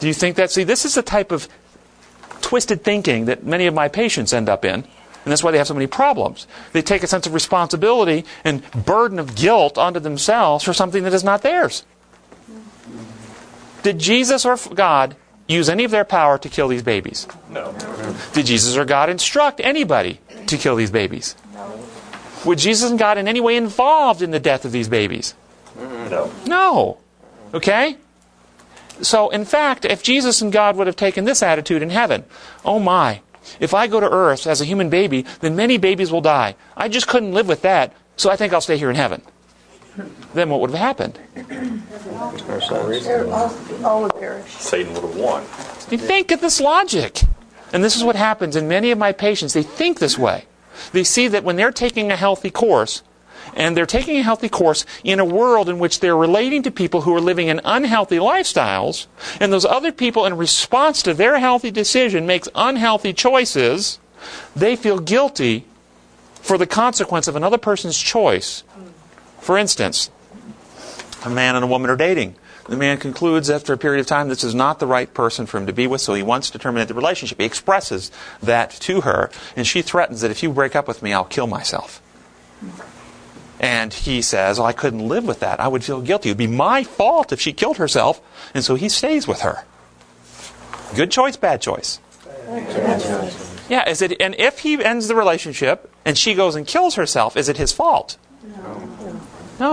Do 0.00 0.06
you 0.06 0.12
think 0.12 0.36
that? 0.36 0.50
See, 0.50 0.64
this 0.64 0.84
is 0.84 0.94
the 0.94 1.02
type 1.02 1.32
of 1.32 1.48
twisted 2.42 2.84
thinking 2.84 3.24
that 3.24 3.44
many 3.44 3.66
of 3.66 3.72
my 3.72 3.88
patients 3.88 4.34
end 4.34 4.50
up 4.50 4.66
in. 4.66 4.84
And 5.24 5.32
that's 5.32 5.42
why 5.42 5.50
they 5.50 5.58
have 5.58 5.66
so 5.66 5.74
many 5.74 5.86
problems. 5.86 6.46
They 6.72 6.82
take 6.82 7.02
a 7.02 7.06
sense 7.06 7.26
of 7.26 7.32
responsibility 7.32 8.24
and 8.44 8.62
burden 8.72 9.18
of 9.18 9.34
guilt 9.34 9.78
onto 9.78 10.00
themselves 10.00 10.64
for 10.64 10.74
something 10.74 11.02
that 11.04 11.14
is 11.14 11.24
not 11.24 11.42
theirs. 11.42 11.84
Did 13.82 13.98
Jesus 13.98 14.44
or 14.44 14.56
God 14.74 15.16
use 15.46 15.68
any 15.68 15.84
of 15.84 15.90
their 15.90 16.04
power 16.04 16.38
to 16.38 16.48
kill 16.48 16.68
these 16.68 16.82
babies? 16.82 17.26
No. 17.50 17.74
Did 18.32 18.46
Jesus 18.46 18.76
or 18.76 18.84
God 18.84 19.10
instruct 19.10 19.60
anybody 19.60 20.20
to 20.46 20.56
kill 20.56 20.76
these 20.76 20.90
babies? 20.90 21.36
No. 21.52 21.80
Were 22.44 22.54
Jesus 22.54 22.90
and 22.90 22.98
God 22.98 23.18
in 23.18 23.28
any 23.28 23.40
way 23.40 23.56
involved 23.56 24.22
in 24.22 24.30
the 24.30 24.40
death 24.40 24.64
of 24.64 24.72
these 24.72 24.88
babies? 24.88 25.34
No. 25.78 26.30
No. 26.46 26.98
Okay? 27.52 27.96
So, 29.00 29.30
in 29.30 29.44
fact, 29.44 29.84
if 29.84 30.02
Jesus 30.02 30.40
and 30.40 30.52
God 30.52 30.76
would 30.76 30.86
have 30.86 30.96
taken 30.96 31.24
this 31.24 31.42
attitude 31.42 31.82
in 31.82 31.90
heaven, 31.90 32.24
oh 32.64 32.78
my, 32.78 33.20
if 33.60 33.74
I 33.74 33.86
go 33.86 34.00
to 34.00 34.10
earth 34.10 34.46
as 34.46 34.60
a 34.60 34.64
human 34.64 34.90
baby, 34.90 35.24
then 35.40 35.56
many 35.56 35.78
babies 35.78 36.10
will 36.10 36.20
die. 36.20 36.56
I 36.76 36.88
just 36.88 37.08
couldn't 37.08 37.32
live 37.32 37.48
with 37.48 37.62
that, 37.62 37.92
so 38.16 38.30
I 38.30 38.36
think 38.36 38.52
I'll 38.52 38.60
stay 38.60 38.78
here 38.78 38.90
in 38.90 38.96
heaven. 38.96 39.22
Then 40.34 40.50
what 40.50 40.60
would 40.60 40.70
have 40.70 40.78
happened? 40.78 41.18
All, 43.32 43.54
all 43.84 44.02
would 44.02 44.14
perish. 44.16 44.50
Satan 44.50 44.92
would 44.94 45.04
have 45.04 45.16
won. 45.16 45.42
You 45.90 45.98
think 45.98 46.32
of 46.32 46.40
this 46.40 46.60
logic. 46.60 47.22
And 47.72 47.82
this 47.82 47.96
is 47.96 48.04
what 48.04 48.16
happens 48.16 48.54
in 48.54 48.68
many 48.68 48.92
of 48.92 48.98
my 48.98 49.12
patients. 49.12 49.52
They 49.52 49.62
think 49.62 49.98
this 49.98 50.16
way. 50.16 50.44
They 50.92 51.04
see 51.04 51.28
that 51.28 51.44
when 51.44 51.56
they're 51.56 51.72
taking 51.72 52.10
a 52.10 52.16
healthy 52.16 52.50
course, 52.50 53.02
and 53.54 53.76
they're 53.76 53.86
taking 53.86 54.16
a 54.16 54.22
healthy 54.22 54.48
course 54.48 54.84
in 55.02 55.20
a 55.20 55.24
world 55.24 55.68
in 55.68 55.78
which 55.78 56.00
they're 56.00 56.16
relating 56.16 56.62
to 56.62 56.70
people 56.70 57.02
who 57.02 57.14
are 57.14 57.20
living 57.20 57.48
in 57.48 57.60
unhealthy 57.64 58.16
lifestyles, 58.16 59.06
and 59.40 59.52
those 59.52 59.64
other 59.64 59.92
people, 59.92 60.24
in 60.24 60.36
response 60.36 61.02
to 61.02 61.14
their 61.14 61.38
healthy 61.38 61.70
decision, 61.70 62.26
makes 62.26 62.48
unhealthy 62.54 63.12
choices, 63.12 63.98
they 64.56 64.76
feel 64.76 64.98
guilty 64.98 65.64
for 66.34 66.58
the 66.58 66.66
consequence 66.66 67.28
of 67.28 67.36
another 67.36 67.58
person's 67.58 67.98
choice. 67.98 68.64
For 69.40 69.58
instance, 69.58 70.10
a 71.24 71.30
man 71.30 71.56
and 71.56 71.64
a 71.64 71.68
woman 71.68 71.90
are 71.90 71.96
dating. 71.96 72.36
The 72.68 72.76
man 72.76 72.96
concludes 72.96 73.50
after 73.50 73.74
a 73.74 73.78
period 73.78 74.00
of 74.00 74.06
time 74.06 74.28
this 74.28 74.42
is 74.42 74.54
not 74.54 74.78
the 74.78 74.86
right 74.86 75.12
person 75.12 75.44
for 75.44 75.58
him 75.58 75.66
to 75.66 75.72
be 75.72 75.86
with, 75.86 76.00
so 76.00 76.14
he 76.14 76.22
wants 76.22 76.48
to 76.50 76.58
terminate 76.58 76.88
the 76.88 76.94
relationship. 76.94 77.38
He 77.38 77.44
expresses 77.44 78.10
that 78.42 78.70
to 78.70 79.02
her, 79.02 79.30
and 79.54 79.66
she 79.66 79.82
threatens 79.82 80.22
that 80.22 80.30
if 80.30 80.42
you 80.42 80.50
break 80.50 80.74
up 80.74 80.88
with 80.88 81.02
me, 81.02 81.12
I'll 81.12 81.24
kill 81.24 81.46
myself. 81.46 82.00
And 83.64 83.94
he 83.94 84.20
says, 84.20 84.58
oh, 84.58 84.64
I 84.64 84.74
couldn't 84.74 85.08
live 85.08 85.24
with 85.24 85.40
that. 85.40 85.58
I 85.58 85.68
would 85.68 85.82
feel 85.82 86.02
guilty. 86.02 86.28
It 86.28 86.32
would 86.32 86.38
be 86.38 86.46
my 86.46 86.84
fault 86.84 87.32
if 87.32 87.40
she 87.40 87.54
killed 87.54 87.78
herself. 87.78 88.20
And 88.52 88.62
so 88.62 88.74
he 88.74 88.90
stays 88.90 89.26
with 89.26 89.40
her. 89.40 89.64
Good 90.94 91.10
choice, 91.10 91.38
bad 91.38 91.62
choice. 91.62 91.98
Yeah, 93.70 93.88
is 93.88 94.02
it 94.02 94.20
and 94.20 94.34
if 94.34 94.58
he 94.58 94.84
ends 94.84 95.08
the 95.08 95.14
relationship 95.14 95.90
and 96.04 96.18
she 96.18 96.34
goes 96.34 96.54
and 96.54 96.66
kills 96.66 96.96
herself, 96.96 97.38
is 97.38 97.48
it 97.48 97.56
his 97.56 97.72
fault? 97.72 98.18
No, 98.42 98.74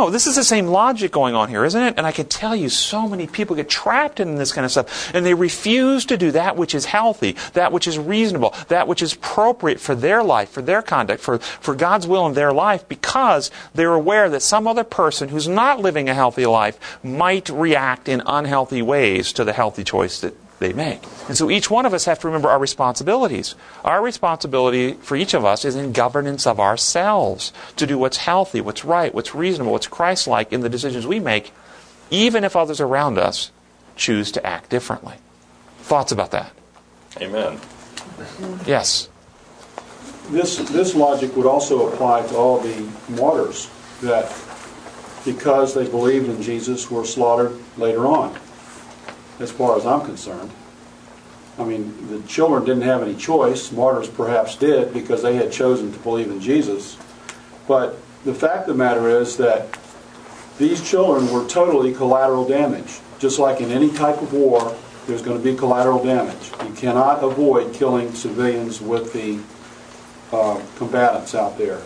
this 0.09 0.27
is 0.27 0.36
the 0.36 0.43
same 0.43 0.67
logic 0.67 1.11
going 1.11 1.36
on 1.36 1.49
here, 1.49 1.65
isn't 1.65 1.82
it? 1.82 1.93
And 1.97 2.05
I 2.05 2.11
can 2.11 2.27
tell 2.27 2.55
you 2.55 2.69
so 2.69 3.07
many 3.07 3.27
people 3.27 3.55
get 3.55 3.69
trapped 3.69 4.19
in 4.19 4.36
this 4.36 4.51
kind 4.51 4.65
of 4.65 4.71
stuff 4.71 5.13
and 5.13 5.25
they 5.25 5.34
refuse 5.34 6.05
to 6.05 6.17
do 6.17 6.32
that 6.32 6.55
which 6.55 6.75
is 6.75 6.86
healthy, 6.86 7.36
that 7.53 7.71
which 7.71 7.88
is 7.88 7.97
reasonable, 7.97 8.53
that 8.67 8.88
which 8.88 9.01
is 9.01 9.13
appropriate 9.13 9.79
for 9.79 9.95
their 9.95 10.23
life, 10.23 10.49
for 10.49 10.61
their 10.61 10.82
conduct, 10.82 11.21
for, 11.21 11.39
for 11.39 11.75
God's 11.75 12.07
will 12.07 12.25
in 12.27 12.34
their 12.34 12.53
life 12.53 12.88
because 12.88 13.49
they're 13.73 13.93
aware 13.93 14.29
that 14.29 14.41
some 14.41 14.67
other 14.67 14.84
person 14.84 15.29
who's 15.29 15.47
not 15.47 15.79
living 15.79 16.09
a 16.09 16.13
healthy 16.13 16.45
life 16.45 16.99
might 17.03 17.49
react 17.49 18.07
in 18.07 18.21
unhealthy 18.25 18.82
ways 18.82 19.34
to 19.34 19.43
the 19.43 19.53
healthy 19.53 19.84
choice 19.84 20.21
that 20.21 20.36
they 20.62 20.72
make. 20.72 21.03
And 21.28 21.36
so 21.36 21.51
each 21.51 21.70
one 21.70 21.86
of 21.86 21.93
us 21.93 22.05
have 22.05 22.20
to 22.20 22.28
remember 22.28 22.47
our 22.47 22.59
responsibilities. 22.59 23.55
Our 23.84 24.01
responsibility 24.01 24.93
for 24.93 25.18
each 25.18 25.34
of 25.34 25.43
us 25.43 25.66
is 25.66 25.76
in 25.76 25.91
governance 25.91 26.47
of 26.47 26.59
ourselves 26.59 27.51
to 27.76 27.86
do 27.86 27.97
what's 27.97 28.18
healthy, 28.18 28.62
what's 28.62 28.86
right, 28.86 29.14
what's 29.14 29.36
reasonable, 29.36 29.74
what's 29.74 29.88
Christ 29.88 30.28
like 30.28 30.53
in 30.53 30.62
the 30.62 30.70
decisions 30.70 31.05
we 31.05 31.20
make, 31.20 31.51
even 32.09 32.45
if 32.45 32.55
others 32.55 32.80
around 32.80 33.18
us 33.18 33.51
choose 33.97 34.32
to 34.32 34.45
act 34.45 34.70
differently. 34.70 35.16
Thoughts 35.80 36.14
about 36.14 36.32
that? 36.32 36.53
Amen. 37.20 37.59
Yes. 38.66 39.09
This, 40.30 40.57
this 40.70 40.95
logic 40.95 41.36
would 41.36 41.45
also 41.45 41.91
apply 41.91 42.26
to 42.28 42.36
all 42.36 42.59
the 42.59 42.88
martyrs 43.09 43.70
that, 44.01 44.32
because 45.26 45.74
they 45.74 45.88
believed 45.88 46.30
in 46.30 46.41
Jesus, 46.41 46.89
were 46.89 47.03
slaughtered 47.03 47.59
later 47.78 48.05
on, 48.05 48.38
as 49.41 49.51
far 49.51 49.77
as 49.77 49.85
I'm 49.85 50.01
concerned. 50.01 50.51
I 51.57 51.63
mean, 51.63 52.07
the 52.09 52.25
children 52.27 52.63
didn't 52.63 52.83
have 52.83 53.03
any 53.03 53.15
choice. 53.15 53.71
Martyrs 53.71 54.07
perhaps 54.07 54.55
did 54.55 54.93
because 54.93 55.21
they 55.21 55.35
had 55.35 55.51
chosen 55.51 55.91
to 55.91 55.99
believe 55.99 56.31
in 56.31 56.39
Jesus. 56.39 56.97
But 57.67 57.97
the 58.23 58.33
fact 58.33 58.61
of 58.61 58.77
the 58.77 58.83
matter 58.83 59.09
is 59.09 59.37
that 59.37 59.77
these 60.57 60.87
children 60.87 61.31
were 61.31 61.47
totally 61.47 61.93
collateral 61.93 62.47
damage. 62.47 62.99
Just 63.19 63.39
like 63.39 63.61
in 63.61 63.71
any 63.71 63.91
type 63.91 64.21
of 64.21 64.33
war, 64.33 64.75
there's 65.07 65.21
going 65.21 65.37
to 65.37 65.43
be 65.43 65.55
collateral 65.55 66.03
damage. 66.03 66.51
You 66.63 66.73
cannot 66.73 67.23
avoid 67.23 67.73
killing 67.73 68.13
civilians 68.13 68.81
with 68.81 69.13
the 69.13 69.39
uh, 70.35 70.61
combatants 70.77 71.35
out 71.35 71.57
there. 71.57 71.81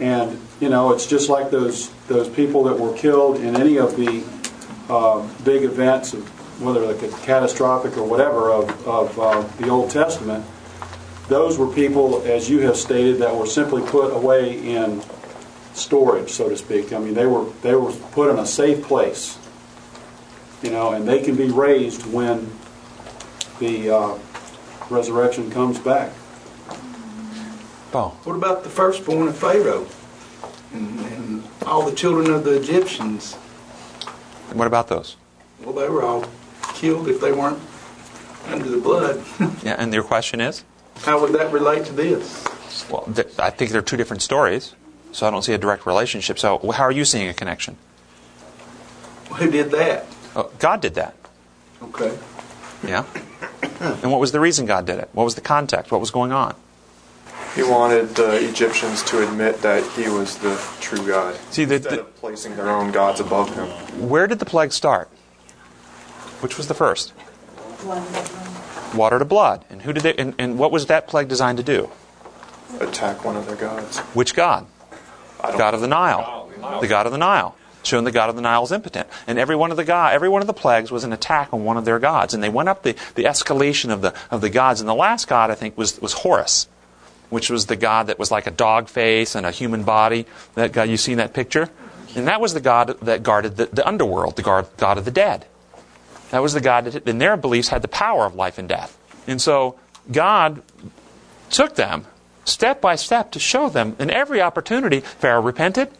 And, 0.00 0.40
you 0.60 0.68
know, 0.68 0.92
it's 0.92 1.06
just 1.06 1.28
like 1.28 1.50
those, 1.50 1.90
those 2.08 2.28
people 2.28 2.64
that 2.64 2.78
were 2.78 2.96
killed 2.96 3.36
in 3.36 3.56
any 3.56 3.78
of 3.78 3.96
the 3.96 4.24
uh, 4.88 5.26
big 5.44 5.62
events, 5.62 6.14
of, 6.14 6.33
whether 6.58 6.92
they're 6.92 7.10
catastrophic 7.22 7.96
or 7.96 8.04
whatever, 8.04 8.50
of, 8.50 8.86
of 8.86 9.18
uh, 9.18 9.42
the 9.58 9.68
Old 9.68 9.90
Testament. 9.90 10.44
Those 11.28 11.58
were 11.58 11.66
people, 11.66 12.22
as 12.22 12.50
you 12.50 12.60
have 12.60 12.76
stated, 12.76 13.18
that 13.18 13.34
were 13.34 13.46
simply 13.46 13.82
put 13.82 14.12
away 14.12 14.74
in 14.74 15.02
storage, 15.72 16.30
so 16.30 16.48
to 16.48 16.56
speak. 16.56 16.92
I 16.92 16.98
mean, 16.98 17.14
they 17.14 17.26
were 17.26 17.50
they 17.62 17.74
were 17.74 17.92
put 18.12 18.30
in 18.30 18.38
a 18.38 18.46
safe 18.46 18.82
place, 18.82 19.38
you 20.62 20.70
know, 20.70 20.92
and 20.92 21.08
they 21.08 21.22
can 21.22 21.34
be 21.34 21.50
raised 21.50 22.06
when 22.06 22.50
the 23.58 23.90
uh, 23.90 24.18
resurrection 24.90 25.50
comes 25.50 25.78
back. 25.78 26.12
Paul. 27.90 28.10
What 28.24 28.34
about 28.34 28.64
the 28.64 28.70
firstborn 28.70 29.28
of 29.28 29.36
Pharaoh 29.36 29.86
and, 30.72 31.00
and 31.00 31.42
all 31.64 31.88
the 31.88 31.94
children 31.94 32.30
of 32.30 32.44
the 32.44 32.60
Egyptians? 32.60 33.34
What 34.52 34.66
about 34.66 34.88
those? 34.88 35.16
Well, 35.62 35.74
they 35.74 35.88
were 35.88 36.02
all 36.02 36.24
killed 36.74 37.08
if 37.08 37.20
they 37.20 37.32
weren't 37.32 37.58
under 38.46 38.68
the 38.68 38.78
blood. 38.78 39.24
Yeah, 39.64 39.76
and 39.78 39.92
your 39.94 40.02
question 40.04 40.40
is? 40.40 40.64
How 40.98 41.20
would 41.20 41.32
that 41.32 41.52
relate 41.52 41.86
to 41.86 41.92
this? 41.92 42.44
Well, 42.90 43.02
th- 43.14 43.38
I 43.38 43.50
think 43.50 43.70
they're 43.70 43.82
two 43.82 43.96
different 43.96 44.22
stories, 44.22 44.74
so 45.12 45.26
I 45.26 45.30
don't 45.30 45.42
see 45.42 45.52
a 45.54 45.58
direct 45.58 45.86
relationship. 45.86 46.38
So, 46.38 46.58
how 46.72 46.84
are 46.84 46.92
you 46.92 47.04
seeing 47.04 47.28
a 47.28 47.34
connection? 47.34 47.76
Who 49.36 49.50
did 49.50 49.70
that? 49.70 50.06
Oh, 50.36 50.50
God 50.58 50.80
did 50.80 50.94
that. 50.94 51.14
Okay. 51.82 52.16
Yeah. 52.86 53.04
And 53.80 54.10
what 54.10 54.20
was 54.20 54.32
the 54.32 54.40
reason 54.40 54.64
God 54.64 54.86
did 54.86 54.98
it? 54.98 55.10
What 55.12 55.24
was 55.24 55.34
the 55.34 55.42
context? 55.42 55.92
What 55.92 56.00
was 56.00 56.10
going 56.10 56.32
on? 56.32 56.54
He 57.54 57.62
wanted 57.62 58.14
the 58.14 58.48
Egyptians 58.48 59.02
to 59.04 59.22
admit 59.26 59.60
that 59.62 59.84
he 59.92 60.08
was 60.08 60.38
the 60.38 60.56
true 60.80 61.06
God. 61.06 61.36
See, 61.50 61.64
the, 61.64 61.76
instead 61.76 61.98
of 61.98 62.16
placing 62.16 62.56
their 62.56 62.70
own 62.70 62.92
gods 62.92 63.20
above 63.20 63.54
him. 63.54 63.66
Where 64.08 64.26
did 64.26 64.38
the 64.38 64.44
plague 64.46 64.72
start? 64.72 65.10
Which 66.44 66.58
was 66.58 66.68
the 66.68 66.74
first? 66.74 67.14
Water 68.94 69.18
to 69.18 69.24
blood. 69.24 69.64
And 69.70 69.80
who 69.80 69.94
did 69.94 70.02
they? 70.02 70.14
And, 70.14 70.34
and 70.36 70.58
what 70.58 70.70
was 70.70 70.84
that 70.86 71.08
plague 71.08 71.26
designed 71.26 71.56
to 71.56 71.64
do? 71.64 71.88
Attack 72.80 73.24
one 73.24 73.34
of 73.34 73.46
their 73.46 73.56
gods. 73.56 74.00
Which 74.12 74.34
God? 74.34 74.66
God 75.40 75.72
of 75.72 75.80
the 75.80 75.88
Nile. 75.88 76.50
The 76.82 76.86
God 76.86 77.06
of 77.06 77.12
the 77.12 77.18
Nile. 77.18 77.56
Showing 77.82 78.04
the 78.04 78.12
God 78.12 78.28
of 78.28 78.36
the 78.36 78.42
Nile 78.42 78.62
is 78.62 78.72
impotent. 78.72 79.08
And 79.26 79.38
every 79.38 79.56
one 79.56 79.70
of 79.70 79.78
the 79.78 79.84
god, 79.84 80.12
every 80.12 80.28
one 80.28 80.42
of 80.42 80.46
the 80.46 80.52
plagues 80.52 80.92
was 80.92 81.02
an 81.02 81.14
attack 81.14 81.48
on 81.54 81.64
one 81.64 81.78
of 81.78 81.86
their 81.86 81.98
gods. 81.98 82.34
And 82.34 82.42
they 82.42 82.50
went 82.50 82.68
up 82.68 82.82
the, 82.82 82.94
the 83.14 83.24
escalation 83.24 83.90
of 83.90 84.02
the 84.02 84.12
of 84.30 84.42
the 84.42 84.50
gods. 84.50 84.80
And 84.80 84.88
the 84.88 84.94
last 84.94 85.28
god, 85.28 85.50
I 85.50 85.54
think, 85.54 85.78
was, 85.78 85.98
was 86.02 86.12
Horus, 86.12 86.68
which 87.30 87.48
was 87.48 87.64
the 87.64 87.76
god 87.76 88.08
that 88.08 88.18
was 88.18 88.30
like 88.30 88.46
a 88.46 88.50
dog 88.50 88.90
face 88.90 89.34
and 89.34 89.46
a 89.46 89.50
human 89.50 89.82
body. 89.82 90.26
That 90.56 90.72
god 90.72 90.90
you 90.90 90.98
seen 90.98 91.16
that 91.16 91.32
picture? 91.32 91.70
And 92.14 92.28
that 92.28 92.38
was 92.38 92.52
the 92.52 92.60
god 92.60 92.98
that 93.00 93.22
guarded 93.22 93.56
the, 93.56 93.64
the 93.64 93.88
underworld, 93.88 94.36
the 94.36 94.42
god, 94.42 94.68
god 94.76 94.98
of 94.98 95.06
the 95.06 95.10
dead. 95.10 95.46
That 96.34 96.42
was 96.42 96.52
the 96.52 96.60
God 96.60 96.86
that, 96.86 97.08
in 97.08 97.18
their 97.18 97.36
beliefs, 97.36 97.68
had 97.68 97.82
the 97.82 97.86
power 97.86 98.26
of 98.26 98.34
life 98.34 98.58
and 98.58 98.68
death. 98.68 98.98
And 99.28 99.40
so 99.40 99.78
God 100.10 100.62
took 101.48 101.76
them 101.76 102.06
step 102.44 102.80
by 102.80 102.96
step 102.96 103.30
to 103.30 103.38
show 103.38 103.68
them 103.68 103.94
in 104.00 104.10
every 104.10 104.42
opportunity. 104.42 104.98
Pharaoh 104.98 105.40
repented 105.40 105.92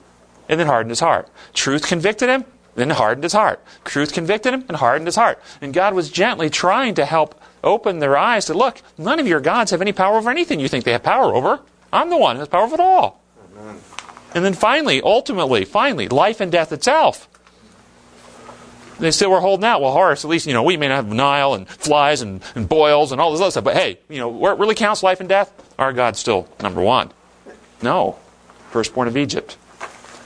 and 0.48 0.58
then 0.58 0.66
hardened 0.66 0.90
his 0.90 0.98
heart. 0.98 1.28
Truth 1.52 1.86
convicted 1.86 2.28
him, 2.28 2.44
then 2.74 2.90
hardened 2.90 3.22
his 3.22 3.32
heart. 3.32 3.62
Truth 3.84 4.12
convicted 4.12 4.52
him 4.52 4.64
and 4.66 4.76
hardened 4.76 5.06
his 5.06 5.14
heart. 5.14 5.40
And 5.60 5.72
God 5.72 5.94
was 5.94 6.10
gently 6.10 6.50
trying 6.50 6.96
to 6.96 7.04
help 7.04 7.40
open 7.62 8.00
their 8.00 8.16
eyes 8.16 8.46
to 8.46 8.54
look, 8.54 8.82
none 8.98 9.20
of 9.20 9.28
your 9.28 9.38
gods 9.38 9.70
have 9.70 9.80
any 9.80 9.92
power 9.92 10.16
over 10.16 10.30
anything 10.30 10.58
you 10.58 10.66
think 10.66 10.84
they 10.84 10.90
have 10.90 11.04
power 11.04 11.32
over. 11.32 11.60
I'm 11.92 12.10
the 12.10 12.16
one 12.16 12.34
who 12.34 12.40
has 12.40 12.48
power 12.48 12.64
over 12.64 12.74
it 12.74 12.80
all. 12.80 13.22
Amen. 13.56 13.76
And 14.34 14.44
then 14.44 14.54
finally, 14.54 15.00
ultimately, 15.00 15.64
finally, 15.64 16.08
life 16.08 16.40
and 16.40 16.50
death 16.50 16.72
itself. 16.72 17.28
They 18.98 19.10
still 19.10 19.30
were 19.30 19.40
holding 19.40 19.64
out. 19.64 19.80
Well, 19.80 19.92
Horus, 19.92 20.24
at 20.24 20.30
least, 20.30 20.46
you 20.46 20.52
know, 20.52 20.62
we 20.62 20.76
may 20.76 20.88
not 20.88 20.96
have 20.96 21.08
Nile 21.08 21.54
and 21.54 21.68
flies 21.68 22.22
and, 22.22 22.42
and 22.54 22.68
boils 22.68 23.12
and 23.12 23.20
all 23.20 23.32
this 23.32 23.40
other 23.40 23.50
stuff, 23.50 23.64
but 23.64 23.74
hey, 23.74 23.98
you 24.08 24.18
know, 24.18 24.28
where 24.28 24.52
it 24.52 24.58
really 24.58 24.74
counts 24.74 25.02
life 25.02 25.20
and 25.20 25.28
death, 25.28 25.52
our 25.78 25.92
God's 25.92 26.18
still 26.18 26.48
number 26.62 26.80
one. 26.80 27.10
No. 27.82 28.18
Firstborn 28.70 29.08
of 29.08 29.16
Egypt. 29.16 29.56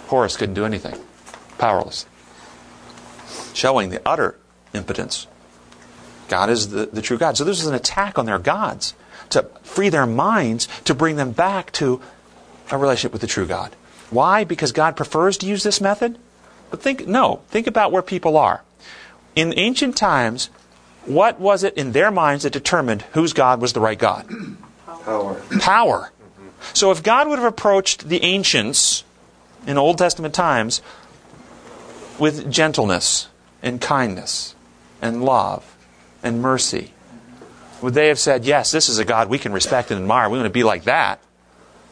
Horus 0.08 0.36
couldn't 0.36 0.54
do 0.54 0.64
anything. 0.64 0.98
Powerless. 1.58 2.06
Showing 3.54 3.90
the 3.90 4.02
utter 4.06 4.36
impotence. 4.74 5.26
God 6.28 6.50
is 6.50 6.68
the, 6.68 6.86
the 6.86 7.02
true 7.02 7.18
God. 7.18 7.36
So 7.36 7.44
this 7.44 7.60
is 7.60 7.66
an 7.66 7.74
attack 7.74 8.18
on 8.18 8.26
their 8.26 8.38
gods 8.38 8.94
to 9.30 9.42
free 9.62 9.88
their 9.88 10.06
minds 10.06 10.68
to 10.84 10.94
bring 10.94 11.16
them 11.16 11.32
back 11.32 11.72
to 11.72 12.00
a 12.70 12.78
relationship 12.78 13.12
with 13.12 13.22
the 13.22 13.26
true 13.26 13.46
God. 13.46 13.74
Why? 14.10 14.44
Because 14.44 14.72
God 14.72 14.96
prefers 14.96 15.38
to 15.38 15.46
use 15.46 15.62
this 15.62 15.80
method? 15.80 16.18
But 16.70 16.82
think, 16.82 17.06
no, 17.06 17.40
think 17.48 17.66
about 17.66 17.92
where 17.92 18.02
people 18.02 18.36
are. 18.36 18.62
In 19.34 19.54
ancient 19.56 19.96
times, 19.96 20.50
what 21.04 21.40
was 21.40 21.62
it 21.64 21.74
in 21.74 21.92
their 21.92 22.10
minds 22.10 22.44
that 22.44 22.52
determined 22.52 23.02
whose 23.12 23.32
God 23.32 23.60
was 23.60 23.72
the 23.72 23.80
right 23.80 23.98
God? 23.98 24.28
Power. 25.04 25.40
Power. 25.60 26.12
So 26.74 26.90
if 26.90 27.02
God 27.02 27.28
would 27.28 27.38
have 27.38 27.48
approached 27.48 28.08
the 28.08 28.22
ancients 28.22 29.04
in 29.66 29.78
Old 29.78 29.98
Testament 29.98 30.34
times 30.34 30.82
with 32.18 32.50
gentleness 32.50 33.28
and 33.62 33.80
kindness 33.80 34.54
and 35.00 35.24
love 35.24 35.76
and 36.22 36.42
mercy, 36.42 36.92
would 37.80 37.94
they 37.94 38.08
have 38.08 38.18
said, 38.18 38.44
Yes, 38.44 38.70
this 38.70 38.88
is 38.88 38.98
a 38.98 39.04
God 39.04 39.28
we 39.28 39.38
can 39.38 39.52
respect 39.52 39.90
and 39.90 40.00
admire. 40.00 40.28
We 40.28 40.38
want 40.38 40.46
to 40.46 40.50
be 40.50 40.64
like 40.64 40.84
that? 40.84 41.20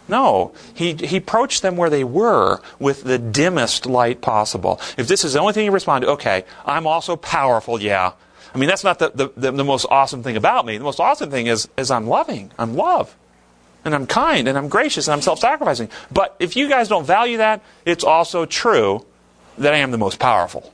No, 0.09 0.53
he, 0.75 0.95
he 0.95 1.17
approached 1.17 1.63
them 1.63 1.77
where 1.77 1.91
they 1.91 2.05
were 2.05 2.61
with 2.79 3.03
the 3.03 3.19
dimmest 3.19 3.87
light 3.87 4.21
possible. 4.21 4.81
If 4.97 5.09
this 5.09 5.25
is 5.25 5.33
the 5.33 5.41
only 5.41 5.53
thing 5.53 5.65
you 5.65 5.73
respond 5.73 6.03
to, 6.03 6.11
okay, 6.11 6.45
I'm 6.65 6.87
also 6.87 7.17
powerful, 7.17 7.81
yeah. 7.81 8.13
I 8.55 8.59
mean, 8.59 8.69
that's 8.69 8.85
not 8.85 8.99
the, 8.99 9.11
the, 9.11 9.33
the, 9.37 9.53
the 9.53 9.65
most 9.65 9.87
awesome 9.91 10.23
thing 10.23 10.37
about 10.37 10.65
me. 10.65 10.79
The 10.79 10.85
most 10.85 11.01
awesome 11.01 11.31
thing 11.31 11.49
is, 11.49 11.69
is 11.77 11.91
I'm 11.91 12.07
loving, 12.07 12.53
I'm 12.59 12.75
love, 12.75 13.17
and 13.85 13.95
I'm 13.95 14.07
kind, 14.07 14.47
and 14.49 14.57
I'm 14.57 14.69
gracious, 14.69 15.09
and 15.09 15.13
I'm 15.13 15.23
self 15.23 15.41
sacrificing. 15.41 15.91
But 16.13 16.37
if 16.39 16.57
you 16.57 16.69
guys 16.69 16.89
don't 16.89 17.05
value 17.05 17.39
that, 17.39 17.63
it's 17.85 18.05
also 18.05 18.47
true 18.47 19.05
that 19.59 19.75
I 19.75 19.79
am 19.79 19.91
the 19.91 19.99
most 19.99 20.19
powerful. 20.19 20.73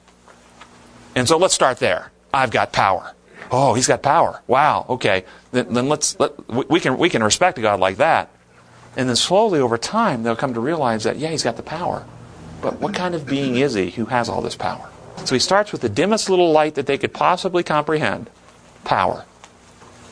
And 1.15 1.27
so 1.27 1.39
let's 1.39 1.55
start 1.55 1.79
there. 1.79 2.11
I've 2.33 2.51
got 2.51 2.73
power. 2.73 3.15
Oh, 3.51 3.75
he's 3.75 3.87
got 3.87 4.03
power. 4.03 4.41
Wow, 4.47 4.87
okay. 4.89 5.25
Then, 5.51 5.75
then 5.75 5.89
let's, 5.89 6.19
let, 6.19 6.49
we, 6.71 6.81
can, 6.81 6.97
we 6.99 7.11
can 7.11 7.23
respect 7.23 7.59
a 7.59 7.63
God 7.63 7.81
like 7.81 7.97
that. 7.99 8.31
And 8.97 9.09
then 9.09 9.17
slowly 9.17 9.61
over 9.61 9.79
time, 9.79 10.23
they'll 10.23 10.37
come 10.37 10.55
to 10.55 10.61
realize 10.61 11.05
that, 11.05 11.17
yeah, 11.17 11.31
he's 11.31 11.43
got 11.43 11.57
the 11.57 11.63
power. 11.63 12.05
But 12.61 12.81
what 12.81 12.95
kind 12.95 13.15
of 13.15 13.27
being 13.27 13.57
is 13.57 13.75
he 13.75 13.91
who 13.91 14.07
has 14.07 14.29
all 14.29 14.43
this 14.43 14.55
power? 14.55 14.89
So 15.25 15.35
he 15.35 15.41
starts 15.41 15.73
with 15.73 15.81
the 15.81 15.89
dimmest 15.89 16.29
little 16.29 16.53
light 16.53 16.75
that 16.75 16.87
they 16.87 16.99
could 16.99 17.13
possibly 17.13 17.63
comprehend 17.63 18.31
power. 18.85 19.25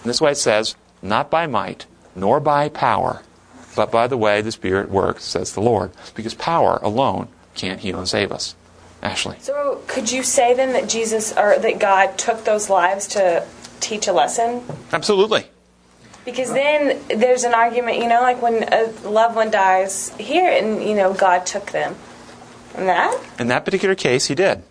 And 0.02 0.08
this 0.08 0.20
way 0.20 0.32
it 0.32 0.36
says, 0.36 0.76
not 1.02 1.30
by 1.30 1.46
might, 1.46 1.86
nor 2.14 2.40
by 2.40 2.68
power, 2.68 3.22
but 3.76 3.90
by 3.90 4.06
the 4.06 4.16
way 4.16 4.40
the 4.40 4.52
Spirit 4.52 4.90
works, 4.90 5.24
says 5.24 5.52
the 5.52 5.60
Lord. 5.60 5.90
Because 6.14 6.34
power 6.34 6.78
alone 6.82 7.28
can't 7.54 7.80
heal 7.80 7.98
and 7.98 8.08
save 8.08 8.32
us. 8.32 8.54
Ashley. 9.02 9.36
So 9.40 9.80
could 9.86 10.12
you 10.12 10.22
say 10.22 10.52
then 10.52 10.74
that 10.74 10.88
Jesus 10.88 11.32
or 11.36 11.58
that 11.58 11.78
God 11.78 12.18
took 12.18 12.44
those 12.44 12.68
lives 12.68 13.06
to 13.08 13.46
teach 13.80 14.08
a 14.08 14.12
lesson? 14.12 14.62
Absolutely. 14.92 15.46
Because 16.24 16.52
then 16.52 17.00
there's 17.08 17.44
an 17.44 17.54
argument, 17.54 17.98
you 17.98 18.08
know, 18.08 18.20
like 18.20 18.42
when 18.42 18.62
a 18.72 18.92
loved 19.08 19.36
one 19.36 19.50
dies 19.50 20.14
here 20.18 20.50
and, 20.50 20.82
you 20.82 20.94
know, 20.94 21.14
God 21.14 21.46
took 21.46 21.70
them. 21.70 21.96
And 22.74 22.88
that? 22.88 23.20
In 23.38 23.48
that 23.48 23.64
particular 23.64 23.94
case, 23.94 24.26
he 24.26 24.34
did. 24.34 24.62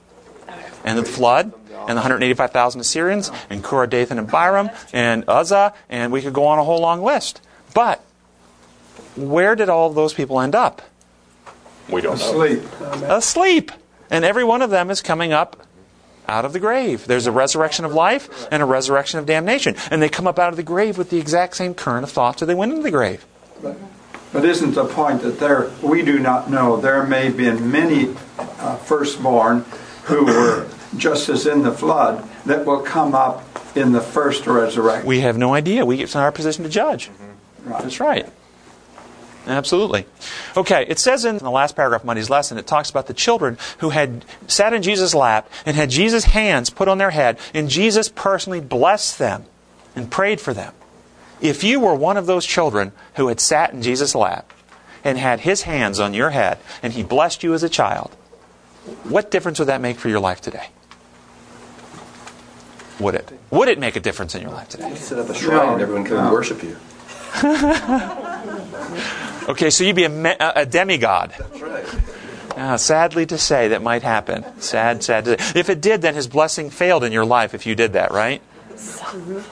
And 0.84 0.98
the 0.98 1.04
flood, 1.04 1.54
and 1.72 1.98
the 1.98 2.02
185,000 2.02 2.82
Assyrians, 2.82 3.32
and 3.50 3.64
Korah, 3.64 3.90
Dathan, 3.90 4.20
and 4.20 4.28
Abiram, 4.28 4.70
and 4.94 5.26
Uzzah, 5.28 5.74
and 5.90 6.12
we 6.12 6.22
could 6.22 6.34
go 6.34 6.46
on 6.46 6.60
a 6.60 6.64
whole 6.64 6.80
long 6.80 7.02
list. 7.02 7.42
But 7.74 8.04
where 9.16 9.56
did 9.56 9.70
all 9.70 9.90
of 9.90 9.96
those 9.96 10.14
people 10.14 10.40
end 10.40 10.56
up? 10.56 10.82
We 11.90 12.02
don't 12.02 12.20
know. 12.20 12.42
Asleep. 12.44 12.64
Asleep. 12.80 13.72
And 14.10 14.24
every 14.24 14.44
one 14.44 14.62
of 14.62 14.70
them 14.70 14.90
is 14.90 15.02
coming 15.02 15.34
up 15.34 15.66
out 16.30 16.46
of 16.46 16.54
the 16.54 16.60
grave. 16.60 17.06
There's 17.08 17.28
a 17.28 17.32
resurrection 17.32 17.86
of 17.86 17.94
life 17.94 18.48
and 18.52 18.62
a 18.64 18.66
resurrection 18.66 19.20
of 19.20 19.26
damnation. 19.26 19.76
And 19.92 20.02
they 20.02 20.10
come 20.10 20.28
up 20.28 20.40
out 20.40 20.50
of 20.50 20.58
the 20.58 20.64
grave 20.64 20.98
with 20.98 21.10
the 21.10 21.18
exact 21.18 21.58
same 21.58 21.74
current 21.74 22.04
of 22.04 22.12
thoughts 22.12 22.40
that 22.40 22.46
they 22.46 22.56
went 22.56 22.72
into 22.72 22.84
the 22.84 22.92
grave. 22.92 23.26
But 24.32 24.46
isn't 24.46 24.76
the 24.76 24.86
point 24.86 25.24
that 25.24 25.40
there 25.40 25.72
we 25.82 26.04
do 26.04 26.20
not 26.20 26.50
know 26.50 26.78
there 26.78 27.04
may 27.04 27.26
have 27.26 27.38
been 27.38 27.72
many 27.72 28.16
uh, 28.38 28.78
firstborn 28.78 29.66
who 30.04 30.26
were 30.26 30.68
just 30.96 31.30
as 31.30 31.48
in 31.48 31.64
the 31.64 31.72
flood 31.72 32.28
that 32.46 32.66
will 32.66 32.82
come 32.82 33.16
up 33.16 33.44
in 33.76 33.92
the 33.92 34.02
first 34.02 34.46
resurrection? 34.46 35.08
We 35.08 35.22
have 35.22 35.38
no 35.38 35.54
idea. 35.54 35.86
We 35.86 36.02
it's 36.02 36.14
not 36.14 36.24
our 36.24 36.32
position 36.32 36.64
to 36.64 36.70
judge. 36.70 37.10
That's 37.66 38.00
right. 38.00 38.30
Absolutely. 39.50 40.06
Okay, 40.56 40.86
it 40.88 41.00
says 41.00 41.26
in 41.26 41.40
the 41.40 41.50
last 41.50 41.76
paragraph 41.76 42.02
of 42.02 42.06
Monday's 42.06 42.30
lesson, 42.30 42.60
it 42.60 42.68
talks 42.68 42.90
about 42.90 43.08
the 43.08 43.16
children 43.16 43.58
who 43.80 43.90
had 43.90 44.24
sat 44.48 44.74
in 44.74 44.84
Jesus' 44.84 45.16
lap 45.16 45.52
and 45.66 45.76
had 45.76 45.90
Jesus' 45.90 46.26
hands 46.26 46.70
put 46.70 46.88
on 46.88 47.00
their 47.00 47.10
head, 47.10 47.40
and 47.54 47.68
Jesus 47.68 48.10
personally 48.10 48.62
blessed 48.62 49.18
them 49.18 49.46
and 49.96 50.12
prayed 50.12 50.40
for 50.40 50.54
them. 50.54 50.74
If 51.42 51.64
you 51.64 51.80
were 51.80 51.96
one 51.96 52.16
of 52.16 52.28
those 52.28 52.46
children 52.46 52.92
who 53.16 53.28
had 53.28 53.40
sat 53.40 53.74
in 53.74 53.82
Jesus' 53.82 54.14
lap 54.14 54.54
and 55.04 55.18
had 55.18 55.40
his 55.40 55.64
hands 55.64 56.00
on 56.00 56.14
your 56.14 56.30
head, 56.30 56.60
and 56.84 56.94
he 56.94 57.02
blessed 57.02 57.42
you 57.42 57.56
as 57.56 57.64
a 57.64 57.70
child, 57.70 58.16
what 59.04 59.32
difference 59.32 59.58
would 59.58 59.68
that 59.70 59.82
make 59.82 59.98
for 59.98 60.10
your 60.10 60.20
life 60.20 60.42
today? 60.42 60.68
Would 63.00 63.16
it? 63.16 63.32
Would 63.50 63.70
it 63.70 63.80
make 63.80 63.96
a 63.96 64.00
difference 64.00 64.36
in 64.36 64.42
your 64.44 64.52
life 64.52 64.70
today? 64.70 64.94
Sit 64.96 65.18
at 65.18 65.28
the 65.28 65.34
shrine 65.34 65.74
and 65.74 65.82
everyone 65.82 66.06
can 66.06 66.32
worship 66.32 66.62
you. 66.62 66.78
Okay, 69.50 69.72
so 69.72 69.84
you'd 69.84 69.96
be 69.96 70.06
a, 70.06 70.10
me- 70.10 70.36
a 70.40 70.66
demigod. 70.66 71.34
That's 71.38 71.60
right. 71.60 71.86
Ah, 72.56 72.76
sadly 72.76 73.26
to 73.26 73.38
say, 73.38 73.70
that 73.70 73.82
might 73.82 74.04
happen. 74.04 74.46
Sad, 74.62 75.04
sad 75.04 75.26
to 75.26 75.42
say. 75.42 75.60
If 75.60 75.70
it 75.70 75.82
did, 75.82 76.02
then 76.02 76.14
his 76.14 76.28
blessing 76.28 76.70
failed 76.70 77.04
in 77.04 77.12
your 77.12 77.26
life 77.26 77.54
if 77.54 77.66
you 77.66 77.74
did 77.74 77.94
that, 77.94 78.12
right? 78.12 78.42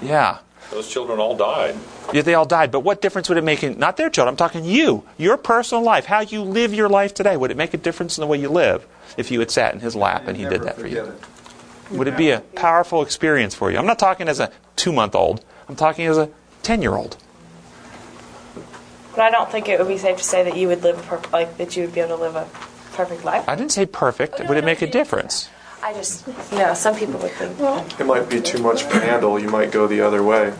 Yeah. 0.01 0.39
Those 0.71 0.87
children 0.89 1.19
all 1.19 1.35
died. 1.35 1.75
Yeah, 2.13 2.21
they 2.21 2.33
all 2.33 2.45
died. 2.45 2.71
But 2.71 2.81
what 2.81 3.01
difference 3.01 3.29
would 3.29 3.37
it 3.37 3.43
make 3.43 3.63
in, 3.63 3.79
not 3.79 3.97
their 3.97 4.09
children, 4.09 4.33
I'm 4.33 4.37
talking 4.37 4.65
you, 4.65 5.03
your 5.17 5.37
personal 5.37 5.83
life, 5.83 6.05
how 6.05 6.19
you 6.19 6.41
live 6.43 6.73
your 6.73 6.89
life 6.89 7.13
today? 7.13 7.37
Would 7.37 7.51
it 7.51 7.57
make 7.57 7.73
a 7.73 7.77
difference 7.77 8.17
in 8.17 8.21
the 8.21 8.27
way 8.27 8.37
you 8.37 8.49
live 8.49 8.85
if 9.15 9.31
you 9.31 9.39
had 9.39 9.49
sat 9.49 9.73
in 9.73 9.79
his 9.79 9.95
lap 9.95 10.27
and 10.27 10.37
he 10.37 10.45
did 10.45 10.63
that 10.63 10.77
for 10.77 10.87
you? 10.87 11.13
Would 11.91 12.07
it 12.07 12.17
be 12.17 12.31
a 12.31 12.41
powerful 12.41 13.01
experience 13.01 13.55
for 13.55 13.71
you? 13.71 13.77
I'm 13.77 13.85
not 13.85 13.99
talking 13.99 14.27
as 14.27 14.39
a 14.41 14.51
two 14.75 14.91
month 14.91 15.15
old, 15.15 15.43
I'm 15.69 15.75
talking 15.75 16.05
as 16.05 16.17
a 16.17 16.29
10 16.63 16.81
year 16.81 16.95
old. 16.95 17.17
But 19.17 19.25
I 19.25 19.29
don't 19.31 19.51
think 19.51 19.67
it 19.67 19.79
would 19.79 19.87
be 19.87 19.97
safe 19.97 20.17
to 20.17 20.23
say 20.23 20.43
that 20.43 20.55
you 20.55 20.67
would 20.67 20.83
live 20.83 20.99
a 20.99 21.01
perfect, 21.01 21.33
like 21.33 21.57
that 21.57 21.75
you 21.75 21.83
would 21.85 21.93
be 21.95 22.01
able 22.01 22.17
to 22.17 22.21
live 22.21 22.35
a 22.35 22.47
perfect 22.93 23.25
life. 23.25 23.49
I 23.49 23.55
didn't 23.55 23.71
say 23.71 23.87
perfect. 23.87 24.35
Oh, 24.39 24.45
would 24.45 24.57
it 24.57 24.63
make 24.63 24.83
a 24.83 24.87
difference? 24.87 25.49
I 25.81 25.91
just, 25.93 26.27
no, 26.51 26.75
some 26.75 26.95
people 26.95 27.19
would 27.21 27.31
think. 27.31 27.59
well, 27.59 27.83
It 27.99 28.05
might 28.05 28.29
be 28.29 28.39
too 28.41 28.61
much 28.61 28.83
to 28.83 28.99
handle. 28.99 29.39
You 29.39 29.49
might 29.49 29.71
go 29.71 29.87
the 29.87 30.01
other 30.01 30.21
way. 30.21 30.53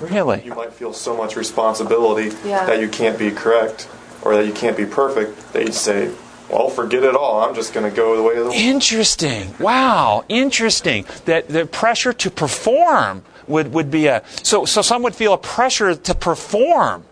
Really? 0.00 0.42
You 0.44 0.54
might 0.56 0.72
feel 0.72 0.92
so 0.92 1.16
much 1.16 1.36
responsibility 1.36 2.36
Yeah. 2.44 2.66
that 2.66 2.80
you 2.80 2.88
can't 2.88 3.16
be 3.16 3.30
correct 3.30 3.88
or 4.22 4.34
that 4.34 4.44
you 4.46 4.52
can't 4.52 4.76
be 4.76 4.86
perfect 4.86 5.52
that 5.52 5.64
you 5.64 5.72
say, 5.72 6.10
well, 6.50 6.68
forget 6.70 7.04
it 7.04 7.14
all. 7.14 7.42
I'm 7.44 7.54
just 7.54 7.72
going 7.72 7.88
to 7.88 7.94
go 7.96 8.16
the 8.16 8.22
way 8.24 8.36
of 8.36 8.46
the 8.46 8.52
Interesting. 8.54 9.54
Wow. 9.60 10.24
Interesting. 10.28 11.04
That 11.26 11.48
the 11.48 11.64
pressure 11.66 12.12
to 12.12 12.30
perform 12.30 13.22
would, 13.46 13.72
would 13.72 13.90
be 13.90 14.06
a 14.08 14.22
so 14.42 14.64
so 14.64 14.82
some 14.82 15.02
would 15.04 15.14
feel 15.14 15.32
a 15.32 15.38
pressure 15.38 15.94
to 15.94 16.14
perform. 16.14 17.04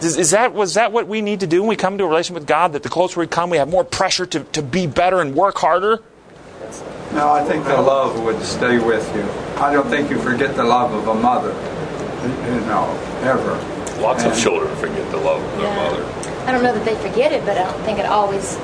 Is, 0.00 0.16
is 0.16 0.30
that 0.30 0.54
was 0.54 0.74
that 0.74 0.92
what 0.92 1.06
we 1.06 1.20
need 1.20 1.40
to 1.40 1.46
do 1.46 1.60
when 1.60 1.68
we 1.68 1.76
come 1.76 1.98
to 1.98 2.04
a 2.04 2.06
relation 2.06 2.34
with 2.34 2.46
God? 2.46 2.72
That 2.72 2.82
the 2.82 2.88
closer 2.88 3.20
we 3.20 3.26
come, 3.26 3.50
we 3.50 3.58
have 3.58 3.68
more 3.68 3.84
pressure 3.84 4.24
to, 4.26 4.40
to 4.40 4.62
be 4.62 4.86
better 4.86 5.20
and 5.20 5.34
work 5.34 5.58
harder. 5.58 6.02
No, 7.12 7.30
I 7.30 7.44
think 7.44 7.64
the 7.64 7.80
love 7.80 8.22
would 8.22 8.40
stay 8.42 8.78
with 8.78 9.04
you. 9.14 9.22
I 9.60 9.72
don't 9.72 9.88
think 9.88 10.10
you 10.10 10.18
forget 10.20 10.54
the 10.56 10.64
love 10.64 10.92
of 10.94 11.08
a 11.08 11.14
mother, 11.14 11.50
you 11.50 12.60
know, 12.66 12.88
ever. 13.22 13.56
Lots 14.00 14.24
of 14.24 14.38
children 14.38 14.74
forget 14.76 15.10
the 15.10 15.18
love 15.18 15.42
of 15.42 15.58
their 15.58 15.66
Yeah. 15.66 15.76
mother. 15.90 16.04
I 16.46 16.52
don't 16.52 16.62
know 16.62 16.72
that 16.72 16.84
they 16.84 16.94
forget 16.96 17.32
it, 17.32 17.44
but 17.44 17.58
I 17.58 17.64
don't 17.64 17.82
think 17.84 17.98
it 17.98 18.06
always 18.06 18.56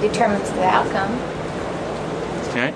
determines 0.00 0.50
the 0.50 0.64
outcome. 0.64 1.12
Okay. 2.50 2.74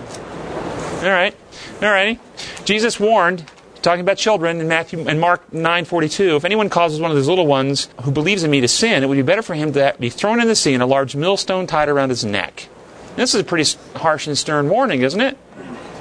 All 1.02 1.10
right. 1.10 1.34
All 1.82 1.90
righty. 1.90 2.18
Jesus 2.64 2.98
warned, 2.98 3.44
talking 3.82 4.00
about 4.00 4.18
children 4.18 4.60
in 4.60 4.68
Matthew 4.68 5.06
and 5.08 5.20
Mark 5.20 5.50
9:42, 5.52 6.36
if 6.36 6.44
anyone 6.44 6.68
causes 6.68 7.00
one 7.00 7.10
of 7.10 7.16
those 7.16 7.28
little 7.28 7.46
ones 7.46 7.88
who 8.02 8.10
believes 8.10 8.42
in 8.42 8.50
me 8.50 8.60
to 8.60 8.68
sin, 8.68 9.02
it 9.02 9.06
would 9.08 9.16
be 9.16 9.22
better 9.22 9.42
for 9.42 9.54
him 9.54 9.72
to 9.72 9.94
be 9.98 10.10
thrown 10.10 10.40
in 10.40 10.48
the 10.48 10.54
sea 10.54 10.74
and 10.74 10.82
a 10.82 10.86
large 10.86 11.16
millstone 11.16 11.66
tied 11.66 11.88
around 11.88 12.10
his 12.10 12.24
neck. 12.24 12.68
This 13.16 13.34
is 13.34 13.40
a 13.40 13.44
pretty 13.44 13.68
harsh 13.96 14.26
and 14.26 14.36
stern 14.36 14.68
warning, 14.68 15.02
isn't 15.02 15.20
it? 15.20 15.36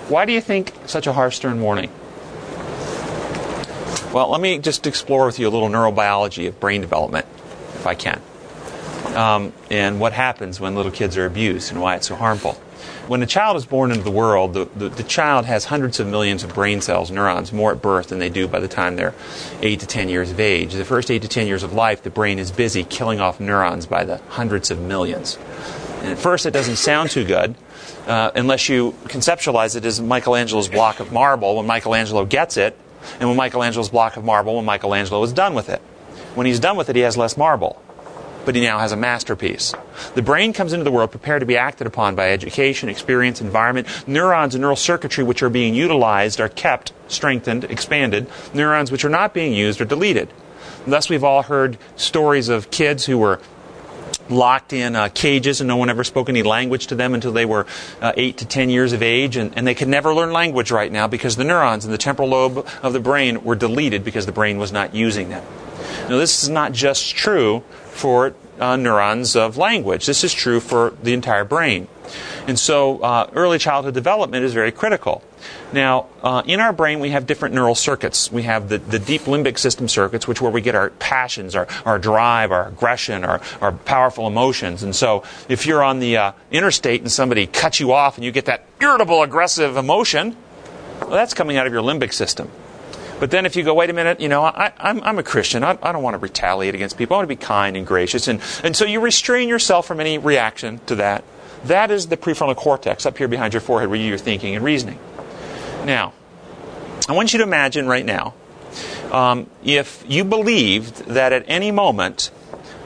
Why 0.08 0.26
do 0.26 0.34
you 0.34 0.42
think 0.42 0.74
such 0.86 1.08
a 1.08 1.14
harsh, 1.14 1.36
stern 1.36 1.62
warning? 1.62 1.90
Well, 4.12 4.30
let 4.30 4.42
me 4.42 4.58
just 4.58 4.88
explore 4.88 5.26
with 5.26 5.38
you 5.38 5.48
a 5.48 5.52
little 5.52 5.70
neurobiology 5.70 6.48
of 6.48 6.60
brain 6.60 6.82
development, 6.82 7.28
if 7.76 7.86
I 7.86 7.94
can, 7.94 8.20
um, 9.16 9.54
and 9.70 10.00
what 10.00 10.14
happens 10.14 10.60
when 10.60 10.76
little 10.76 10.92
kids 10.92 11.16
are 11.16 11.28
abused 11.28 11.72
and 11.72 11.80
why 11.80 11.96
it's 11.96 12.08
so 12.08 12.16
harmful. 12.16 12.60
When 13.10 13.24
a 13.24 13.26
child 13.26 13.58
is 13.58 13.66
born 13.66 13.90
into 13.90 14.04
the 14.04 14.12
world, 14.12 14.54
the, 14.54 14.66
the, 14.66 14.90
the 14.90 15.02
child 15.02 15.46
has 15.46 15.66
hundreds 15.66 16.00
of 16.00 16.06
millions 16.06 16.44
of 16.44 16.54
brain 16.54 16.80
cells, 16.80 17.10
neurons, 17.10 17.52
more 17.52 17.72
at 17.72 17.82
birth 17.82 18.10
than 18.10 18.20
they 18.20 18.30
do 18.30 18.48
by 18.48 18.60
the 18.60 18.68
time 18.68 18.98
they're 18.98 19.16
8 19.64 19.80
to 19.80 19.88
10 19.88 20.10
years 20.10 20.30
of 20.30 20.40
age. 20.40 20.74
The 20.74 20.86
first 20.86 21.10
8 21.10 21.24
to 21.24 21.28
10 21.28 21.48
years 21.48 21.64
of 21.64 21.74
life, 21.74 22.04
the 22.04 22.12
brain 22.12 22.38
is 22.38 22.52
busy 22.52 22.84
killing 22.84 23.20
off 23.20 23.40
neurons 23.40 23.88
by 23.88 24.04
the 24.06 24.18
hundreds 24.30 24.70
of 24.70 24.80
millions. 24.80 25.40
And 26.02 26.10
at 26.10 26.20
first, 26.20 26.46
it 26.46 26.52
doesn't 26.52 26.76
sound 26.76 27.10
too 27.10 27.26
good 27.26 27.56
uh, 28.06 28.30
unless 28.36 28.70
you 28.70 28.92
conceptualize 29.06 29.76
it 29.76 29.86
as 29.86 30.00
Michelangelo's 30.00 30.70
block 30.70 31.00
of 31.00 31.12
marble 31.12 31.56
when 31.56 31.66
Michelangelo 31.66 32.26
gets 32.26 32.58
it, 32.58 32.78
and 33.20 33.28
when 33.28 33.38
Michelangelo's 33.38 33.90
block 33.90 34.18
of 34.18 34.24
marble 34.24 34.58
when 34.58 34.66
Michelangelo 34.66 35.24
is 35.24 35.34
done 35.34 35.56
with 35.56 35.70
it. 35.70 35.82
When 36.36 36.46
he's 36.46 36.60
done 36.60 36.78
with 36.78 36.90
it, 36.90 36.96
he 36.96 37.02
has 37.02 37.18
less 37.18 37.38
marble, 37.38 37.82
but 38.46 38.56
he 38.56 38.62
now 38.62 38.80
has 38.80 38.92
a 38.92 38.98
masterpiece. 38.98 39.74
The 40.16 40.22
brain 40.22 40.54
comes 40.54 40.74
into 40.74 40.84
the 40.84 40.92
world 40.92 41.12
prepared 41.12 41.42
to 41.42 41.46
be 41.46 41.58
acted 41.58 41.88
upon 41.88 42.16
by 42.16 42.32
education, 42.32 42.90
experience, 42.90 43.42
environment. 43.42 43.88
Neurons 44.08 44.56
and 44.56 44.62
neural 44.62 44.76
circuitry 44.76 45.24
which 45.24 45.44
are 45.44 45.50
being 45.50 45.76
utilized 45.76 46.40
are 46.40 46.50
kept, 46.50 46.94
strengthened, 47.08 47.66
expanded. 47.66 48.28
Neurons 48.54 48.92
which 48.92 49.06
are 49.06 49.10
not 49.10 49.34
being 49.34 49.54
used 49.54 49.82
are 49.82 49.86
deleted. 49.86 50.30
Thus, 50.88 51.10
we've 51.10 51.24
all 51.24 51.44
heard 51.44 51.78
stories 51.96 52.50
of 52.50 52.72
kids 52.72 53.06
who 53.06 53.18
were 53.18 53.40
locked 54.30 54.74
in 54.74 54.96
uh, 54.96 55.10
cages 55.10 55.62
and 55.62 55.68
no 55.68 55.78
one 55.78 55.90
ever 55.90 56.04
spoke 56.04 56.30
any 56.30 56.44
language 56.44 56.88
to 56.88 56.96
them 56.96 57.14
until 57.14 57.32
they 57.32 57.46
were 57.46 57.66
uh, 58.02 58.14
8 58.16 58.38
to 58.38 58.46
10 58.46 58.70
years 58.70 58.94
of 58.94 59.02
age 59.02 59.38
and, 59.38 59.58
and 59.58 59.66
they 59.66 59.74
could 59.74 59.88
never 59.88 60.14
learn 60.14 60.32
language 60.32 60.72
right 60.72 60.92
now 60.92 61.08
because 61.08 61.36
the 61.36 61.44
neurons 61.44 61.86
in 61.86 61.92
the 61.92 61.98
temporal 61.98 62.30
lobe 62.30 62.68
of 62.84 62.94
the 62.94 63.00
brain 63.00 63.44
were 63.44 63.56
deleted 63.56 64.04
because 64.04 64.26
the 64.26 64.32
brain 64.32 64.58
was 64.58 64.72
not 64.72 64.94
using 64.94 65.30
them 65.30 65.44
now 66.08 66.18
this 66.18 66.44
is 66.44 66.50
not 66.50 66.72
just 66.72 67.16
true 67.16 67.64
for 68.00 68.34
uh, 68.60 68.76
neurons 68.76 69.36
of 69.36 69.58
language 69.58 70.06
this 70.06 70.24
is 70.24 70.34
true 70.34 70.60
for 70.60 70.94
the 71.04 71.14
entire 71.14 71.46
brain 71.46 71.88
and 72.48 72.58
so 72.58 73.00
uh, 73.00 73.30
early 73.34 73.58
childhood 73.58 73.94
development 73.94 74.44
is 74.44 74.54
very 74.54 74.72
critical 74.72 75.24
now, 75.72 76.08
uh, 76.24 76.42
in 76.46 76.60
our 76.60 76.74
brain, 76.74 77.00
we 77.00 77.12
have 77.12 77.28
different 77.28 77.54
neural 77.54 77.76
circuits. 77.76 78.32
We 78.32 78.44
have 78.44 78.70
the, 78.70 78.80
the 78.80 78.98
deep 78.98 79.22
limbic 79.22 79.58
system 79.58 79.88
circuits, 79.88 80.28
which 80.28 80.42
where 80.42 80.52
we 80.52 80.62
get 80.62 80.76
our 80.76 80.90
passions, 80.92 81.56
our, 81.56 81.68
our 81.86 82.00
drive, 82.00 82.52
our 82.52 82.68
aggression, 82.68 83.24
our, 83.24 83.40
our 83.62 83.72
powerful 83.72 84.26
emotions. 84.26 84.82
And 84.82 84.96
so, 84.96 85.24
if 85.48 85.66
you're 85.66 85.84
on 85.84 86.00
the 86.00 86.18
uh, 86.18 86.32
interstate 86.52 87.02
and 87.02 87.12
somebody 87.12 87.46
cuts 87.46 87.80
you 87.80 87.94
off 87.94 88.18
and 88.18 88.26
you 88.26 88.32
get 88.32 88.46
that 88.46 88.66
irritable, 88.82 89.22
aggressive 89.22 89.78
emotion, 89.78 90.36
well, 91.02 91.12
that's 91.12 91.34
coming 91.34 91.58
out 91.58 91.68
of 91.68 91.74
your 91.74 91.84
limbic 91.84 92.14
system. 92.14 92.50
But 93.20 93.32
then 93.32 93.46
if 93.46 93.56
you 93.56 93.64
go, 93.64 93.74
wait 93.74 93.90
a 93.90 93.94
minute, 93.94 94.22
you 94.22 94.30
know, 94.30 94.44
I, 94.44 94.72
I'm, 94.78 95.02
I'm 95.04 95.20
a 95.20 95.24
Christian. 95.24 95.64
I, 95.64 95.78
I 95.82 95.92
don't 95.92 96.04
want 96.04 96.14
to 96.14 96.20
retaliate 96.20 96.74
against 96.74 96.98
people. 96.98 97.16
I 97.16 97.20
want 97.20 97.30
to 97.30 97.36
be 97.36 97.42
kind 97.42 97.76
and 97.76 97.86
gracious. 97.86 98.28
And, 98.28 98.42
and 98.64 98.76
so 98.76 98.86
you 98.86 99.02
restrain 99.02 99.50
yourself 99.50 99.86
from 99.86 100.00
any 100.00 100.18
reaction 100.18 100.80
to 100.86 100.96
that. 100.96 101.24
That 101.66 101.92
is 101.92 102.08
the 102.08 102.18
prefrontal 102.18 102.56
cortex 102.56 103.06
up 103.06 103.18
here 103.18 103.28
behind 103.28 103.54
your 103.54 103.62
forehead 103.62 103.90
where 103.90 104.00
you're 104.00 104.18
thinking 104.18 104.56
and 104.56 104.64
reasoning. 104.64 105.00
Now, 105.84 106.14
I 107.08 107.14
want 107.14 107.34
you 107.34 107.40
to 107.40 107.44
imagine 107.44 107.88
right 107.88 108.06
now 108.06 108.34
um, 109.12 109.50
if 109.64 110.04
you 110.08 110.24
believed 110.24 111.06
that 111.08 111.34
at 111.34 111.46
any 111.48 111.72
moment 111.72 112.32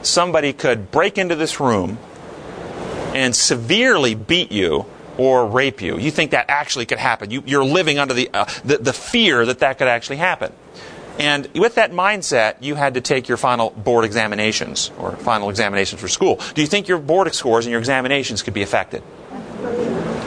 somebody 0.02 0.52
could 0.52 0.90
break 0.90 1.18
into 1.18 1.36
this 1.36 1.60
room 1.60 1.98
and 3.14 3.36
severely 3.36 4.14
beat 4.14 4.50
you 4.50 4.86
or 5.18 5.46
rape 5.46 5.80
you. 5.80 5.98
You 5.98 6.10
think 6.10 6.32
that 6.32 6.46
actually 6.48 6.86
could 6.86 6.98
happen. 6.98 7.30
You, 7.30 7.42
you're 7.46 7.64
living 7.64 7.98
under 7.98 8.14
the, 8.14 8.30
uh, 8.32 8.46
the, 8.64 8.78
the 8.78 8.92
fear 8.92 9.46
that 9.46 9.60
that 9.60 9.78
could 9.78 9.88
actually 9.88 10.16
happen. 10.16 10.52
And 11.18 11.48
with 11.54 11.76
that 11.76 11.92
mindset, 11.92 12.56
you 12.60 12.74
had 12.74 12.94
to 12.94 13.00
take 13.00 13.28
your 13.28 13.36
final 13.36 13.70
board 13.70 14.04
examinations 14.04 14.90
or 14.98 15.12
final 15.12 15.48
examinations 15.48 16.00
for 16.00 16.08
school. 16.08 16.40
Do 16.54 16.60
you 16.60 16.66
think 16.66 16.88
your 16.88 16.98
board 16.98 17.32
scores 17.34 17.66
and 17.66 17.70
your 17.70 17.78
examinations 17.78 18.42
could 18.42 18.54
be 18.54 18.62
affected? 18.62 19.02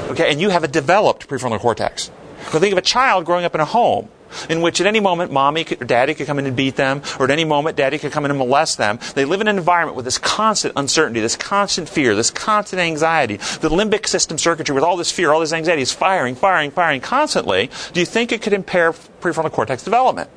Okay, 0.09 0.31
and 0.31 0.39
you 0.39 0.49
have 0.49 0.63
a 0.63 0.67
developed 0.67 1.27
prefrontal 1.27 1.59
cortex. 1.59 2.09
Now 2.53 2.59
think 2.59 2.71
of 2.71 2.77
a 2.77 2.81
child 2.81 3.25
growing 3.25 3.43
up 3.43 3.53
in 3.53 3.59
a 3.59 3.65
home 3.65 4.09
in 4.49 4.61
which 4.61 4.82
at 4.82 4.88
any 4.88 4.99
moment 4.99 5.32
mommy 5.32 5.63
could, 5.63 5.82
or 5.82 5.86
daddy 5.86 6.13
could 6.13 6.28
come 6.28 6.39
in 6.39 6.45
and 6.45 6.55
beat 6.55 6.75
them, 6.75 7.01
or 7.19 7.25
at 7.25 7.32
any 7.32 7.45
moment 7.45 7.78
daddy 7.78 7.97
could 7.97 8.11
come 8.11 8.25
in 8.25 8.32
and 8.32 8.38
molest 8.38 8.78
them. 8.78 8.99
They 9.15 9.25
live 9.25 9.41
in 9.41 9.47
an 9.47 9.57
environment 9.57 9.95
with 9.95 10.05
this 10.05 10.17
constant 10.17 10.73
uncertainty, 10.75 11.19
this 11.19 11.36
constant 11.36 11.89
fear, 11.89 12.15
this 12.15 12.32
constant 12.32 12.80
anxiety. 12.80 13.38
The 13.38 13.69
limbic 13.69 14.07
system 14.07 14.38
circuitry 14.38 14.73
with 14.75 14.84
all 14.84 14.97
this 14.97 15.11
fear, 15.11 15.32
all 15.32 15.39
this 15.39 15.53
anxiety 15.53 15.82
is 15.82 15.91
firing, 15.91 16.36
firing, 16.36 16.71
firing 16.71 17.01
constantly. 17.01 17.69
Do 17.93 17.99
you 17.99 18.05
think 18.05 18.32
it 18.32 18.41
could 18.41 18.53
impair 18.53 18.93
prefrontal 18.93 19.51
cortex 19.51 19.84
development? 19.84 20.30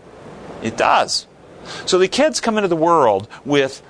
It 0.63 0.77
does. 0.77 1.27
So 1.87 1.99
the 1.99 2.09
kids 2.09 2.41
come 2.41 2.57
into 2.59 2.69
the 2.69 2.77
world 2.77 3.29
with 3.45 3.83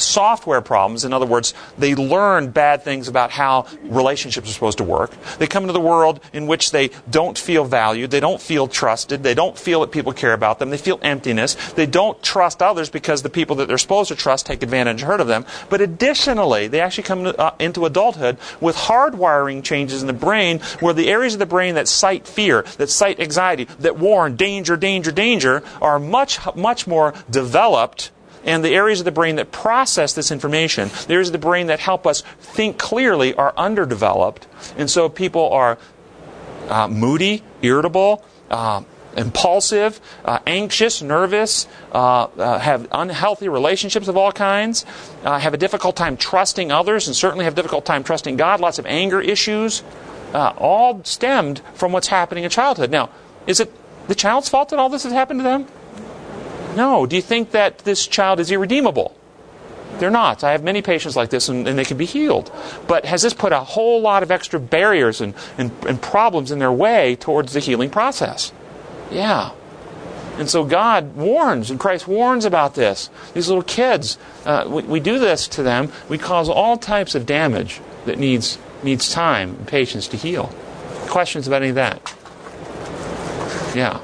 software 0.00 0.60
problems. 0.60 1.04
In 1.04 1.12
other 1.12 1.26
words, 1.26 1.54
they 1.78 1.94
learn 1.94 2.50
bad 2.50 2.82
things 2.82 3.08
about 3.08 3.30
how 3.30 3.66
relationships 3.82 4.48
are 4.48 4.52
supposed 4.52 4.78
to 4.78 4.84
work. 4.84 5.12
They 5.38 5.46
come 5.46 5.64
into 5.64 5.72
the 5.72 5.80
world 5.80 6.20
in 6.32 6.46
which 6.46 6.70
they 6.70 6.90
don't 7.10 7.36
feel 7.36 7.64
valued, 7.64 8.10
they 8.10 8.20
don't 8.20 8.40
feel 8.40 8.68
trusted, 8.68 9.22
they 9.22 9.34
don't 9.34 9.58
feel 9.58 9.80
that 9.80 9.92
people 9.92 10.12
care 10.12 10.32
about 10.32 10.58
them, 10.58 10.70
they 10.70 10.78
feel 10.78 10.98
emptiness, 11.02 11.54
they 11.72 11.86
don't 11.86 12.22
trust 12.22 12.62
others 12.62 12.90
because 12.90 13.22
the 13.22 13.30
people 13.30 13.56
that 13.56 13.68
they're 13.68 13.78
supposed 13.78 14.08
to 14.08 14.16
trust 14.16 14.46
take 14.46 14.62
advantage 14.62 15.02
and 15.02 15.08
hurt 15.08 15.20
of 15.20 15.26
them. 15.26 15.44
But 15.68 15.80
additionally, 15.80 16.68
they 16.68 16.80
actually 16.80 17.04
come 17.04 17.34
uh, 17.38 17.52
into 17.58 17.86
adulthood 17.86 18.38
with 18.60 18.76
hardwiring 18.76 19.62
changes 19.62 20.00
in 20.00 20.06
the 20.06 20.12
brain 20.12 20.60
where 20.80 20.94
the 20.94 21.08
areas 21.08 21.34
of 21.34 21.38
the 21.38 21.46
brain 21.46 21.74
that 21.74 21.88
cite 21.88 22.26
fear, 22.26 22.62
that 22.78 22.90
cite 22.90 23.20
anxiety, 23.20 23.64
that 23.80 23.96
warn 23.98 24.36
danger, 24.36 24.76
danger, 24.76 25.12
danger 25.12 25.62
are 25.80 25.98
much, 25.98 26.38
much 26.54 26.86
more 26.86 27.14
developed 27.30 28.10
and 28.44 28.64
the 28.64 28.74
areas 28.74 29.00
of 29.00 29.04
the 29.04 29.12
brain 29.12 29.36
that 29.36 29.50
process 29.50 30.12
this 30.12 30.30
information, 30.30 30.90
the 31.06 31.14
areas 31.14 31.28
of 31.28 31.32
the 31.32 31.38
brain 31.38 31.66
that 31.68 31.80
help 31.80 32.06
us 32.06 32.22
think 32.40 32.78
clearly, 32.78 33.34
are 33.34 33.54
underdeveloped. 33.56 34.46
And 34.76 34.90
so 34.90 35.08
people 35.08 35.50
are 35.50 35.78
uh, 36.68 36.88
moody, 36.88 37.42
irritable, 37.62 38.24
uh, 38.50 38.82
impulsive, 39.16 40.00
uh, 40.24 40.40
anxious, 40.46 41.00
nervous, 41.00 41.66
uh, 41.92 42.24
uh, 42.24 42.58
have 42.58 42.88
unhealthy 42.92 43.48
relationships 43.48 44.08
of 44.08 44.16
all 44.16 44.32
kinds, 44.32 44.84
uh, 45.24 45.38
have 45.38 45.54
a 45.54 45.56
difficult 45.56 45.96
time 45.96 46.16
trusting 46.16 46.72
others, 46.72 47.06
and 47.06 47.16
certainly 47.16 47.44
have 47.44 47.54
difficult 47.54 47.84
time 47.86 48.02
trusting 48.02 48.36
God, 48.36 48.60
lots 48.60 48.78
of 48.78 48.86
anger 48.86 49.20
issues, 49.20 49.82
all 50.34 51.00
stemmed 51.04 51.62
from 51.74 51.92
what's 51.92 52.08
happening 52.08 52.42
in 52.42 52.50
childhood. 52.50 52.90
Now, 52.90 53.08
is 53.46 53.60
it 53.60 53.72
the 54.08 54.16
child's 54.16 54.48
fault 54.48 54.70
that 54.70 54.78
all 54.78 54.88
this 54.88 55.04
has 55.04 55.12
happened 55.12 55.40
to 55.40 55.44
them? 55.44 55.66
No. 56.76 57.06
Do 57.06 57.16
you 57.16 57.22
think 57.22 57.52
that 57.52 57.78
this 57.80 58.06
child 58.06 58.40
is 58.40 58.50
irredeemable? 58.50 59.16
They're 59.98 60.10
not. 60.10 60.42
I 60.42 60.52
have 60.52 60.62
many 60.62 60.82
patients 60.82 61.16
like 61.16 61.30
this 61.30 61.48
and, 61.48 61.68
and, 61.68 61.78
they 61.78 61.84
can 61.84 61.96
be 61.96 62.04
healed. 62.04 62.50
But 62.88 63.04
has 63.04 63.22
this 63.22 63.32
put 63.32 63.52
a 63.52 63.60
whole 63.60 64.00
lot 64.00 64.22
of 64.22 64.30
extra 64.30 64.58
barriers 64.58 65.20
and, 65.20 65.34
and, 65.56 65.70
and 65.86 66.02
problems 66.02 66.50
in 66.50 66.58
their 66.58 66.72
way 66.72 67.16
towards 67.16 67.52
the 67.52 67.60
healing 67.60 67.90
process? 67.90 68.52
Yeah. 69.10 69.52
And 70.36 70.50
so 70.50 70.64
God 70.64 71.14
warns, 71.14 71.70
and 71.70 71.78
Christ 71.78 72.08
warns 72.08 72.44
about 72.44 72.74
this. 72.74 73.08
These 73.34 73.46
little 73.46 73.62
kids, 73.62 74.18
uh, 74.44 74.64
we, 74.68 74.82
we 74.82 75.00
do 75.00 75.20
this 75.20 75.46
to 75.48 75.62
them. 75.62 75.92
We 76.08 76.18
cause 76.18 76.48
all 76.48 76.76
types 76.76 77.14
of 77.14 77.24
damage 77.24 77.80
that 78.06 78.18
needs, 78.18 78.58
needs 78.82 79.12
time 79.12 79.50
and 79.50 79.68
patience 79.68 80.08
to 80.08 80.16
heal. 80.16 80.52
Questions 81.06 81.46
about 81.46 81.62
any 81.62 81.68
of 81.68 81.76
that? 81.76 82.16
Yeah. 83.76 84.00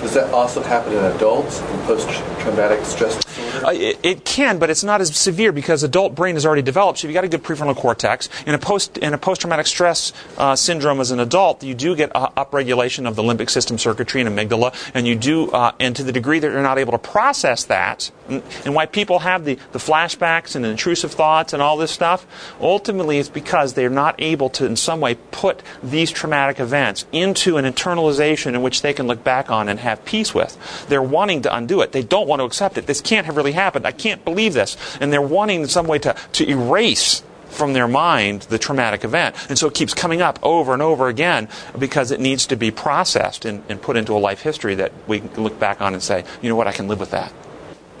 Does 0.00 0.14
that 0.14 0.32
also 0.32 0.62
happen 0.62 0.92
in 0.92 1.04
adults 1.04 1.60
in 1.60 1.78
post-traumatic 1.80 2.84
stress 2.84 3.22
disorder? 3.22 3.66
Uh, 3.66 3.72
it, 3.72 3.98
it, 4.02 4.24
can, 4.24 4.58
but 4.58 4.70
it's 4.70 4.82
not 4.82 5.00
as 5.00 5.14
severe 5.14 5.52
because 5.52 5.82
adult 5.82 6.14
brain 6.14 6.36
is 6.36 6.46
already 6.46 6.62
developed. 6.62 7.00
So 7.00 7.06
if 7.06 7.10
you've 7.10 7.14
got 7.14 7.24
a 7.24 7.28
good 7.28 7.42
prefrontal 7.42 7.76
cortex. 7.76 8.28
In 8.46 8.54
a 8.54 8.58
post 8.58 8.96
in 8.98 9.12
a 9.12 9.18
post-traumatic 9.18 9.66
stress 9.66 10.12
uh, 10.38 10.56
syndrome 10.56 11.00
as 11.00 11.10
an 11.10 11.20
adult, 11.20 11.62
you 11.62 11.74
do 11.74 11.94
get 11.94 12.14
uh, 12.14 12.30
upregulation 12.36 13.06
of 13.06 13.16
the 13.16 13.22
limbic 13.22 13.50
system 13.50 13.76
circuitry 13.76 14.20
and 14.20 14.30
amygdala, 14.30 14.74
and 14.94 15.06
you 15.06 15.16
do, 15.16 15.50
uh, 15.50 15.72
and 15.78 15.96
to 15.96 16.04
the 16.04 16.12
degree 16.12 16.38
that 16.38 16.50
you're 16.50 16.62
not 16.62 16.78
able 16.78 16.92
to 16.92 16.98
process 16.98 17.64
that, 17.64 18.10
and, 18.28 18.42
and 18.64 18.74
why 18.74 18.86
people 18.86 19.18
have 19.20 19.44
the, 19.44 19.58
the 19.72 19.78
flashbacks 19.78 20.54
and 20.54 20.64
the 20.64 20.68
intrusive 20.68 21.12
thoughts 21.12 21.52
and 21.52 21.60
all 21.60 21.76
this 21.76 21.90
stuff, 21.90 22.26
ultimately 22.60 23.18
it's 23.18 23.28
because 23.28 23.74
they're 23.74 23.90
not 23.90 24.14
able 24.18 24.48
to 24.48 24.64
in 24.64 24.76
some 24.76 25.00
way 25.00 25.16
put 25.32 25.62
these 25.82 26.10
traumatic 26.10 26.60
events 26.60 27.04
into 27.12 27.56
an 27.56 27.64
internalization 27.64 28.54
in 28.54 28.62
which 28.62 28.82
they 28.82 28.92
can 28.92 29.06
look 29.06 29.24
back 29.24 29.50
on 29.50 29.68
and 29.68 29.80
have 29.80 29.89
have 29.90 30.04
peace 30.04 30.34
with. 30.34 30.86
They're 30.88 31.02
wanting 31.02 31.42
to 31.42 31.54
undo 31.54 31.80
it. 31.82 31.92
They 31.92 32.02
don't 32.02 32.26
want 32.26 32.40
to 32.40 32.44
accept 32.44 32.78
it. 32.78 32.86
This 32.86 33.00
can't 33.00 33.26
have 33.26 33.36
really 33.36 33.52
happened. 33.52 33.86
I 33.86 33.92
can't 33.92 34.24
believe 34.24 34.54
this. 34.54 34.76
And 35.00 35.12
they're 35.12 35.20
wanting 35.22 35.62
in 35.62 35.68
some 35.68 35.86
way 35.86 35.98
to, 36.00 36.14
to 36.32 36.48
erase 36.48 37.22
from 37.50 37.72
their 37.72 37.88
mind 37.88 38.42
the 38.42 38.58
traumatic 38.58 39.04
event. 39.04 39.36
And 39.48 39.58
so 39.58 39.66
it 39.66 39.74
keeps 39.74 39.92
coming 39.92 40.22
up 40.22 40.38
over 40.42 40.72
and 40.72 40.80
over 40.80 41.08
again 41.08 41.48
because 41.78 42.10
it 42.10 42.20
needs 42.20 42.46
to 42.46 42.56
be 42.56 42.70
processed 42.70 43.44
and, 43.44 43.62
and 43.68 43.82
put 43.82 43.96
into 43.96 44.12
a 44.12 44.18
life 44.18 44.40
history 44.40 44.76
that 44.76 44.92
we 45.06 45.20
look 45.36 45.58
back 45.58 45.80
on 45.80 45.92
and 45.92 46.02
say, 46.02 46.24
you 46.40 46.48
know 46.48 46.56
what, 46.56 46.66
I 46.66 46.72
can 46.72 46.88
live 46.88 47.00
with 47.00 47.10
that. 47.10 47.32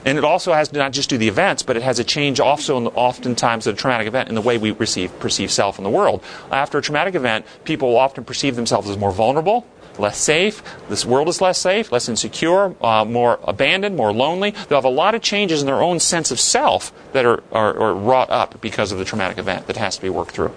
And 0.04 0.16
it 0.16 0.24
also 0.24 0.54
has 0.54 0.68
to 0.70 0.78
not 0.78 0.92
just 0.92 1.10
do 1.10 1.18
the 1.18 1.28
events, 1.28 1.62
but 1.62 1.76
it 1.76 1.82
has 1.82 1.98
a 1.98 2.04
change 2.04 2.40
also 2.40 2.78
in 2.78 2.84
the, 2.84 2.90
oftentimes 2.90 3.66
of 3.66 3.74
a 3.74 3.78
traumatic 3.78 4.06
event 4.06 4.30
in 4.30 4.34
the 4.34 4.40
way 4.40 4.56
we 4.56 4.70
receive, 4.70 5.16
perceive 5.18 5.50
self 5.50 5.76
in 5.76 5.84
the 5.84 5.90
world. 5.90 6.24
After 6.50 6.78
a 6.78 6.82
traumatic 6.82 7.14
event, 7.14 7.44
people 7.64 7.98
often 7.98 8.24
perceive 8.24 8.56
themselves 8.56 8.88
as 8.88 8.96
more 8.96 9.12
vulnerable, 9.12 9.66
less 10.00 10.18
safe. 10.18 10.62
This 10.88 11.04
world 11.04 11.28
is 11.28 11.40
less 11.40 11.58
safe, 11.58 11.92
less 11.92 12.08
insecure, 12.08 12.74
uh, 12.82 13.04
more 13.04 13.38
abandoned, 13.44 13.96
more 13.96 14.12
lonely. 14.12 14.50
They'll 14.50 14.78
have 14.78 14.84
a 14.84 14.88
lot 14.88 15.14
of 15.14 15.22
changes 15.22 15.60
in 15.60 15.66
their 15.66 15.82
own 15.82 16.00
sense 16.00 16.30
of 16.30 16.40
self 16.40 16.92
that 17.12 17.24
are, 17.24 17.42
are, 17.52 17.78
are 17.78 17.94
wrought 17.94 18.30
up 18.30 18.60
because 18.60 18.92
of 18.92 18.98
the 18.98 19.04
traumatic 19.04 19.38
event 19.38 19.66
that 19.66 19.76
has 19.76 19.96
to 19.96 20.02
be 20.02 20.10
worked 20.10 20.32
through. 20.32 20.52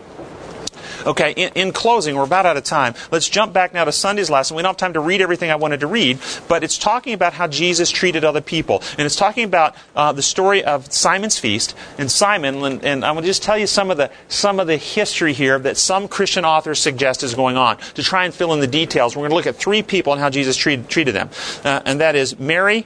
Okay, 1.06 1.32
in, 1.32 1.52
in, 1.56 1.72
closing, 1.74 2.16
we're 2.16 2.24
about 2.24 2.46
out 2.46 2.58
of 2.58 2.64
time. 2.64 2.94
Let's 3.12 3.28
jump 3.28 3.54
back 3.54 3.74
now 3.74 3.86
to 3.86 3.92
Sunday's 3.92 4.30
lesson. 4.30 4.56
We 4.56 4.64
don't 4.64 4.72
have 4.72 4.78
time 4.78 4.94
to 4.94 5.00
read 5.00 5.22
everything 5.22 5.52
I 5.52 5.56
wanted 5.56 5.82
to 5.82 5.88
read, 5.88 6.20
but 6.48 6.64
it's 6.64 6.78
talking 6.78 7.14
about 7.14 7.34
how 7.34 7.48
Jesus 7.48 7.90
treated 7.90 8.24
other 8.24 8.42
people. 8.42 8.82
And 8.98 9.02
it's 9.02 9.16
talking 9.16 9.44
about 9.44 9.76
uh, 9.96 10.12
the 10.14 10.22
story 10.22 10.64
of 10.64 10.92
Simon's 10.92 11.38
feast. 11.38 11.76
And 11.98 12.10
Simon, 12.10 12.64
and, 12.64 12.84
and 12.84 13.06
I'm 13.06 13.16
going 13.16 13.24
to 13.24 13.30
just 13.30 13.44
tell 13.44 13.58
you 13.58 13.68
some 13.68 13.92
of, 13.92 13.98
the, 13.98 14.12
some 14.28 14.60
of 14.60 14.68
the 14.68 14.78
history 14.78 15.34
here 15.34 15.60
that 15.60 15.78
some 15.78 16.08
Christian 16.08 16.46
authors 16.46 16.80
suggest 16.80 17.24
is 17.24 17.34
going 17.34 17.58
on 17.58 17.78
to 17.96 18.04
try 18.04 18.26
and 18.26 18.34
fill 18.34 18.54
in 18.54 18.60
the 18.60 18.68
details. 18.68 19.16
We're 19.16 19.22
going 19.22 19.32
to 19.32 19.36
look 19.36 19.48
at 19.48 19.56
three 19.56 19.84
people 19.84 20.14
and 20.14 20.22
how 20.22 20.30
Jesus 20.30 20.56
treat, 20.56 20.88
treated 20.90 21.16
them. 21.16 21.30
Uh, 21.64 21.82
and 21.86 22.00
that 22.00 22.16
is 22.16 22.40
Mary, 22.40 22.86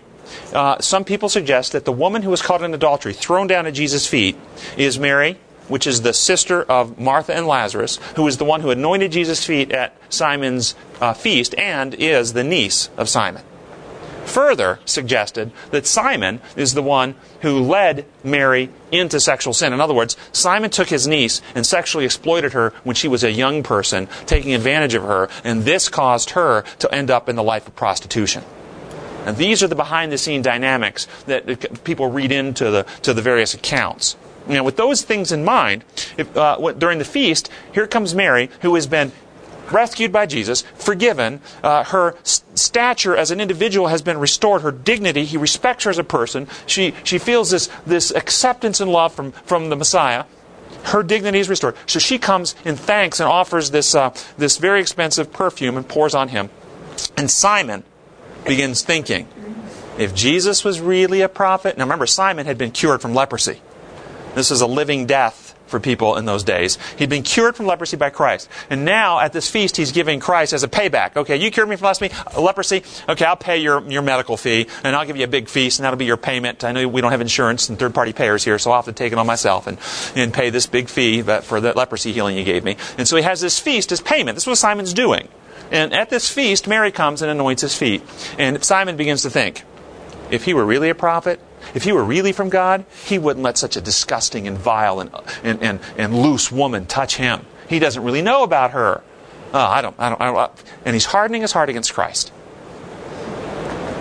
uh, 0.53 0.80
some 0.80 1.03
people 1.03 1.30
suggest 1.30 1.72
that 1.72 1.86
the 1.86 1.91
woman 1.91 2.22
who 2.22 2.30
was 2.30 2.41
caught 2.41 2.61
in 2.61 2.74
adultery, 2.74 3.13
thrown 3.13 3.47
down 3.47 3.65
at 3.65 3.74
Jesus' 3.74 4.05
feet, 4.05 4.38
is 4.76 4.99
Mary 4.99 5.38
which 5.68 5.88
is 5.88 6.01
the 6.01 6.13
sister 6.13 6.63
of 6.63 6.99
Martha 6.99 7.34
and 7.36 7.47
Lazarus, 7.47 7.97
who 8.15 8.28
is 8.28 8.38
the 8.38 8.45
one 8.45 8.61
who 8.61 8.72
anointed 8.72 9.11
Jesus' 9.11 9.45
feet 9.45 9.72
at 9.72 9.95
Simon's 10.09 10.76
uh, 11.01 11.13
feast 11.13 11.55
and 11.57 11.93
is 11.93 12.34
the 12.34 12.43
niece 12.43 12.89
of 12.97 13.09
Simon. 13.09 13.43
Further 14.26 14.80
suggested 14.84 15.51
that 15.72 15.88
Simon 15.88 16.41
is 16.57 16.74
the 16.74 16.82
one 16.82 17.15
who 17.41 17.61
led 17.61 18.05
Mary 18.26 18.70
into 18.91 19.22
sexual 19.22 19.53
sin. 19.53 19.72
In 19.72 19.80
other 19.80 19.93
words, 19.93 20.18
Simon 20.34 20.70
took 20.70 20.89
his 20.89 21.07
niece 21.07 21.41
and 21.55 21.65
sexually 21.65 22.03
exploited 22.03 22.51
her 22.51 22.74
when 22.84 22.95
she 22.95 23.07
was 23.07 23.24
a 23.24 23.32
young 23.32 23.63
person, 23.63 24.09
taking 24.26 24.53
advantage 24.53 24.95
of 24.95 25.03
her, 25.03 25.30
and 25.45 25.63
this 25.63 25.88
caused 25.88 26.32
her 26.32 26.63
to 26.80 26.93
end 26.93 27.09
up 27.09 27.30
in 27.30 27.38
the 27.38 27.43
life 27.43 27.68
of 27.68 27.76
prostitution. 27.78 28.43
And 29.26 29.38
these 29.38 29.63
are 29.63 29.68
the 29.68 29.76
behind 29.76 30.11
the 30.11 30.18
scene 30.18 30.41
dynamics 30.41 31.07
that 31.26 31.84
people 31.86 32.11
read 32.11 32.32
into 32.32 32.70
the, 32.70 32.84
to 33.03 33.13
the 33.13 33.22
various 33.22 33.53
accounts. 33.53 34.18
Now, 34.48 34.64
with 34.64 34.78
those 34.78 35.02
things 35.02 35.32
in 35.32 35.43
mind, 35.43 35.84
if, 36.18 36.36
uh, 36.36 36.72
during 36.74 37.00
the 37.00 37.06
feast, 37.06 37.50
here 37.74 37.88
comes 37.88 38.16
Mary, 38.16 38.50
who 38.62 38.76
has 38.76 38.88
been 38.88 39.12
rescued 39.72 40.12
by 40.12 40.26
Jesus, 40.26 40.62
forgiven. 40.76 41.41
Uh, 41.64 41.84
her 41.84 42.16
stature 42.24 43.16
as 43.16 43.32
an 43.32 43.39
individual 43.39 43.88
has 43.88 44.02
been 44.02 44.18
restored. 44.18 44.62
Her 44.62 44.72
dignity, 44.72 45.26
he 45.26 45.38
respects 45.38 45.84
her 45.84 45.89
as 45.89 45.98
a 45.98 46.04
person. 46.04 46.48
She, 46.66 46.93
she 47.04 47.18
feels 47.18 47.50
this, 47.52 47.70
this 47.86 48.12
acceptance 48.12 48.80
and 48.80 48.91
love 48.91 49.14
from, 49.14 49.32
from 49.32 49.70
the 49.70 49.76
Messiah. 49.76 50.26
Her 50.86 51.04
dignity 51.04 51.39
is 51.39 51.50
restored. 51.50 51.76
So 51.86 52.00
she 52.00 52.18
comes 52.18 52.56
in 52.64 52.76
thanks 52.76 53.20
and 53.20 53.28
offers 53.28 53.72
this, 53.72 53.93
uh, 53.93 54.14
this 54.38 54.58
very 54.58 54.80
expensive 54.80 55.32
perfume 55.32 55.76
and 55.76 55.88
pours 55.88 56.16
on 56.16 56.30
him. 56.30 56.50
And 57.18 57.30
Simon 57.30 57.84
begins 58.45 58.84
thinking, 58.84 59.28
if 59.98 60.14
Jesus 60.14 60.64
was 60.64 60.80
really 60.80 61.22
a 61.22 61.30
prophet, 61.30 61.78
now 61.78 61.84
remember, 61.84 62.06
Simon 62.06 62.45
had 62.45 62.58
been 62.58 62.72
cured 62.72 63.02
from 63.02 63.14
leprosy. 63.14 63.62
This 64.38 64.51
is 64.51 64.61
a 64.61 64.67
living 64.67 65.07
death 65.07 65.55
for 65.65 65.79
people 65.79 66.15
in 66.15 66.25
those 66.25 66.43
days. 66.43 66.77
He'd 66.99 67.09
been 67.09 67.23
cured 67.23 67.55
from 67.55 67.65
leprosy 67.65 67.97
by 67.97 68.11
Christ. 68.11 68.47
And 68.69 68.85
now 68.85 69.19
at 69.19 69.33
this 69.33 69.49
feast, 69.49 69.75
he's 69.77 69.91
giving 69.91 70.19
Christ 70.19 70.53
as 70.53 70.61
a 70.63 70.67
payback. 70.67 71.15
Okay, 71.15 71.38
you 71.38 71.49
cured 71.49 71.67
me 71.67 71.75
from 71.75 71.88
uh, 71.88 72.39
leprosy. 72.39 72.83
Okay, 73.09 73.25
I'll 73.25 73.35
pay 73.35 73.57
your, 73.57 73.81
your 73.89 74.03
medical 74.03 74.38
fee 74.38 74.67
and 74.83 74.95
I'll 74.95 75.07
give 75.07 75.17
you 75.17 75.23
a 75.23 75.27
big 75.27 75.49
feast 75.49 75.79
and 75.79 75.85
that'll 75.85 75.97
be 75.97 76.05
your 76.05 76.17
payment. 76.17 76.63
I 76.63 76.71
know 76.71 76.88
we 76.88 77.01
don't 77.01 77.11
have 77.11 77.19
insurance 77.19 77.67
and 77.67 77.79
third 77.79 77.95
party 77.95 78.13
payers 78.13 78.43
here, 78.43 78.59
so 78.59 78.69
I'll 78.69 78.77
have 78.77 78.85
to 78.85 78.93
take 78.93 79.11
it 79.11 79.17
on 79.17 79.25
myself 79.25 79.65
and, 79.65 79.79
and 80.15 80.31
pay 80.31 80.51
this 80.51 80.67
big 80.67 80.88
fee 80.88 81.23
for 81.23 81.59
the 81.59 81.73
leprosy 81.73 82.13
healing 82.13 82.38
you 82.38 82.43
gave 82.43 82.63
me. 82.63 82.77
And 82.99 83.07
so 83.07 83.15
he 83.15 83.23
has 83.23 83.41
this 83.41 83.57
feast 83.57 83.91
as 83.91 84.01
payment. 84.01 84.35
This 84.35 84.43
is 84.43 84.47
what 84.47 84.59
Simon's 84.59 84.93
doing. 84.93 85.29
And 85.71 85.93
at 85.93 86.11
this 86.11 86.29
feast, 86.29 86.67
Mary 86.67 86.91
comes 86.91 87.23
and 87.23 87.31
anoints 87.31 87.63
his 87.63 87.75
feet. 87.75 88.03
And 88.38 88.63
Simon 88.63 88.97
begins 88.97 89.23
to 89.23 89.31
think, 89.31 89.63
if 90.32 90.45
he 90.45 90.53
were 90.53 90.65
really 90.65 90.89
a 90.89 90.95
prophet, 90.95 91.39
if 91.73 91.84
he 91.84 91.91
were 91.91 92.03
really 92.03 92.32
from 92.32 92.49
God, 92.49 92.86
he 93.05 93.17
wouldn't 93.17 93.43
let 93.43 93.57
such 93.57 93.75
a 93.75 93.82
disgusting 93.82 94.47
and 94.47 94.57
vile 94.57 94.99
and, 94.99 95.11
and, 95.43 95.61
and, 95.61 95.80
and 95.97 96.15
loose 96.15 96.51
woman 96.51 96.86
touch 96.86 97.17
him. 97.17 97.45
He 97.67 97.80
doesn't 97.80 98.03
really 98.03 98.21
know 98.21 98.43
about 98.43 98.71
her. 98.71 99.01
Oh, 99.53 99.59
I 99.59 99.82
don't, 99.82 99.95
I 99.99 100.09
don't, 100.09 100.21
I 100.21 100.32
don't. 100.32 100.51
And 100.86 100.95
he's 100.95 101.05
hardening 101.05 101.41
his 101.41 101.51
heart 101.51 101.69
against 101.69 101.93
Christ. 101.93 102.32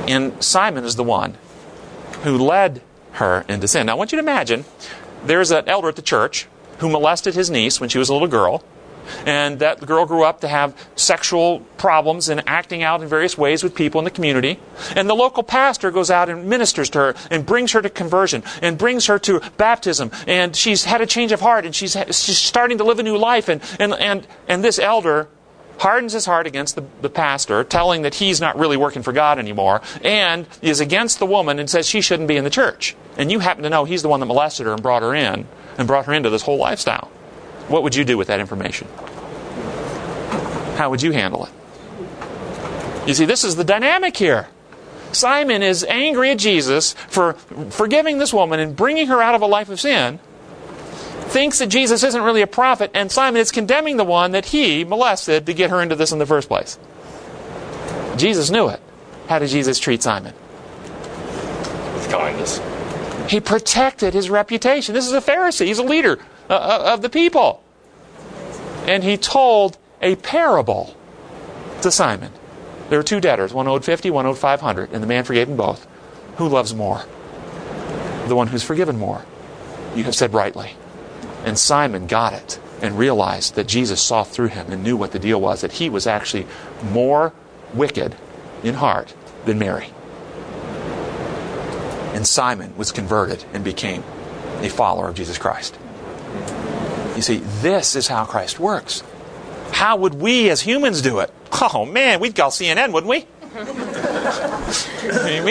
And 0.09 0.43
Simon 0.43 0.85
is 0.85 0.97
the 0.97 1.05
one 1.05 1.37
who 2.22 2.39
led 2.39 2.83
her 3.12 3.45
into 3.49 3.66
sin. 3.66 3.87
Now, 3.87 3.93
I 3.93 3.95
want 3.97 4.12
you 4.12 4.16
to 4.16 4.22
imagine 4.22 4.64
there's 5.24 5.51
an 5.51 5.68
elder 5.68 5.89
at 5.89 5.97
the 5.97 6.03
church 6.03 6.47
who 6.79 6.89
molested 6.89 7.35
his 7.35 7.51
niece 7.51 7.81
when 7.81 7.89
she 7.89 7.99
was 7.99 8.09
a 8.09 8.12
little 8.12 8.29
girl 8.29 8.62
and 9.25 9.59
that 9.61 9.85
girl 9.85 10.07
grew 10.07 10.25
up 10.25 10.41
to 10.41 10.49
have 10.49 10.75
sexual 10.97 11.61
problems 11.79 12.29
and 12.29 12.43
acting 12.47 12.83
out 12.83 13.03
in 13.03 13.09
various 13.09 13.37
ways 13.37 13.63
with 13.63 13.75
people 13.75 13.99
in 13.99 14.05
the 14.05 14.11
community. 14.11 14.59
And 14.95 15.09
the 15.09 15.15
local 15.15 15.43
pastor 15.43 15.91
goes 15.91 16.11
out 16.11 16.29
and 16.29 16.49
ministers 16.49 16.91
to 16.91 16.99
her 16.99 17.15
and 17.31 17.45
brings 17.45 17.73
her 17.73 17.83
to 17.83 17.91
conversion 17.91 18.43
and 18.63 18.79
brings 18.79 19.07
her 19.07 19.19
to 19.21 19.41
baptism. 19.57 20.11
And 20.27 20.55
she's 20.55 20.85
had 20.85 21.01
a 21.01 21.07
change 21.07 21.33
of 21.33 21.41
heart 21.41 21.65
and 21.65 21.75
she's, 21.75 21.93
she's 21.93 22.39
starting 22.39 22.79
to 22.79 22.85
live 22.85 22.99
a 22.99 23.03
new 23.03 23.17
life. 23.17 23.49
And, 23.49 23.63
and, 23.79 23.95
and, 23.95 24.27
and 24.49 24.65
this 24.65 24.79
elder 24.79 25.29
hardens 25.79 26.13
his 26.13 26.27
heart 26.27 26.47
against 26.47 26.75
the, 26.75 26.85
the 27.03 27.11
pastor, 27.11 27.65
telling 27.65 28.03
that 28.03 28.15
he's 28.15 28.41
not 28.41 28.59
really 28.59 28.77
working 28.77 29.03
for 29.03 29.13
God 29.13 29.39
anymore, 29.39 29.83
and 30.03 30.47
is 30.63 30.81
against 30.81 31.19
the 31.19 31.27
woman 31.27 31.59
and 31.59 31.69
says 31.69 31.87
she 31.87 32.01
shouldn't 32.01 32.29
be 32.29 32.37
in 32.37 32.45
the 32.45 32.51
church. 32.51 32.97
And 33.17 33.31
you 33.31 33.41
happen 33.41 33.63
to 33.63 33.71
know 33.71 33.85
he's 33.85 34.03
the 34.03 34.09
one 34.09 34.21
that 34.21 34.27
molested 34.27 34.67
her 34.67 34.73
and 34.73 34.83
brought 34.83 35.03
her 35.03 35.15
in 35.15 35.47
and 35.79 35.87
brought 35.87 36.07
her 36.07 36.13
into 36.13 36.31
this 36.31 36.43
whole 36.43 36.59
lifestyle. 36.59 37.11
What 37.69 37.83
would 37.83 37.95
you 37.95 38.05
do 38.05 38.17
with 38.17 38.29
that 38.29 38.41
information? 38.41 38.89
How 40.77 40.91
would 40.91 41.03
you 41.03 41.12
handle 41.12 41.47
it? 41.47 41.53
You 43.09 43.14
see, 43.14 43.25
this 43.25 43.45
is 43.45 43.57
the 43.57 43.64
dynamic 43.64 44.17
here. 44.17 44.49
Simon 45.12 45.62
is 45.62 45.85
angry 45.85 46.31
at 46.31 46.39
Jesus 46.39 46.95
for 47.09 47.35
forgiving 47.71 48.19
this 48.19 48.33
woman 48.35 48.61
and 48.61 48.77
bringing 48.77 49.07
her 49.07 49.23
out 49.23 49.35
of 49.35 49.43
a 49.43 49.47
life 49.47 49.69
of 49.69 49.81
sin, 49.81 50.19
thinks 51.29 51.59
that 51.59 51.69
Jesus 51.69 52.03
isn't 52.03 52.23
really 52.23 52.43
a 52.43 52.47
prophet, 52.47 52.91
and 52.95 53.11
Simon 53.11 53.41
is 53.41 53.51
condemning 53.51 53.97
the 53.97 54.05
one 54.05 54.33
that 54.33 54.47
he 54.47 54.85
molested 54.85 55.47
to 55.47 55.55
get 55.55 55.71
her 55.71 55.81
into 55.81 55.95
this 55.95 56.12
in 56.12 56.19
the 56.19 56.27
first 56.27 56.49
place. 56.49 56.79
Jesus 58.17 58.51
knew 58.51 58.69
it. 58.69 58.81
How 59.29 59.39
did 59.39 59.49
Jesus 59.49 59.79
treat 59.79 60.03
Simon? 60.03 60.35
With 61.95 62.09
kindness. 62.11 62.61
He 63.31 63.41
protected 63.41 64.14
his 64.14 64.31
reputation. 64.31 64.95
This 64.95 65.07
is 65.07 65.12
a 65.12 65.21
Pharisee, 65.21 65.67
he's 65.67 65.79
a 65.79 65.83
leader. 65.83 66.19
Uh, 66.49 66.55
uh, 66.55 66.93
of 66.93 67.03
the 67.03 67.09
people. 67.09 67.61
And 68.87 69.03
he 69.03 69.17
told 69.17 69.79
a 70.01 70.15
parable 70.15 70.97
to 71.83 71.91
Simon. 71.91 72.31
There 72.89 73.01
were 73.01 73.05
two 73.05 73.21
debtors, 73.21 73.53
one 73.53 73.67
owed 73.67 73.85
50, 73.85 74.13
one 74.13 74.27
owed 74.27 74.39
500, 74.39 74.93
and 74.93 75.03
the 75.03 75.09
man 75.09 75.25
forgave 75.25 75.49
them 75.49 75.57
both. 75.57 75.89
Who 76.37 76.49
loves 76.49 76.73
more? 76.73 77.03
The 78.29 78.37
one 78.37 78.47
who's 78.47 78.63
forgiven 78.63 78.97
more. 78.97 79.25
You 79.97 80.05
have 80.05 80.15
said 80.15 80.35
rightly. 80.35 80.77
And 81.45 81.59
Simon 81.59 82.07
got 82.07 82.33
it 82.33 82.61
and 82.81 82.97
realized 82.97 83.57
that 83.57 83.67
Jesus 83.67 84.01
saw 84.01 84.23
through 84.23 84.49
him 84.49 84.71
and 84.71 84.85
knew 84.85 84.97
what 84.97 85.11
the 85.11 85.19
deal 85.19 85.41
was, 85.41 85.63
that 85.63 85.73
he 85.73 85.91
was 85.91 86.07
actually 86.07 86.47
more 86.93 87.33
wicked 87.75 88.15
in 88.63 88.75
heart 88.75 89.15
than 89.47 89.59
Mary. 89.59 89.89
And 92.15 92.25
Simon 92.25 92.77
was 92.77 92.93
converted 92.93 93.45
and 93.53 93.65
became 93.65 94.05
a 94.61 94.69
follower 94.69 95.09
of 95.09 95.17
Jesus 95.17 95.39
Christ. 95.39 95.77
You 97.14 97.22
see, 97.22 97.39
this 97.62 97.97
is 97.97 98.09
how 98.09 98.24
Christ 98.24 98.61
works. 98.61 99.03
How 99.70 99.97
would 99.97 100.14
we 100.14 100.51
as 100.51 100.61
humans 100.61 101.03
do 101.03 101.20
it? 101.20 101.32
Oh 101.53 101.87
man, 101.87 102.20
we'd 102.20 102.34
call 102.37 102.51
CNN, 102.51 102.93
wouldn't 102.93 103.11
we? 103.11 103.26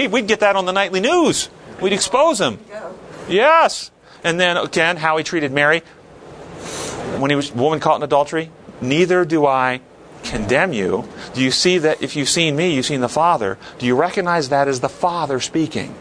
We'd 0.08 0.28
get 0.28 0.42
that 0.42 0.56
on 0.56 0.66
the 0.66 0.72
nightly 0.72 1.00
news. 1.00 1.50
We'd 1.82 1.94
expose 1.94 2.40
him. 2.40 2.60
Yes. 3.28 3.92
And 4.24 4.40
then 4.40 4.58
again, 4.58 4.98
how 4.98 5.18
he 5.18 5.24
treated 5.24 5.52
Mary 5.52 5.82
when 7.18 7.32
he 7.32 7.36
was 7.36 7.52
woman 7.52 7.80
caught 7.80 7.98
in 7.98 8.04
adultery. 8.04 8.52
Neither 8.82 9.26
do 9.26 9.46
I 9.46 9.82
condemn 10.24 10.74
you. 10.74 11.08
Do 11.34 11.42
you 11.42 11.52
see 11.52 11.78
that 11.80 12.02
if 12.02 12.16
you've 12.16 12.30
seen 12.30 12.56
me, 12.56 12.74
you've 12.74 12.86
seen 12.86 13.02
the 13.02 13.10
Father? 13.10 13.58
Do 13.80 13.86
you 13.86 13.96
recognize 13.96 14.50
that 14.50 14.68
as 14.68 14.80
the 14.80 14.90
Father 14.90 15.40
speaking? 15.40 15.96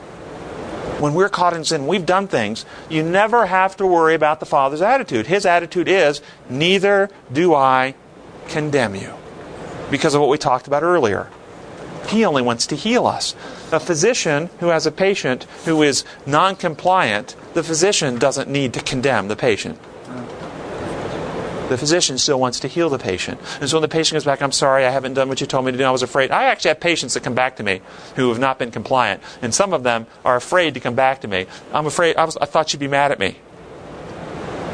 When 1.01 1.15
we're 1.15 1.29
caught 1.29 1.55
in 1.55 1.65
sin, 1.65 1.87
we've 1.87 2.07
done 2.07 2.29
things, 2.29 2.65
you 2.89 3.03
never 3.03 3.47
have 3.47 3.77
to 3.77 3.87
worry 3.87 4.15
about 4.15 4.41
the 4.41 4.47
Father's 4.47 4.83
attitude. 4.83 5.27
His 5.27 5.47
attitude 5.47 5.89
is, 5.89 6.21
Neither 6.49 7.11
do 7.33 7.55
I 7.55 7.95
condemn 8.49 8.95
you. 8.95 9.15
Because 9.91 10.15
of 10.15 10.21
what 10.21 10.31
we 10.31 10.39
talked 10.39 10.67
about 10.67 10.83
earlier. 10.83 11.29
He 12.09 12.25
only 12.25 12.43
wants 12.43 12.67
to 12.69 12.77
heal 12.77 13.07
us. 13.07 13.35
A 13.73 13.81
physician 13.81 14.51
who 14.61 14.69
has 14.69 14.87
a 14.87 14.93
patient 14.93 15.45
who 15.65 15.83
is 15.83 16.05
non 16.27 16.57
compliant, 16.57 17.35
the 17.55 17.63
physician 17.63 18.19
doesn't 18.19 18.49
need 18.49 18.75
to 18.75 18.81
condemn 18.81 19.29
the 19.29 19.37
patient. 19.37 19.79
The 21.69 21.79
physician 21.79 22.19
still 22.19 22.39
wants 22.39 22.61
to 22.61 22.69
heal 22.69 22.91
the 22.91 22.99
patient. 22.99 23.41
And 23.61 23.71
so 23.71 23.77
when 23.77 23.83
the 23.83 23.89
patient 23.89 24.17
comes 24.17 24.25
back, 24.25 24.43
I'm 24.43 24.53
sorry, 24.53 24.85
I 24.85 24.91
haven't 24.91 25.15
done 25.15 25.29
what 25.29 25.41
you 25.41 25.47
told 25.47 25.65
me 25.65 25.73
to 25.73 25.79
do, 25.79 25.85
I 25.85 25.91
was 25.91 26.03
afraid. 26.03 26.31
I 26.31 26.45
actually 26.45 26.69
have 26.69 26.81
patients 26.81 27.15
that 27.15 27.23
come 27.23 27.35
back 27.35 27.57
to 27.57 27.62
me 27.62 27.81
who 28.17 28.29
have 28.29 28.39
not 28.39 28.59
been 28.59 28.71
compliant. 28.71 29.23
And 29.41 29.55
some 29.55 29.73
of 29.73 29.83
them 29.83 30.07
are 30.25 30.37
afraid 30.37 30.75
to 30.75 30.81
come 30.81 30.95
back 30.95 31.23
to 31.23 31.29
me. 31.29 31.47
I'm 31.73 31.87
afraid, 31.87 32.17
I, 32.17 32.25
was, 32.25 32.37
I 32.37 32.45
thought 32.45 32.73
you'd 32.73 32.81
be 32.81 32.89
mad 32.89 33.12
at 33.12 33.19
me. 33.19 33.37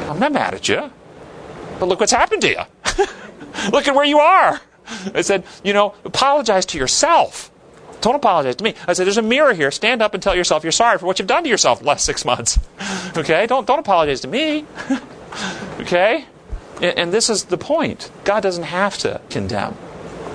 I'm 0.09 0.19
not 0.19 0.33
mad 0.33 0.53
at 0.53 0.67
you. 0.67 0.91
But 1.79 1.87
look 1.87 1.99
what's 1.99 2.11
happened 2.11 2.41
to 2.41 2.49
you. 2.49 2.59
look 3.71 3.87
at 3.87 3.95
where 3.95 4.05
you 4.05 4.19
are. 4.19 4.59
I 5.15 5.21
said, 5.21 5.45
you 5.63 5.73
know, 5.73 5.95
apologize 6.03 6.65
to 6.67 6.77
yourself. 6.77 7.49
Don't 8.01 8.15
apologize 8.15 8.55
to 8.57 8.63
me. 8.63 8.73
I 8.87 8.93
said, 8.93 9.05
there's 9.05 9.17
a 9.17 9.21
mirror 9.21 9.53
here. 9.53 9.71
Stand 9.71 10.01
up 10.01 10.13
and 10.13 10.21
tell 10.21 10.35
yourself 10.35 10.63
you're 10.63 10.71
sorry 10.71 10.97
for 10.97 11.05
what 11.05 11.19
you've 11.19 11.27
done 11.27 11.43
to 11.43 11.49
yourself 11.49 11.79
the 11.79 11.85
last 11.85 12.05
six 12.05 12.25
months. 12.25 12.59
Okay? 13.17 13.45
Don't, 13.45 13.67
don't 13.67 13.79
apologize 13.79 14.21
to 14.21 14.29
me. 14.29 14.65
okay? 15.81 16.25
And 16.81 17.13
this 17.13 17.29
is 17.29 17.45
the 17.45 17.57
point. 17.57 18.09
God 18.23 18.41
doesn't 18.41 18.63
have 18.63 18.97
to 18.99 19.21
condemn. 19.29 19.77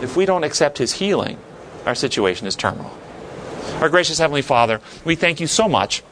If 0.01 0.17
we 0.17 0.27
don't 0.27 0.45
accept 0.45 0.79
His 0.79 0.93
healing, 0.93 1.39
our 1.85 1.95
situation 1.95 2.47
is 2.47 2.55
terminal. 2.55 2.97
Our 3.81 3.89
gracious 3.89 4.19
Heavenly 4.19 4.43
Father, 4.43 4.81
we 5.05 5.17
thank 5.17 5.41
you 5.41 5.47
so 5.47 5.69
much 5.69 6.03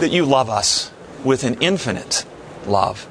that 0.00 0.10
you 0.10 0.24
love 0.24 0.50
us 0.50 0.92
with 1.24 1.44
an 1.44 1.56
infinite 1.60 2.24
love 2.66 3.08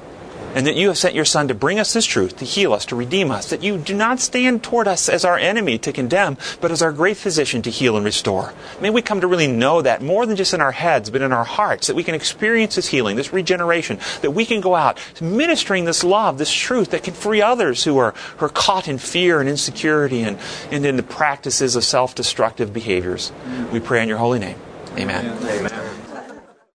and 0.54 0.66
that 0.66 0.76
you 0.76 0.88
have 0.88 0.98
sent 0.98 1.14
your 1.14 1.24
Son 1.24 1.48
to 1.48 1.54
bring 1.54 1.78
us 1.78 1.92
this 1.92 2.04
truth, 2.04 2.36
to 2.38 2.44
heal 2.44 2.72
us, 2.72 2.84
to 2.86 2.96
redeem 2.96 3.30
us, 3.30 3.50
that 3.50 3.62
you 3.62 3.78
do 3.78 3.94
not 3.94 4.20
stand 4.20 4.62
toward 4.62 4.88
us 4.88 5.08
as 5.08 5.24
our 5.24 5.38
enemy 5.38 5.78
to 5.78 5.92
condemn, 5.92 6.36
but 6.60 6.70
as 6.70 6.82
our 6.82 6.92
great 6.92 7.16
physician 7.16 7.62
to 7.62 7.70
heal 7.70 7.96
and 7.96 8.04
restore. 8.04 8.52
May 8.80 8.90
we 8.90 9.02
come 9.02 9.20
to 9.20 9.26
really 9.26 9.46
know 9.46 9.82
that 9.82 10.02
more 10.02 10.26
than 10.26 10.36
just 10.36 10.54
in 10.54 10.60
our 10.60 10.72
heads, 10.72 11.10
but 11.10 11.22
in 11.22 11.32
our 11.32 11.44
hearts, 11.44 11.86
that 11.86 11.96
we 11.96 12.04
can 12.04 12.14
experience 12.14 12.76
this 12.76 12.88
healing, 12.88 13.16
this 13.16 13.32
regeneration, 13.32 13.98
that 14.22 14.32
we 14.32 14.44
can 14.44 14.60
go 14.60 14.74
out 14.74 14.98
ministering 15.20 15.84
this 15.84 16.04
love, 16.04 16.38
this 16.38 16.52
truth 16.52 16.90
that 16.90 17.02
can 17.02 17.14
free 17.14 17.42
others 17.42 17.84
who 17.84 17.98
are, 17.98 18.14
who 18.38 18.46
are 18.46 18.50
caught 18.50 18.88
in 18.88 18.98
fear 18.98 19.40
and 19.40 19.48
insecurity 19.48 20.22
and, 20.22 20.38
and 20.70 20.84
in 20.84 20.96
the 20.96 21.02
practices 21.02 21.76
of 21.76 21.84
self 21.84 22.14
destructive 22.14 22.72
behaviors. 22.72 23.32
We 23.72 23.80
pray 23.80 24.02
in 24.02 24.08
your 24.08 24.18
holy 24.18 24.38
name. 24.38 24.58
Amen. 24.96 25.36
Amen. 25.44 26.07